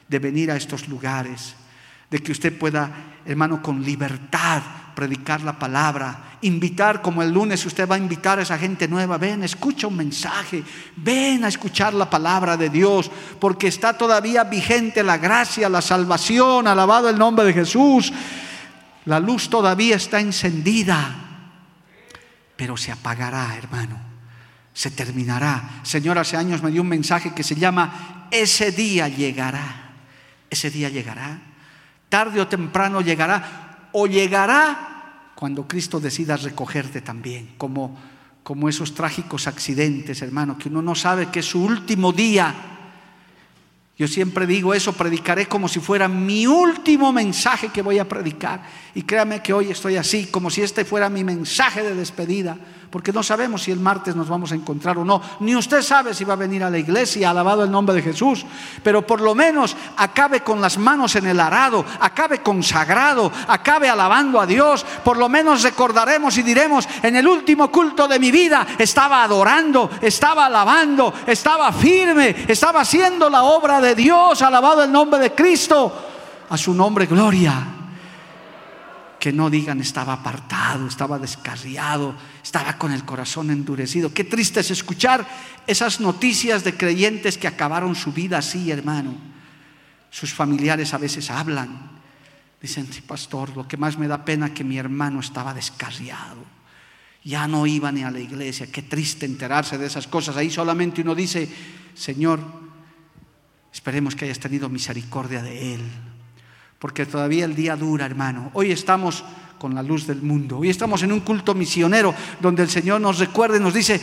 de 0.08 0.20
venir 0.20 0.50
a 0.50 0.56
estos 0.56 0.88
lugares, 0.88 1.56
de 2.10 2.20
que 2.20 2.32
usted 2.32 2.58
pueda, 2.58 2.92
hermano, 3.26 3.62
con 3.62 3.84
libertad 3.84 4.64
predicar 4.96 5.42
la 5.42 5.58
palabra, 5.58 6.38
invitar 6.42 7.02
como 7.02 7.22
el 7.22 7.32
lunes 7.32 7.66
usted 7.66 7.88
va 7.88 7.96
a 7.96 8.00
invitar 8.00 8.40
a 8.40 8.42
esa 8.42 8.58
gente 8.58 8.88
nueva, 8.88 9.18
ven, 9.18 9.44
escucha 9.44 9.88
un 9.88 9.98
mensaje, 9.98 10.64
ven 10.96 11.44
a 11.44 11.48
escuchar 11.48 11.94
la 11.94 12.10
palabra 12.10 12.58
de 12.58 12.70
Dios, 12.70 13.12
porque 13.40 13.68
está 13.68 13.96
todavía 13.96 14.44
vigente 14.44 15.04
la 15.04 15.18
gracia, 15.18 15.70
la 15.70 15.82
salvación, 15.82 16.68
alabado 16.68 17.10
el 17.10 17.18
nombre 17.18 17.46
de 17.46 17.54
Jesús, 17.54 18.12
la 19.06 19.20
luz 19.20 19.50
todavía 19.50 19.96
está 19.96 20.20
encendida 20.20 21.33
pero 22.56 22.78
se 22.78 22.92
apagará, 22.92 23.56
hermano. 23.58 24.00
Se 24.74 24.92
terminará. 24.92 25.82
Señor, 25.84 26.18
hace 26.18 26.38
años 26.38 26.64
me 26.64 26.72
dio 26.72 26.82
un 26.82 26.88
mensaje 26.88 27.34
que 27.34 27.44
se 27.44 27.56
llama, 27.56 28.28
ese 28.32 28.72
día 28.72 29.08
llegará. 29.08 29.92
Ese 30.50 30.70
día 30.70 30.90
llegará. 30.90 31.40
Tarde 32.10 32.42
o 32.42 32.48
temprano 32.48 33.02
llegará. 33.02 33.90
O 33.92 34.08
llegará 34.08 35.32
cuando 35.36 35.68
Cristo 35.68 36.00
decida 36.00 36.38
recogerte 36.38 37.02
también. 37.02 37.56
Como, 37.58 37.98
como 38.44 38.70
esos 38.70 38.94
trágicos 38.94 39.48
accidentes, 39.48 40.22
hermano, 40.22 40.58
que 40.58 40.70
uno 40.70 40.82
no 40.82 40.96
sabe 40.96 41.30
que 41.30 41.40
es 41.40 41.46
su 41.46 41.64
último 41.64 42.12
día 42.12 42.74
yo 43.96 44.08
siempre 44.08 44.48
digo 44.48 44.74
eso, 44.74 44.94
predicaré 44.94 45.46
como 45.46 45.68
si 45.68 45.80
fuera 45.80 46.08
mi 46.08 46.48
último 46.48 47.14
mensaje 47.14 47.70
que 47.70 47.84
voy 47.84 48.00
a 48.00 48.10
predicar. 48.10 48.64
Y 48.96 49.04
créame 49.04 49.44
que 49.44 49.54
hoy 49.54 49.70
estoy 49.70 49.98
así, 49.98 50.26
como 50.26 50.50
si 50.50 50.64
este 50.64 50.84
fuera 50.84 51.10
mi 51.10 51.24
mensaje 51.24 51.84
de 51.84 51.94
despedida 51.94 52.58
porque 52.94 53.12
no 53.12 53.24
sabemos 53.24 53.64
si 53.64 53.72
el 53.72 53.80
martes 53.80 54.16
nos 54.16 54.30
vamos 54.30 54.52
a 54.52 54.56
encontrar 54.56 55.00
o 55.00 55.04
no. 55.04 55.20
Ni 55.40 55.56
usted 55.56 55.82
sabe 55.82 56.14
si 56.14 56.26
va 56.26 56.34
a 56.34 56.36
venir 56.36 56.64
a 56.64 56.70
la 56.70 56.78
iglesia, 56.78 57.32
alabado 57.32 57.64
el 57.64 57.72
nombre 57.72 57.96
de 57.96 58.04
Jesús, 58.04 58.46
pero 58.84 59.02
por 59.02 59.20
lo 59.20 59.34
menos 59.34 59.76
acabe 59.98 60.42
con 60.42 60.62
las 60.62 60.78
manos 60.78 61.16
en 61.16 61.26
el 61.26 61.40
arado, 61.40 61.84
acabe 62.00 62.44
consagrado, 62.44 63.32
acabe 63.48 63.90
alabando 63.90 64.40
a 64.40 64.46
Dios. 64.46 64.86
Por 65.04 65.18
lo 65.18 65.28
menos 65.28 65.64
recordaremos 65.64 66.38
y 66.38 66.44
diremos, 66.44 66.88
en 67.02 67.16
el 67.16 67.28
último 67.28 67.72
culto 67.72 68.08
de 68.08 68.20
mi 68.20 68.30
vida 68.30 68.68
estaba 68.78 69.24
adorando, 69.24 69.90
estaba 70.00 70.46
alabando, 70.46 71.12
estaba 71.26 71.72
firme, 71.74 72.46
estaba 72.48 72.82
haciendo 72.82 73.28
la 73.28 73.42
obra 73.42 73.82
de 73.82 73.96
Dios, 73.96 74.40
alabado 74.44 74.84
el 74.84 74.92
nombre 74.92 75.20
de 75.20 75.34
Cristo. 75.34 75.92
A 76.48 76.56
su 76.58 76.76
nombre, 76.76 77.08
gloria 77.08 77.83
que 79.24 79.32
no 79.32 79.50
digan 79.50 79.80
estaba 79.80 80.12
apartado, 80.12 80.86
estaba 80.86 81.18
descarriado, 81.18 82.14
estaba 82.44 82.78
con 82.78 82.92
el 82.92 83.06
corazón 83.06 83.52
endurecido. 83.52 84.14
Qué 84.14 84.26
triste 84.26 84.60
es 84.60 84.70
escuchar 84.70 85.26
esas 85.66 86.02
noticias 86.02 86.66
de 86.66 86.76
creyentes 86.76 87.38
que 87.38 87.48
acabaron 87.48 87.96
su 87.96 88.12
vida 88.12 88.40
así, 88.40 88.70
hermano. 88.70 89.16
Sus 90.10 90.34
familiares 90.34 90.94
a 90.94 90.98
veces 90.98 91.30
hablan. 91.30 92.02
Dicen, 92.62 92.92
sí, 92.92 93.00
pastor, 93.00 93.56
lo 93.56 93.66
que 93.66 93.78
más 93.78 93.98
me 93.98 94.10
da 94.10 94.26
pena 94.26 94.48
es 94.48 94.52
que 94.52 94.66
mi 94.66 94.78
hermano 94.78 95.22
estaba 95.22 95.54
descarriado. 95.54 96.44
Ya 97.24 97.48
no 97.48 97.66
iba 97.66 97.94
ni 97.94 98.04
a 98.04 98.12
la 98.12 98.20
iglesia. 98.20 98.70
Qué 98.70 98.82
triste 98.82 99.26
enterarse 99.26 99.78
de 99.78 99.86
esas 99.86 100.06
cosas. 100.06 100.36
Ahí 100.36 100.52
solamente 100.52 101.00
uno 101.00 101.16
dice, 101.16 101.48
Señor, 101.94 102.42
esperemos 103.72 104.18
que 104.18 104.26
hayas 104.26 104.40
tenido 104.40 104.68
misericordia 104.68 105.42
de 105.42 105.76
él 105.76 106.13
porque 106.84 107.06
todavía 107.06 107.46
el 107.46 107.56
día 107.56 107.78
dura, 107.78 108.06
hermano. 108.06 108.52
Hoy 108.56 108.74
estamos 108.74 109.24
con 109.58 109.74
la 109.74 109.82
luz 109.82 110.06
del 110.06 110.22
mundo. 110.22 110.58
Hoy 110.58 110.70
estamos 110.70 111.02
en 111.02 111.14
un 111.14 111.22
culto 111.22 111.54
misionero 111.54 112.14
donde 112.42 112.62
el 112.64 112.70
Señor 112.70 113.00
nos 113.00 113.20
recuerda 113.20 113.56
y 113.56 113.62
nos 113.62 113.74
dice, 113.74 114.02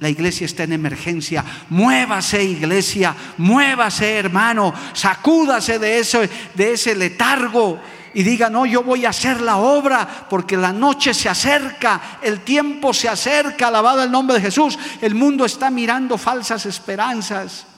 la 0.00 0.08
iglesia 0.08 0.44
está 0.46 0.64
en 0.64 0.72
emergencia, 0.72 1.44
muévase 1.68 2.42
iglesia, 2.42 3.14
muévase 3.36 4.16
hermano, 4.16 4.74
sacúdase 4.92 5.78
de, 5.78 6.00
eso, 6.00 6.18
de 6.56 6.72
ese 6.72 6.96
letargo 6.96 7.78
y 8.12 8.24
diga, 8.24 8.50
no, 8.50 8.66
yo 8.66 8.82
voy 8.82 9.04
a 9.04 9.10
hacer 9.10 9.40
la 9.40 9.58
obra 9.58 10.26
porque 10.28 10.56
la 10.56 10.72
noche 10.72 11.14
se 11.14 11.28
acerca, 11.28 12.18
el 12.20 12.40
tiempo 12.40 12.92
se 12.92 13.08
acerca, 13.08 13.68
alabado 13.68 14.02
el 14.02 14.10
nombre 14.10 14.34
de 14.34 14.42
Jesús, 14.42 14.76
el 15.00 15.14
mundo 15.14 15.44
está 15.44 15.70
mirando 15.70 16.18
falsas 16.18 16.66
esperanzas. 16.66 17.68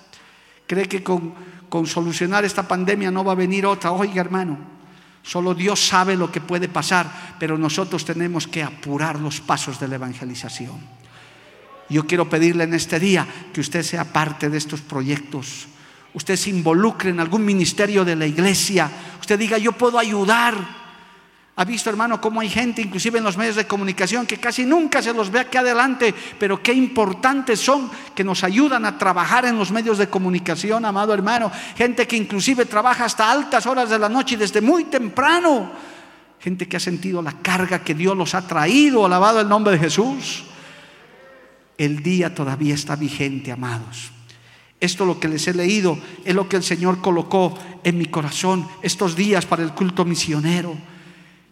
Cree 0.67 0.89
que 0.89 1.03
con 1.03 1.35
con 1.71 1.87
solucionar 1.87 2.45
esta 2.45 2.69
pandemia 2.69 3.11
no 3.11 3.25
va 3.25 3.33
a 3.33 3.37
venir 3.37 3.65
otra. 3.65 3.93
Oiga, 3.93 4.21
hermano, 4.21 4.59
solo 5.23 5.55
Dios 5.55 5.81
sabe 5.81 6.17
lo 6.17 6.31
que 6.31 6.43
puede 6.43 6.69
pasar, 6.69 7.37
pero 7.39 7.57
nosotros 7.57 8.05
tenemos 8.05 8.47
que 8.47 8.63
apurar 8.63 9.19
los 9.19 9.41
pasos 9.41 9.81
de 9.81 9.89
la 9.89 9.95
evangelización. 9.95 10.79
Yo 11.89 12.07
quiero 12.07 12.29
pedirle 12.29 12.65
en 12.65 12.75
este 12.75 13.01
día 13.01 13.27
que 13.53 13.61
usted 13.61 13.83
sea 13.83 14.05
parte 14.05 14.51
de 14.51 14.59
estos 14.59 14.81
proyectos. 14.81 15.69
Usted 16.13 16.37
se 16.37 16.51
involucre 16.51 17.11
en 17.11 17.21
algún 17.21 17.45
ministerio 17.45 18.05
de 18.05 18.17
la 18.17 18.27
iglesia. 18.27 18.91
Usted 19.21 19.39
diga, 19.39 19.59
yo 19.59 19.73
puedo 19.73 19.99
ayudar 19.99 20.80
ha 21.57 21.65
visto, 21.65 21.91
hermano, 21.91 22.21
cómo 22.21 22.41
hay 22.41 22.49
gente, 22.49 22.81
inclusive 22.81 23.19
en 23.19 23.25
los 23.25 23.37
medios 23.37 23.57
de 23.57 23.67
comunicación, 23.67 24.27
que 24.27 24.39
casi 24.39 24.65
nunca 24.65 25.03
se 25.03 25.13
los 25.13 25.31
ve 25.31 25.41
aquí 25.41 25.59
adelante, 25.59 26.15
pero 26.39 26.63
qué 26.63 26.73
importantes 26.73 27.61
son 27.61 27.91
que 28.15 28.25
nos 28.25 28.45
ayudan 28.45 28.87
a 28.87 28.97
trabajar 28.97 29.45
en 29.45 29.59
los 29.59 29.71
medios 29.71 29.99
de 29.99 30.09
comunicación, 30.09 30.85
amado 30.85 31.13
hermano. 31.13 31.53
Gente 31.77 32.07
que 32.07 32.17
inclusive 32.17 32.65
trabaja 32.65 33.05
hasta 33.05 33.31
altas 33.31 33.67
horas 33.67 33.91
de 33.91 33.99
la 33.99 34.09
noche 34.09 34.37
y 34.37 34.39
desde 34.39 34.61
muy 34.61 34.85
temprano. 34.85 35.71
Gente 36.39 36.67
que 36.67 36.79
ha 36.79 36.81
sentido 36.81 37.21
la 37.21 37.33
carga 37.33 37.85
que 37.85 37.95
Dios 37.95 38.17
los 38.17 38.35
ha 38.35 38.47
traído, 38.47 39.05
alabado 39.05 39.41
el 39.41 39.49
nombre 39.49 39.75
de 39.75 39.81
Jesús. 39.81 40.45
El 41.77 42.03
día 42.03 42.35
todavía 42.35 42.75
está 42.75 42.97
vigente, 42.97 43.53
amados. 43.53 44.13
Esto 44.81 45.05
lo 45.05 45.21
que 45.21 45.29
les 45.29 45.47
he 45.47 45.53
leído 45.53 45.99
es 46.25 46.35
lo 46.35 46.49
que 46.49 46.57
el 46.57 46.63
Señor 46.63 47.03
colocó 47.03 47.59
en 47.85 47.99
mi 47.99 48.07
corazón 48.07 48.67
estos 48.81 49.15
días 49.15 49.45
para 49.45 49.63
el 49.63 49.73
culto 49.73 50.07
misionero. 50.07 50.75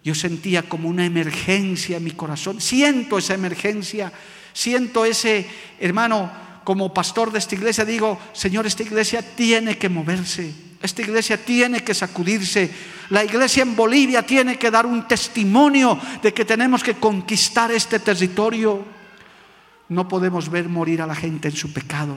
Yo 0.08 0.14
sentía 0.14 0.62
como 0.62 0.88
una 0.88 1.04
emergencia 1.04 1.98
en 1.98 2.04
mi 2.04 2.12
corazón. 2.12 2.62
Siento 2.62 3.18
esa 3.18 3.34
emergencia. 3.34 4.10
Siento 4.54 5.04
ese, 5.04 5.46
hermano, 5.78 6.30
como 6.64 6.94
pastor 6.94 7.30
de 7.30 7.38
esta 7.38 7.54
iglesia, 7.54 7.84
digo, 7.84 8.18
Señor, 8.32 8.66
esta 8.66 8.82
iglesia 8.82 9.20
tiene 9.20 9.76
que 9.76 9.90
moverse. 9.90 10.50
Esta 10.82 11.02
iglesia 11.02 11.36
tiene 11.36 11.84
que 11.84 11.92
sacudirse. 11.92 12.70
La 13.10 13.22
iglesia 13.22 13.62
en 13.62 13.76
Bolivia 13.76 14.22
tiene 14.22 14.56
que 14.56 14.70
dar 14.70 14.86
un 14.86 15.06
testimonio 15.06 16.00
de 16.22 16.32
que 16.32 16.46
tenemos 16.46 16.82
que 16.82 16.94
conquistar 16.94 17.70
este 17.70 17.98
territorio. 17.98 18.82
No 19.90 20.08
podemos 20.08 20.48
ver 20.48 20.70
morir 20.70 21.02
a 21.02 21.06
la 21.06 21.14
gente 21.14 21.48
en 21.48 21.54
su 21.54 21.70
pecado. 21.70 22.16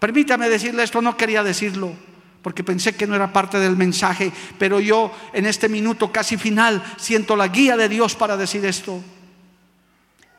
Permítame 0.00 0.48
decirle 0.48 0.82
esto, 0.82 1.00
no 1.00 1.16
quería 1.16 1.44
decirlo 1.44 2.09
porque 2.42 2.64
pensé 2.64 2.94
que 2.94 3.06
no 3.06 3.14
era 3.14 3.32
parte 3.32 3.58
del 3.58 3.76
mensaje, 3.76 4.32
pero 4.58 4.80
yo 4.80 5.12
en 5.32 5.46
este 5.46 5.68
minuto 5.68 6.10
casi 6.10 6.36
final 6.36 6.82
siento 6.96 7.36
la 7.36 7.48
guía 7.48 7.76
de 7.76 7.88
Dios 7.88 8.14
para 8.14 8.36
decir 8.36 8.64
esto. 8.64 9.02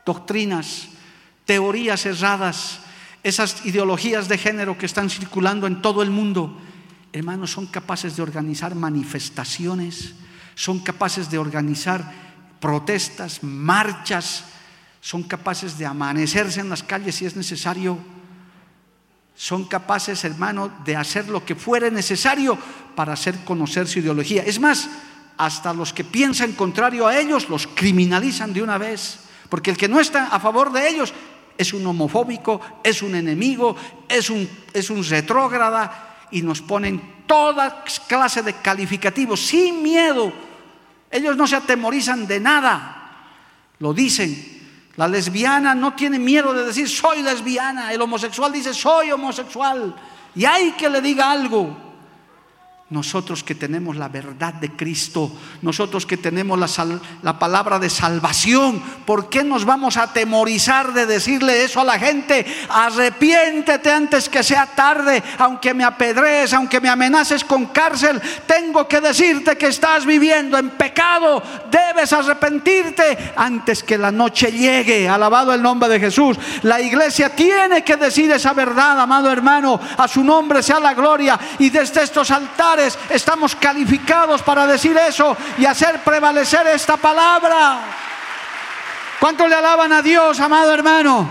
Doctrinas, 0.05 0.87
teorías 1.45 2.05
erradas, 2.05 2.79
esas 3.23 3.65
ideologías 3.65 4.27
de 4.27 4.37
género 4.37 4.77
que 4.77 4.87
están 4.87 5.09
circulando 5.09 5.67
en 5.67 5.81
todo 5.81 6.01
el 6.01 6.09
mundo, 6.09 6.59
hermanos, 7.13 7.51
son 7.51 7.67
capaces 7.67 8.15
de 8.15 8.23
organizar 8.23 8.73
manifestaciones, 8.73 10.15
son 10.55 10.79
capaces 10.79 11.29
de 11.29 11.37
organizar 11.37 12.11
protestas, 12.59 13.43
marchas, 13.43 14.45
son 15.01 15.23
capaces 15.23 15.77
de 15.77 15.85
amanecerse 15.85 16.61
en 16.61 16.69
las 16.69 16.83
calles 16.83 17.15
si 17.15 17.25
es 17.25 17.35
necesario 17.35 17.97
son 19.41 19.65
capaces, 19.65 20.23
hermano, 20.23 20.71
de 20.85 20.95
hacer 20.95 21.27
lo 21.27 21.43
que 21.43 21.55
fuere 21.55 21.89
necesario 21.89 22.55
para 22.95 23.13
hacer 23.13 23.43
conocer 23.43 23.87
su 23.87 23.97
ideología. 23.97 24.43
Es 24.43 24.59
más, 24.59 24.87
hasta 25.35 25.73
los 25.73 25.93
que 25.93 26.03
piensan 26.03 26.51
contrario 26.51 27.07
a 27.07 27.17
ellos 27.17 27.49
los 27.49 27.65
criminalizan 27.65 28.53
de 28.53 28.61
una 28.61 28.77
vez, 28.77 29.17
porque 29.49 29.71
el 29.71 29.77
que 29.77 29.87
no 29.87 29.99
está 29.99 30.27
a 30.27 30.39
favor 30.39 30.71
de 30.71 30.87
ellos 30.87 31.11
es 31.57 31.73
un 31.73 31.83
homofóbico, 31.87 32.61
es 32.83 33.01
un 33.01 33.15
enemigo, 33.15 33.75
es 34.07 34.29
un, 34.29 34.47
es 34.71 34.91
un 34.91 35.03
retrógrada 35.03 36.27
y 36.29 36.43
nos 36.43 36.61
ponen 36.61 37.23
toda 37.25 37.83
clase 38.07 38.43
de 38.43 38.53
calificativos 38.53 39.41
sin 39.41 39.81
miedo. 39.81 40.31
Ellos 41.09 41.35
no 41.35 41.47
se 41.47 41.55
atemorizan 41.55 42.27
de 42.27 42.39
nada, 42.39 43.25
lo 43.79 43.91
dicen 43.91 44.61
la 44.97 45.07
lesbiana 45.07 45.73
no 45.73 45.93
tiene 45.93 46.19
miedo 46.19 46.53
de 46.53 46.65
decir 46.65 46.89
soy 46.89 47.21
lesbiana. 47.21 47.93
El 47.93 48.01
homosexual 48.01 48.51
dice 48.51 48.73
soy 48.73 49.11
homosexual. 49.11 49.95
Y 50.35 50.45
hay 50.45 50.71
que 50.71 50.89
le 50.89 51.01
diga 51.01 51.31
algo. 51.31 51.90
Nosotros 52.91 53.41
que 53.41 53.55
tenemos 53.55 53.95
la 53.95 54.09
verdad 54.09 54.53
de 54.55 54.71
Cristo, 54.75 55.31
nosotros 55.61 56.05
que 56.05 56.17
tenemos 56.17 56.59
la, 56.59 56.99
la, 57.21 57.39
palabra 57.39 57.79
de 57.79 57.89
salvación, 57.89 58.83
¿por 59.05 59.29
qué 59.29 59.45
nos 59.45 59.63
vamos 59.63 59.95
a 59.95 60.03
atemorizar 60.03 60.91
de 60.91 61.05
decirle 61.05 61.63
eso 61.63 61.79
a 61.79 61.85
la 61.85 61.97
gente? 61.97 62.45
Arrepiéntete 62.69 63.89
antes 63.89 64.27
que 64.27 64.43
sea 64.43 64.65
tarde, 64.65 65.23
aunque 65.37 65.73
me 65.73 65.85
apedrees, 65.85 66.51
aunque 66.51 66.81
me 66.81 66.89
amenaces 66.89 67.45
con 67.45 67.67
cárcel, 67.67 68.21
tengo 68.45 68.85
que 68.89 68.99
decirte 68.99 69.57
que 69.57 69.67
estás 69.67 70.05
viviendo 70.05 70.57
en 70.57 70.71
pecado, 70.71 71.41
debes 71.71 72.11
arrepentirte 72.11 73.31
antes 73.37 73.83
que 73.83 73.97
la 73.97 74.11
noche 74.11 74.51
llegue. 74.51 75.07
Alabado 75.07 75.53
el 75.53 75.61
nombre 75.61 75.87
de 75.87 75.97
Jesús. 75.97 76.37
La 76.63 76.81
iglesia 76.81 77.33
tiene 77.33 77.85
que 77.85 77.95
decir 77.95 78.29
esa 78.31 78.51
verdad, 78.51 78.99
amado 78.99 79.31
hermano, 79.31 79.79
a 79.97 80.09
su 80.09 80.25
nombre 80.25 80.61
sea 80.61 80.81
la 80.81 80.93
gloria 80.93 81.39
y 81.57 81.69
desde 81.69 82.03
estos 82.03 82.29
altares 82.31 82.80
estamos 83.09 83.55
calificados 83.55 84.41
para 84.41 84.67
decir 84.67 84.95
eso 84.97 85.36
y 85.57 85.65
hacer 85.65 86.03
prevalecer 86.03 86.67
esta 86.67 86.97
palabra. 86.97 87.82
¿Cuánto 89.19 89.47
le 89.47 89.55
alaban 89.55 89.93
a 89.93 90.01
Dios, 90.01 90.39
amado 90.39 90.73
hermano? 90.73 91.29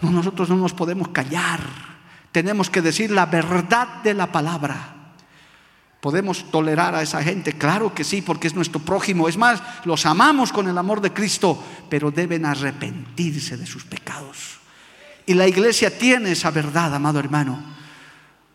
No, 0.00 0.10
nosotros 0.10 0.48
no 0.48 0.56
nos 0.56 0.72
podemos 0.72 1.08
callar. 1.08 1.60
Tenemos 2.32 2.70
que 2.70 2.80
decir 2.80 3.10
la 3.10 3.26
verdad 3.26 4.02
de 4.02 4.14
la 4.14 4.32
palabra. 4.32 4.96
¿Podemos 6.00 6.50
tolerar 6.50 6.94
a 6.94 7.02
esa 7.02 7.22
gente? 7.22 7.52
Claro 7.52 7.94
que 7.94 8.04
sí, 8.04 8.22
porque 8.22 8.46
es 8.46 8.54
nuestro 8.54 8.80
prójimo. 8.80 9.28
Es 9.28 9.36
más, 9.36 9.62
los 9.84 10.06
amamos 10.06 10.50
con 10.50 10.66
el 10.66 10.78
amor 10.78 11.02
de 11.02 11.12
Cristo, 11.12 11.62
pero 11.90 12.10
deben 12.10 12.46
arrepentirse 12.46 13.58
de 13.58 13.66
sus 13.66 13.84
pecados. 13.84 14.60
Y 15.26 15.34
la 15.34 15.46
iglesia 15.46 15.96
tiene 15.96 16.32
esa 16.32 16.50
verdad, 16.50 16.94
amado 16.94 17.18
hermano. 17.18 17.62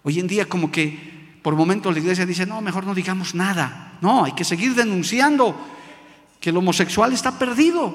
Hoy 0.03 0.19
en 0.19 0.27
día 0.27 0.49
como 0.49 0.71
que 0.71 1.14
por 1.45 1.55
momentos 1.55 1.93
la 1.93 1.99
iglesia 1.99 2.25
dice, 2.25 2.47
no, 2.47 2.59
mejor 2.59 2.87
no 2.87 2.95
digamos 2.95 3.35
nada. 3.35 3.99
No, 4.01 4.25
hay 4.25 4.31
que 4.31 4.43
seguir 4.43 4.73
denunciando 4.73 5.55
que 6.39 6.49
el 6.49 6.57
homosexual 6.57 7.13
está 7.13 7.37
perdido. 7.37 7.93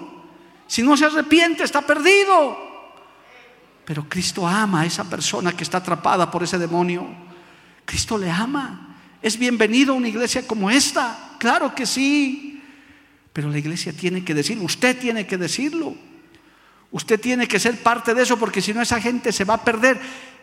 Si 0.68 0.84
no 0.84 0.96
se 0.96 1.07
arrepiente, 1.07 1.64
está 1.64 1.82
perdido. 1.82 2.57
Pero 3.84 4.09
Cristo 4.09 4.46
ama 4.46 4.82
a 4.82 4.86
esa 4.86 5.03
persona 5.11 5.51
que 5.51 5.64
está 5.64 5.78
atrapada 5.78 6.30
por 6.30 6.44
ese 6.44 6.59
demonio. 6.59 7.05
Cristo 7.84 8.16
le 8.16 8.30
ama. 8.30 8.96
¿Es 9.20 9.36
bienvenido 9.36 9.94
a 9.94 9.96
una 9.96 10.07
iglesia 10.07 10.46
como 10.46 10.70
esta? 10.70 11.34
Claro 11.40 11.74
que 11.74 11.86
sí. 11.86 12.62
Pero 13.32 13.51
la 13.51 13.59
iglesia 13.59 13.92
tiene 13.92 14.24
que 14.24 14.32
decirlo, 14.32 14.62
usted 14.62 14.96
tiene 14.96 15.26
que 15.26 15.36
decirlo. 15.36 15.96
Usted 16.92 17.18
tiene 17.18 17.48
que 17.48 17.59
ser 17.59 17.82
parte 17.82 18.14
de 18.14 18.22
eso 18.22 18.36
porque 18.36 18.62
si 18.62 18.72
no 18.72 18.80
esa 18.80 19.01
gente 19.01 19.32
se 19.32 19.44
va 19.44 19.55
a 19.55 19.64
perder 19.64 20.01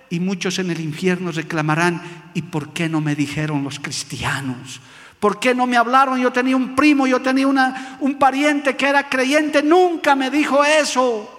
y 0.10 0.20
muchos 0.20 0.60
en 0.60 0.72
el 0.72 0.80
infierno 0.80 1.32
reclamarán, 1.32 2.02
¿y 2.34 2.44
por 2.44 2.74
qué 2.74 2.88
no 2.90 3.02
me 3.02 3.16
dijeron 3.16 3.64
los 3.64 3.80
cristianos? 3.80 4.82
¿Por 5.20 5.40
qué 5.40 5.56
no 5.56 5.66
me 5.66 5.78
hablaron? 5.78 6.20
Yo 6.20 6.32
tenía 6.32 6.56
un 6.56 6.76
primo, 6.76 7.08
yo 7.08 7.22
tenía 7.22 7.48
una, 7.48 7.98
un 8.00 8.20
pariente 8.20 8.76
que 8.76 8.88
era 8.88 9.10
creyente, 9.10 9.64
nunca 9.64 10.16
me 10.16 10.30
dijo 10.30 10.64
eso. 10.64 11.34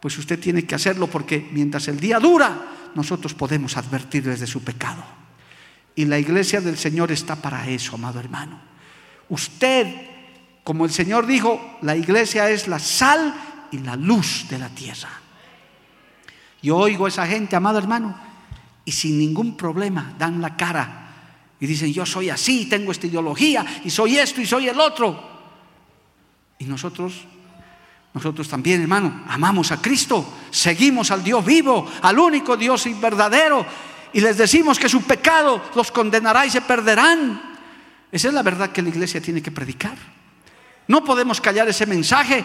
Pues 0.00 0.18
usted 0.18 0.38
tiene 0.38 0.64
que 0.64 0.74
hacerlo 0.74 1.06
porque 1.06 1.48
mientras 1.52 1.88
el 1.88 2.00
día 2.00 2.18
dura, 2.18 2.56
nosotros 2.94 3.34
podemos 3.34 3.76
advertir 3.76 4.24
desde 4.24 4.46
su 4.46 4.62
pecado. 4.62 5.04
Y 5.94 6.04
la 6.04 6.18
iglesia 6.18 6.60
del 6.60 6.76
Señor 6.76 7.10
está 7.12 7.36
para 7.36 7.68
eso, 7.68 7.94
amado 7.94 8.20
hermano. 8.20 8.60
Usted, 9.28 9.86
como 10.64 10.84
el 10.84 10.90
Señor 10.90 11.26
dijo, 11.26 11.78
la 11.82 11.96
iglesia 11.96 12.50
es 12.50 12.68
la 12.68 12.78
sal 12.78 13.34
y 13.70 13.78
la 13.78 13.96
luz 13.96 14.46
de 14.48 14.58
la 14.58 14.68
tierra. 14.68 15.08
Yo 16.62 16.76
oigo 16.76 17.06
a 17.06 17.08
esa 17.08 17.26
gente, 17.26 17.56
amado 17.56 17.78
hermano, 17.78 18.18
y 18.84 18.92
sin 18.92 19.18
ningún 19.18 19.56
problema 19.56 20.14
dan 20.18 20.40
la 20.40 20.56
cara 20.56 21.08
y 21.60 21.66
dicen, 21.66 21.92
yo 21.92 22.06
soy 22.06 22.30
así, 22.30 22.66
tengo 22.66 22.92
esta 22.92 23.06
ideología, 23.06 23.64
y 23.84 23.90
soy 23.90 24.16
esto 24.18 24.40
y 24.40 24.46
soy 24.46 24.68
el 24.68 24.78
otro. 24.78 25.38
Y 26.58 26.64
nosotros, 26.64 27.24
nosotros 28.14 28.48
también, 28.48 28.80
hermano, 28.80 29.24
amamos 29.28 29.72
a 29.72 29.82
Cristo, 29.82 30.34
seguimos 30.50 31.10
al 31.10 31.24
Dios 31.24 31.44
vivo, 31.44 31.90
al 32.02 32.18
único 32.18 32.56
Dios 32.56 32.86
verdadero, 33.00 33.66
y 34.12 34.20
les 34.20 34.38
decimos 34.38 34.78
que 34.78 34.88
su 34.88 35.02
pecado 35.02 35.62
los 35.74 35.90
condenará 35.90 36.46
y 36.46 36.50
se 36.50 36.60
perderán. 36.60 37.42
Esa 38.10 38.28
es 38.28 38.34
la 38.34 38.42
verdad 38.42 38.70
que 38.70 38.80
la 38.80 38.88
iglesia 38.88 39.20
tiene 39.20 39.42
que 39.42 39.50
predicar. 39.50 39.96
No 40.86 41.04
podemos 41.04 41.40
callar 41.40 41.68
ese 41.68 41.84
mensaje. 41.86 42.44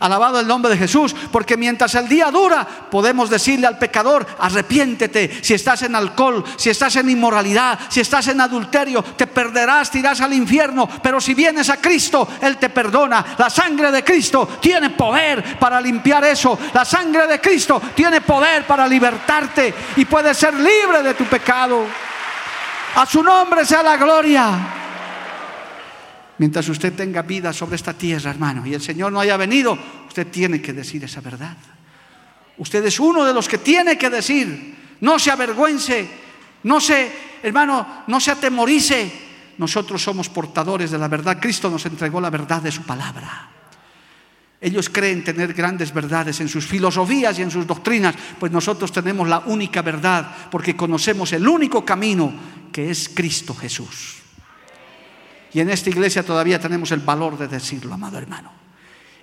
Alabado 0.00 0.40
el 0.40 0.46
nombre 0.46 0.72
de 0.72 0.78
Jesús, 0.78 1.14
porque 1.30 1.56
mientras 1.56 1.94
el 1.94 2.08
día 2.08 2.30
dura, 2.30 2.66
podemos 2.90 3.30
decirle 3.30 3.66
al 3.66 3.78
pecador, 3.78 4.26
arrepiéntete, 4.38 5.42
si 5.42 5.54
estás 5.54 5.82
en 5.82 5.94
alcohol, 5.94 6.44
si 6.56 6.70
estás 6.70 6.96
en 6.96 7.10
inmoralidad, 7.10 7.78
si 7.88 8.00
estás 8.00 8.26
en 8.28 8.40
adulterio, 8.40 9.02
te 9.02 9.26
perderás, 9.26 9.90
te 9.90 10.00
irás 10.00 10.20
al 10.20 10.32
infierno, 10.32 10.88
pero 11.02 11.20
si 11.20 11.32
vienes 11.32 11.70
a 11.70 11.76
Cristo, 11.76 12.28
Él 12.40 12.56
te 12.56 12.70
perdona. 12.70 13.24
La 13.38 13.48
sangre 13.48 13.92
de 13.92 14.02
Cristo 14.02 14.58
tiene 14.60 14.90
poder 14.90 15.58
para 15.58 15.80
limpiar 15.80 16.24
eso, 16.24 16.58
la 16.72 16.84
sangre 16.84 17.26
de 17.26 17.40
Cristo 17.40 17.80
tiene 17.94 18.20
poder 18.20 18.66
para 18.66 18.86
libertarte 18.86 19.72
y 19.96 20.04
puedes 20.04 20.36
ser 20.36 20.54
libre 20.54 21.02
de 21.02 21.14
tu 21.14 21.24
pecado. 21.24 21.84
A 22.96 23.06
su 23.06 23.22
nombre 23.22 23.64
sea 23.64 23.82
la 23.82 23.96
gloria 23.96 24.83
mientras 26.38 26.68
usted 26.68 26.92
tenga 26.92 27.22
vida 27.22 27.52
sobre 27.52 27.76
esta 27.76 27.94
tierra, 27.94 28.30
hermano, 28.30 28.66
y 28.66 28.74
el 28.74 28.82
Señor 28.82 29.12
no 29.12 29.20
haya 29.20 29.36
venido, 29.36 29.78
usted 30.06 30.26
tiene 30.28 30.60
que 30.60 30.72
decir 30.72 31.04
esa 31.04 31.20
verdad. 31.20 31.56
Usted 32.58 32.84
es 32.84 33.00
uno 33.00 33.24
de 33.24 33.34
los 33.34 33.48
que 33.48 33.58
tiene 33.58 33.98
que 33.98 34.10
decir, 34.10 34.76
no 35.00 35.18
se 35.18 35.30
avergüence, 35.30 36.08
no 36.62 36.80
se, 36.80 37.10
hermano, 37.42 38.04
no 38.06 38.20
se 38.20 38.30
atemorice. 38.30 39.24
Nosotros 39.58 40.02
somos 40.02 40.28
portadores 40.28 40.90
de 40.90 40.98
la 40.98 41.08
verdad. 41.08 41.38
Cristo 41.40 41.70
nos 41.70 41.84
entregó 41.86 42.20
la 42.20 42.30
verdad 42.30 42.62
de 42.62 42.72
su 42.72 42.82
palabra. 42.82 43.50
Ellos 44.60 44.88
creen 44.88 45.22
tener 45.22 45.52
grandes 45.52 45.92
verdades 45.92 46.40
en 46.40 46.48
sus 46.48 46.66
filosofías 46.66 47.38
y 47.38 47.42
en 47.42 47.50
sus 47.50 47.66
doctrinas, 47.66 48.14
pues 48.38 48.50
nosotros 48.50 48.90
tenemos 48.90 49.28
la 49.28 49.40
única 49.40 49.82
verdad 49.82 50.26
porque 50.50 50.74
conocemos 50.74 51.32
el 51.34 51.46
único 51.46 51.84
camino 51.84 52.32
que 52.72 52.90
es 52.90 53.10
Cristo 53.10 53.54
Jesús. 53.54 54.23
Y 55.54 55.60
en 55.60 55.70
esta 55.70 55.88
iglesia 55.88 56.24
todavía 56.24 56.58
tenemos 56.58 56.90
el 56.90 56.98
valor 57.00 57.38
de 57.38 57.46
decirlo, 57.46 57.94
amado 57.94 58.18
hermano. 58.18 58.50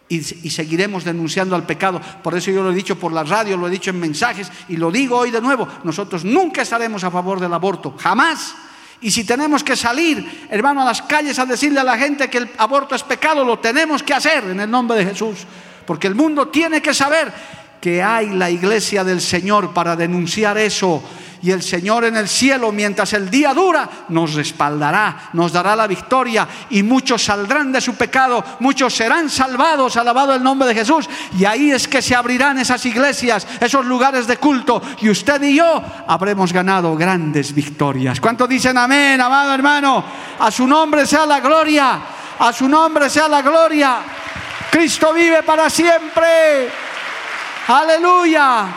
Y, 0.08 0.22
seguiremos 0.22 1.06
denunciando 1.06 1.56
al 1.56 1.66
pecado. 1.66 2.02
Por 2.24 2.36
eso 2.36 2.52
yo 2.52 2.64
lo 2.64 2.72
he 2.72 2.76
dicho 2.76 2.98
por 2.98 3.14
la 3.14 3.24
radio, 3.24 3.56
lo 3.56 3.68
he 3.68 3.72
dicho 3.72 3.92
en 3.92 4.00
mensajes 4.00 4.52
y 4.68 4.76
lo 4.78 4.92
digo 4.92 5.18
hoy 5.18 5.32
de 5.32 5.40
nuevo. 5.40 5.68
Nosotros 5.84 6.26
nunca 6.26 6.64
estaremos 6.64 7.04
a 7.04 7.12
favor 7.12 7.40
del 7.40 7.54
aborto, 7.54 7.96
jamás. 7.98 8.56
Y 9.02 9.12
si 9.12 9.24
tenemos 9.24 9.64
que 9.64 9.76
salir, 9.76 10.48
hermano, 10.50 10.82
a 10.82 10.86
las 10.86 11.02
calles 11.02 11.40
a 11.40 11.46
decirle 11.46 11.80
a 11.80 11.84
la 11.84 11.98
gente 11.98 12.30
que 12.30 12.40
el 12.40 12.50
aborto 12.58 12.96
es 12.96 13.04
pecado, 13.04 13.44
lo 13.44 13.60
tenemos 13.60 14.04
que 14.04 14.14
hacer 14.14 14.44
en 14.46 14.60
el 14.60 14.70
nombre 14.70 14.98
de 14.98 15.06
Jesús. 15.06 15.40
Porque 15.86 16.08
el 16.08 16.16
mundo 16.16 16.48
tiene 16.48 16.82
que 16.82 16.94
saber 16.94 17.32
que 17.82 18.02
hay 18.02 18.30
la 18.30 18.50
iglesia 18.50 19.04
del 19.04 19.20
Señor 19.20 19.74
para 19.74 19.96
denunciar 19.96 20.58
eso 20.58 21.04
y 21.44 21.50
el 21.50 21.64
Señor 21.64 22.06
en 22.06 22.16
el 22.16 22.30
cielo, 22.30 22.72
mientras 22.72 23.14
el 23.14 23.30
día 23.30 23.54
dura, 23.54 23.90
nos 24.10 24.36
respaldará, 24.36 25.30
nos 25.34 25.52
dará 25.52 25.76
la 25.76 25.88
victoria 25.88 26.48
y 26.70 26.84
muchos 26.84 27.24
saldrán 27.24 27.72
de 27.72 27.82
su 27.82 27.96
pecado, 27.96 28.44
muchos 28.60 28.94
serán 28.94 29.30
salvados, 29.30 29.98
alabado 29.98 30.36
el 30.36 30.44
nombre 30.44 30.68
de 30.68 30.76
Jesús. 30.76 31.10
Y 31.38 31.46
ahí 31.46 31.72
es 31.72 31.88
que 31.88 32.02
se 32.02 32.16
abrirán 32.16 32.60
esas 32.60 32.86
iglesias, 32.86 33.48
esos 33.60 33.84
lugares 33.86 34.28
de 34.28 34.38
culto 34.38 34.82
y 35.02 35.10
usted 35.10 35.42
y 35.42 35.56
yo 35.56 35.82
habremos 36.08 36.54
ganado 36.54 36.96
grandes 36.96 37.54
victorias. 37.54 38.22
¿Cuántos 38.22 38.48
dicen 38.48 38.78
amén, 38.78 39.20
amado 39.20 39.54
hermano? 39.54 40.04
A 40.38 40.52
su 40.52 40.68
nombre 40.68 41.08
sea 41.08 41.26
la 41.26 41.40
gloria, 41.40 42.00
a 42.38 42.54
su 42.54 42.70
nombre 42.70 43.10
sea 43.10 43.28
la 43.28 43.42
gloria. 43.42 43.98
Cristo 44.70 45.12
vive 45.12 45.42
para 45.42 45.72
siempre. 45.72 46.91
Aleluya. 47.72 48.68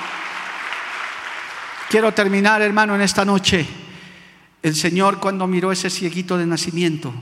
Quiero 1.90 2.14
terminar, 2.14 2.62
hermano, 2.62 2.94
en 2.94 3.00
esta 3.00 3.24
noche. 3.24 3.66
El 4.62 4.76
Señor 4.76 5.18
cuando 5.18 5.48
miró 5.48 5.72
ese 5.72 5.90
cieguito 5.90 6.38
de 6.38 6.46
nacimiento, 6.46 7.12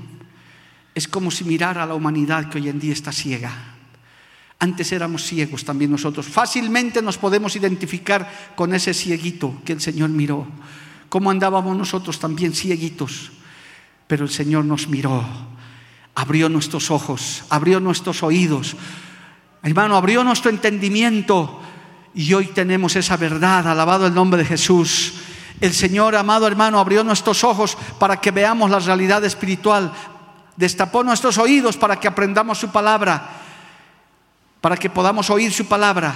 es 0.94 1.08
como 1.08 1.30
si 1.30 1.44
mirara 1.44 1.82
a 1.82 1.86
la 1.86 1.94
humanidad 1.94 2.50
que 2.50 2.58
hoy 2.58 2.68
en 2.68 2.78
día 2.78 2.92
está 2.92 3.10
ciega. 3.10 3.50
Antes 4.58 4.92
éramos 4.92 5.22
ciegos 5.24 5.64
también 5.64 5.90
nosotros. 5.90 6.26
Fácilmente 6.26 7.00
nos 7.00 7.16
podemos 7.16 7.56
identificar 7.56 8.52
con 8.54 8.74
ese 8.74 8.92
cieguito 8.92 9.54
que 9.64 9.72
el 9.72 9.80
Señor 9.80 10.10
miró. 10.10 10.46
Cómo 11.08 11.30
andábamos 11.30 11.74
nosotros 11.74 12.20
también 12.20 12.52
cieguitos. 12.52 13.32
Pero 14.06 14.24
el 14.24 14.30
Señor 14.30 14.66
nos 14.66 14.88
miró, 14.88 15.24
abrió 16.14 16.50
nuestros 16.50 16.90
ojos, 16.90 17.44
abrió 17.48 17.80
nuestros 17.80 18.22
oídos. 18.22 18.76
Hermano, 19.62 19.96
abrió 19.96 20.24
nuestro 20.24 20.50
entendimiento 20.50 21.60
y 22.14 22.34
hoy 22.34 22.46
tenemos 22.46 22.96
esa 22.96 23.16
verdad, 23.16 23.66
alabado 23.68 24.06
el 24.06 24.14
nombre 24.14 24.42
de 24.42 24.48
Jesús. 24.48 25.14
El 25.60 25.72
Señor, 25.72 26.16
amado 26.16 26.48
hermano, 26.48 26.80
abrió 26.80 27.04
nuestros 27.04 27.44
ojos 27.44 27.78
para 27.98 28.20
que 28.20 28.32
veamos 28.32 28.70
la 28.70 28.80
realidad 28.80 29.24
espiritual. 29.24 29.92
Destapó 30.56 31.04
nuestros 31.04 31.38
oídos 31.38 31.76
para 31.76 31.96
que 32.00 32.08
aprendamos 32.08 32.58
su 32.58 32.70
palabra, 32.70 33.30
para 34.60 34.76
que 34.76 34.90
podamos 34.90 35.30
oír 35.30 35.52
su 35.52 35.66
palabra 35.66 36.14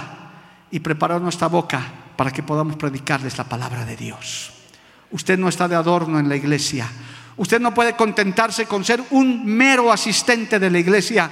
y 0.69 0.81
preparó 0.81 1.19
nuestra 1.19 1.47
boca 1.47 1.81
para 2.17 2.31
que 2.31 2.43
podamos 2.43 2.75
predicarles 2.75 3.37
la 3.37 3.45
palabra 3.45 3.85
de 3.85 3.95
Dios. 3.95 4.51
Usted 5.11 5.39
no 5.39 5.47
está 5.47 5.69
de 5.69 5.75
adorno 5.75 6.19
en 6.19 6.27
la 6.27 6.35
iglesia. 6.35 6.89
Usted 7.37 7.61
no 7.61 7.73
puede 7.73 7.95
contentarse 7.95 8.65
con 8.65 8.83
ser 8.83 9.01
un 9.11 9.45
mero 9.45 9.91
asistente 9.91 10.59
de 10.59 10.69
la 10.69 10.79
iglesia 10.79 11.31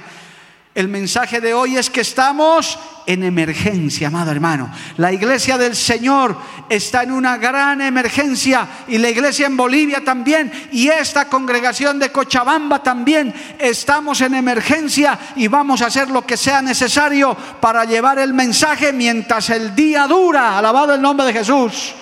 el 0.76 0.88
mensaje 0.88 1.40
de 1.40 1.54
hoy 1.54 1.78
es 1.78 1.88
que 1.88 2.02
estamos 2.02 2.78
en 3.06 3.24
emergencia, 3.24 4.08
amado 4.08 4.30
hermano. 4.30 4.70
La 4.98 5.10
iglesia 5.10 5.56
del 5.56 5.74
Señor 5.74 6.36
está 6.68 7.02
en 7.02 7.12
una 7.12 7.38
gran 7.38 7.80
emergencia 7.80 8.68
y 8.86 8.98
la 8.98 9.08
iglesia 9.08 9.46
en 9.46 9.56
Bolivia 9.56 10.04
también 10.04 10.52
y 10.72 10.88
esta 10.88 11.30
congregación 11.30 11.98
de 11.98 12.12
Cochabamba 12.12 12.82
también. 12.82 13.32
Estamos 13.58 14.20
en 14.20 14.34
emergencia 14.34 15.18
y 15.34 15.48
vamos 15.48 15.80
a 15.80 15.86
hacer 15.86 16.10
lo 16.10 16.26
que 16.26 16.36
sea 16.36 16.60
necesario 16.60 17.34
para 17.58 17.86
llevar 17.86 18.18
el 18.18 18.34
mensaje 18.34 18.92
mientras 18.92 19.48
el 19.48 19.74
día 19.74 20.06
dura. 20.06 20.58
Alabado 20.58 20.92
el 20.92 21.00
nombre 21.00 21.24
de 21.24 21.32
Jesús. 21.32 21.94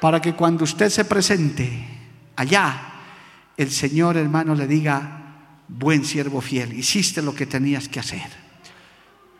Para 0.00 0.22
que 0.22 0.34
cuando 0.34 0.62
usted 0.62 0.88
se 0.88 1.04
presente 1.04 1.84
allá, 2.36 2.80
el 3.56 3.72
Señor 3.72 4.16
hermano 4.16 4.54
le 4.54 4.68
diga, 4.68 5.21
buen 5.78 6.04
siervo 6.04 6.40
fiel, 6.40 6.72
hiciste 6.72 7.22
lo 7.22 7.34
que 7.34 7.46
tenías 7.46 7.88
que 7.88 8.00
hacer. 8.00 8.42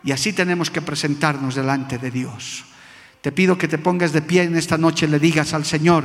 Y 0.05 0.13
así 0.13 0.33
tenemos 0.33 0.71
que 0.71 0.83
presentarnos 0.83 1.55
delante 1.55 1.99
de 1.99 2.11
Dios. 2.11 2.65
Te 3.21 3.31
pido 3.31 3.57
que 3.57 3.69
te 3.69 3.79
pongas 3.79 4.13
de 4.13 4.23
pie 4.23 4.43
en 4.43 4.57
esta 4.57 4.77
noche 4.77 5.07
y 5.07 5.11
le 5.11 5.21
digas 5.21 5.55
al 5.55 5.65
Señor 5.65 6.05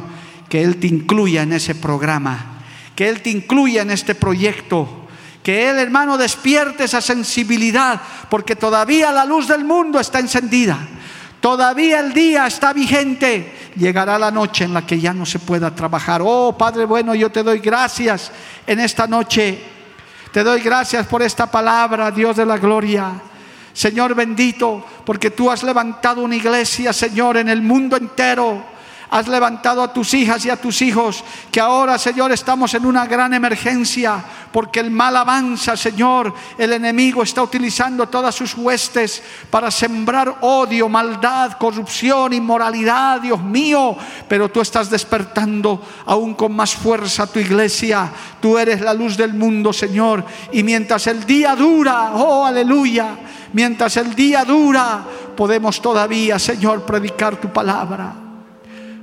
que 0.49 0.61
Él 0.61 0.78
te 0.78 0.88
incluya 0.88 1.41
en 1.41 1.53
ese 1.53 1.75
programa. 1.75 2.53
que 2.95 3.07
Él 3.07 3.21
te 3.21 3.30
incluya 3.30 3.84
en 3.84 3.91
este 3.91 4.15
proyecto. 4.15 5.07
Que 5.43 5.69
Él, 5.69 5.78
hermano, 5.78 6.17
despierte 6.17 6.84
esa 6.84 6.99
sensibilidad, 6.99 8.01
porque 8.30 8.55
todavía 8.55 9.11
la 9.11 9.23
luz 9.23 9.47
del 9.47 9.63
mundo 9.63 9.99
está 9.99 10.19
encendida. 10.19 10.80
Todavía 11.39 11.99
el 11.99 12.11
día 12.13 12.47
está 12.47 12.73
vigente. 12.73 13.69
Llegará 13.75 14.17
la 14.17 14.32
noche 14.32 14.65
en 14.65 14.73
la 14.73 14.86
que 14.86 14.99
ya 14.99 15.13
no 15.13 15.25
se 15.25 15.38
pueda 15.38 15.73
trabajar. 15.75 16.21
Oh 16.23 16.57
Padre 16.57 16.86
bueno, 16.86 17.13
yo 17.13 17.32
te 17.32 17.43
doy 17.43 17.59
gracias 17.59 18.32
en 18.65 18.80
esta 18.80 19.05
noche. 19.05 19.76
Te 20.38 20.43
doy 20.43 20.61
gracias 20.61 21.07
por 21.07 21.23
esta 21.23 21.47
palabra, 21.49 22.11
Dios 22.11 22.38
de 22.38 22.45
la 22.45 22.59
gloria. 22.59 23.11
Señor 23.73 24.13
bendito, 24.13 24.85
porque 25.03 25.31
tú 25.31 25.49
has 25.49 25.63
levantado 25.63 26.21
una 26.21 26.35
iglesia, 26.35 26.93
Señor, 26.93 27.38
en 27.38 27.49
el 27.49 27.63
mundo 27.63 27.97
entero 27.97 28.63
Has 29.09 29.29
levantado 29.29 29.81
a 29.81 29.93
tus 29.93 30.13
hijas 30.13 30.45
y 30.45 30.49
a 30.49 30.57
tus 30.57 30.81
hijos, 30.81 31.23
que 31.49 31.61
ahora, 31.61 31.97
Señor, 31.97 32.33
estamos 32.33 32.73
en 32.73 32.85
una 32.85 33.05
gran 33.05 33.33
emergencia, 33.33 34.21
porque 34.51 34.81
el 34.81 34.91
mal 34.91 35.15
avanza, 35.15 35.77
Señor. 35.77 36.33
El 36.57 36.73
enemigo 36.73 37.23
está 37.23 37.41
utilizando 37.41 38.07
todas 38.09 38.35
sus 38.35 38.53
huestes 38.55 39.23
para 39.49 39.71
sembrar 39.71 40.39
odio, 40.41 40.89
maldad, 40.89 41.53
corrupción, 41.53 42.33
inmoralidad, 42.33 43.21
Dios 43.21 43.41
mío. 43.41 43.95
Pero 44.27 44.49
tú 44.49 44.59
estás 44.59 44.89
despertando 44.89 45.81
aún 46.05 46.33
con 46.33 46.53
más 46.53 46.75
fuerza 46.75 47.27
tu 47.27 47.39
iglesia. 47.39 48.11
Tú 48.41 48.57
eres 48.57 48.81
la 48.81 48.93
luz 48.93 49.15
del 49.15 49.33
mundo, 49.33 49.71
Señor. 49.71 50.25
Y 50.51 50.63
mientras 50.63 51.07
el 51.07 51.25
día 51.25 51.55
dura, 51.55 52.11
oh, 52.13 52.45
aleluya, 52.45 53.17
mientras 53.53 53.95
el 53.95 54.13
día 54.13 54.43
dura, 54.43 55.05
podemos 55.37 55.81
todavía, 55.81 56.37
Señor, 56.37 56.83
predicar 56.85 57.37
tu 57.37 57.53
palabra. 57.53 58.26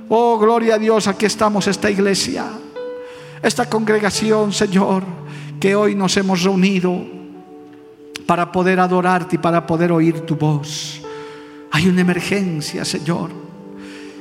Oh, 0.09 0.37
gloria 0.37 0.75
a 0.75 0.77
Dios, 0.77 1.07
aquí 1.07 1.25
estamos 1.25 1.65
esta 1.67 1.89
iglesia, 1.89 2.45
esta 3.41 3.67
congregación, 3.67 4.53
Señor, 4.53 5.03
que 5.59 5.75
hoy 5.75 5.95
nos 5.95 6.15
hemos 6.17 6.43
reunido 6.43 7.03
para 8.27 8.51
poder 8.51 8.79
adorarte 8.79 9.35
y 9.35 9.39
para 9.39 9.65
poder 9.65 9.91
oír 9.91 10.21
tu 10.21 10.35
voz. 10.35 11.01
Hay 11.71 11.87
una 11.87 12.01
emergencia, 12.01 12.85
Señor. 12.85 13.31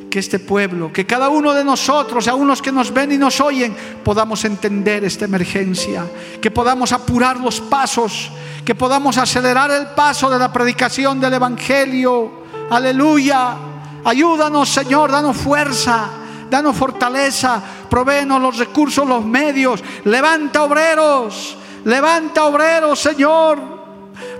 Que 0.09 0.20
este 0.20 0.39
pueblo, 0.39 0.93
que 0.93 1.05
cada 1.05 1.28
uno 1.28 1.53
de 1.53 1.64
nosotros, 1.64 2.28
aún 2.28 2.47
los 2.47 2.62
que 2.62 2.70
nos 2.70 2.95
ven 2.95 3.12
y 3.12 3.18
nos 3.18 3.41
oyen, 3.41 3.76
podamos 4.05 4.45
entender 4.45 5.05
esta 5.05 5.24
emergencia, 5.24 6.07
que 6.41 6.53
podamos 6.53 6.93
apurar 6.93 7.41
los 7.41 7.61
pasos, 7.61 8.30
que 8.64 8.76
podamos 8.76 9.18
acelerar 9.18 9.70
el 9.72 9.89
paso 9.89 10.30
de 10.30 10.39
la 10.39 10.53
predicación 10.53 11.20
del 11.20 11.35
Evangelio. 11.35 12.45
Aleluya 12.70 13.74
Ayúdanos, 14.05 14.69
Señor, 14.69 15.11
danos 15.11 15.37
fuerza, 15.37 16.11
danos 16.51 16.77
fortaleza, 16.77 17.63
proveenos 17.89 18.41
los 18.41 18.59
recursos, 18.59 19.07
los 19.09 19.25
medios. 19.25 19.83
Levanta 20.05 20.63
obreros, 20.63 21.57
levanta 21.85 22.45
obreros, 22.45 23.01
Señor. 23.01 23.75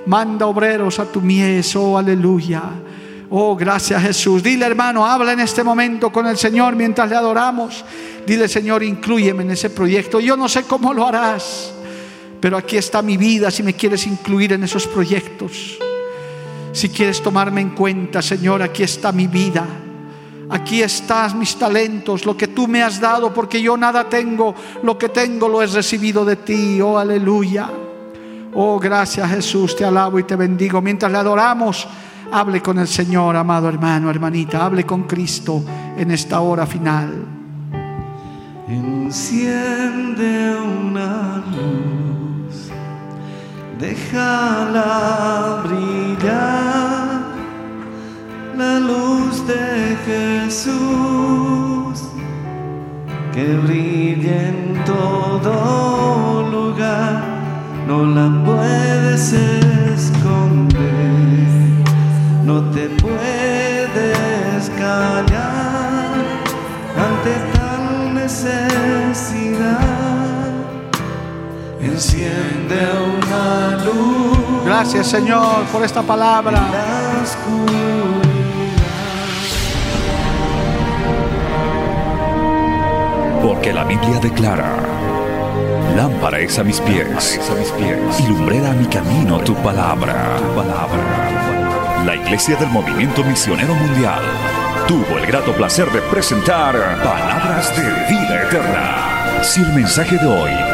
Manda 0.07 0.47
obreros 0.47 0.99
a 0.99 1.07
tu 1.07 1.21
mies, 1.23 1.75
oh 1.77 1.97
aleluya. 1.97 2.63
Oh, 3.31 3.57
gracias 3.57 4.03
Jesús. 4.03 4.43
Dile 4.43 4.67
hermano, 4.67 5.07
habla 5.07 5.33
en 5.33 5.41
este 5.41 5.65
momento 5.65 6.13
con 6.13 6.27
el 6.27 6.37
Señor 6.37 6.77
mientras 6.77 7.09
le 7.09 7.17
adoramos. 7.17 7.85
Dile 8.27 8.49
Señor, 8.49 8.83
incluyeme 8.83 9.43
en 9.43 9.53
ese 9.53 9.71
proyecto. 9.71 10.21
Yo 10.21 10.37
no 10.37 10.49
sé 10.49 10.65
cómo 10.65 10.93
lo 10.93 11.07
harás, 11.07 11.73
pero 12.39 12.59
aquí 12.59 12.77
está 12.77 13.01
mi 13.01 13.17
vida 13.17 13.51
si 13.51 13.63
me 13.63 13.73
quieres 13.75 14.07
incluir 14.07 14.53
en 14.53 14.63
esos 14.63 14.87
proyectos. 14.87 15.79
Si 16.75 16.89
quieres 16.89 17.23
tomarme 17.23 17.61
en 17.61 17.71
cuenta, 17.71 18.21
Señor, 18.21 18.61
aquí 18.61 18.83
está 18.83 19.13
mi 19.13 19.29
vida. 19.29 19.65
Aquí 20.51 20.83
están 20.83 21.39
mis 21.39 21.55
talentos, 21.57 22.27
lo 22.27 22.37
que 22.37 22.49
tú 22.49 22.67
me 22.67 22.83
has 22.83 23.01
dado, 23.01 23.33
porque 23.33 23.63
yo 23.63 23.77
nada 23.77 24.09
tengo, 24.09 24.57
lo 24.83 24.99
que 24.99 25.09
tengo 25.09 25.49
lo 25.49 25.63
he 25.63 25.67
recibido 25.69 26.25
de 26.25 26.35
ti. 26.35 26.81
Oh, 26.81 26.99
aleluya. 26.99 27.71
Oh, 28.55 28.81
gracias 28.81 29.31
Jesús, 29.31 29.77
te 29.77 29.85
alabo 29.85 30.19
y 30.19 30.25
te 30.25 30.35
bendigo. 30.35 30.83
Mientras 30.83 31.13
le 31.13 31.19
adoramos, 31.19 31.87
hable 32.33 32.61
con 32.61 32.81
el 32.81 32.89
Señor, 32.89 33.37
amado 33.37 33.69
hermano, 33.69 34.11
hermanita, 34.11 34.67
hable 34.67 34.85
con 34.85 35.05
Cristo 35.05 35.63
en 35.97 36.11
esta 36.11 36.41
hora 36.41 36.67
final. 36.67 37.25
Enciende 38.67 40.57
una 40.57 41.37
luz 41.37 42.04
déjala 43.79 45.63
brillar 45.65 47.23
la 48.57 48.79
luz 48.79 49.47
de 49.47 49.97
Jesús 50.07 50.75
que 53.33 53.57
brille 53.57 54.49
en 54.49 54.85
todo 54.85 56.49
lugar, 56.51 57.23
no 57.89 58.05
la 58.05 58.45
puedes 58.45 59.33
esconder, 59.93 60.79
no 62.45 62.63
te 62.71 62.94
enciende 71.95 72.81
una 73.19 73.85
luz. 73.85 74.65
Gracias 74.65 75.07
Señor 75.07 75.65
por 75.73 75.85
esta 75.85 76.03
palabra. 76.03 76.61
Porque 83.43 83.73
la 83.73 83.85
Biblia 83.85 84.19
declara, 84.21 84.75
lámpara 85.97 86.41
es 86.41 86.59
a 86.59 86.65
mis 86.65 86.81
pies, 86.81 87.41
a 87.51 87.55
mis 87.55 87.71
pies, 87.73 88.21
y 88.21 88.27
lumbrera 88.27 88.71
a 88.71 88.75
mi 88.75 88.87
camino 88.87 89.39
tu 89.41 89.55
palabra, 89.57 90.37
tu 90.39 90.55
palabra. 90.57 92.03
La 92.05 92.17
Iglesia 92.17 92.57
del 92.57 92.71
Movimiento 92.71 93.23
Misionero 93.23 93.75
Mundial 93.75 94.23
tuvo 94.89 95.19
el 95.19 95.27
grato 95.27 95.53
placer 95.53 95.91
de 95.93 96.01
presentar 96.03 96.75
Palabras 97.03 97.75
de 97.77 97.83
Vida 98.09 98.43
Eterna. 98.43 99.43
Si 99.43 99.61
el 99.61 99.73
mensaje 99.75 100.17
de 100.17 100.27
hoy 100.27 100.74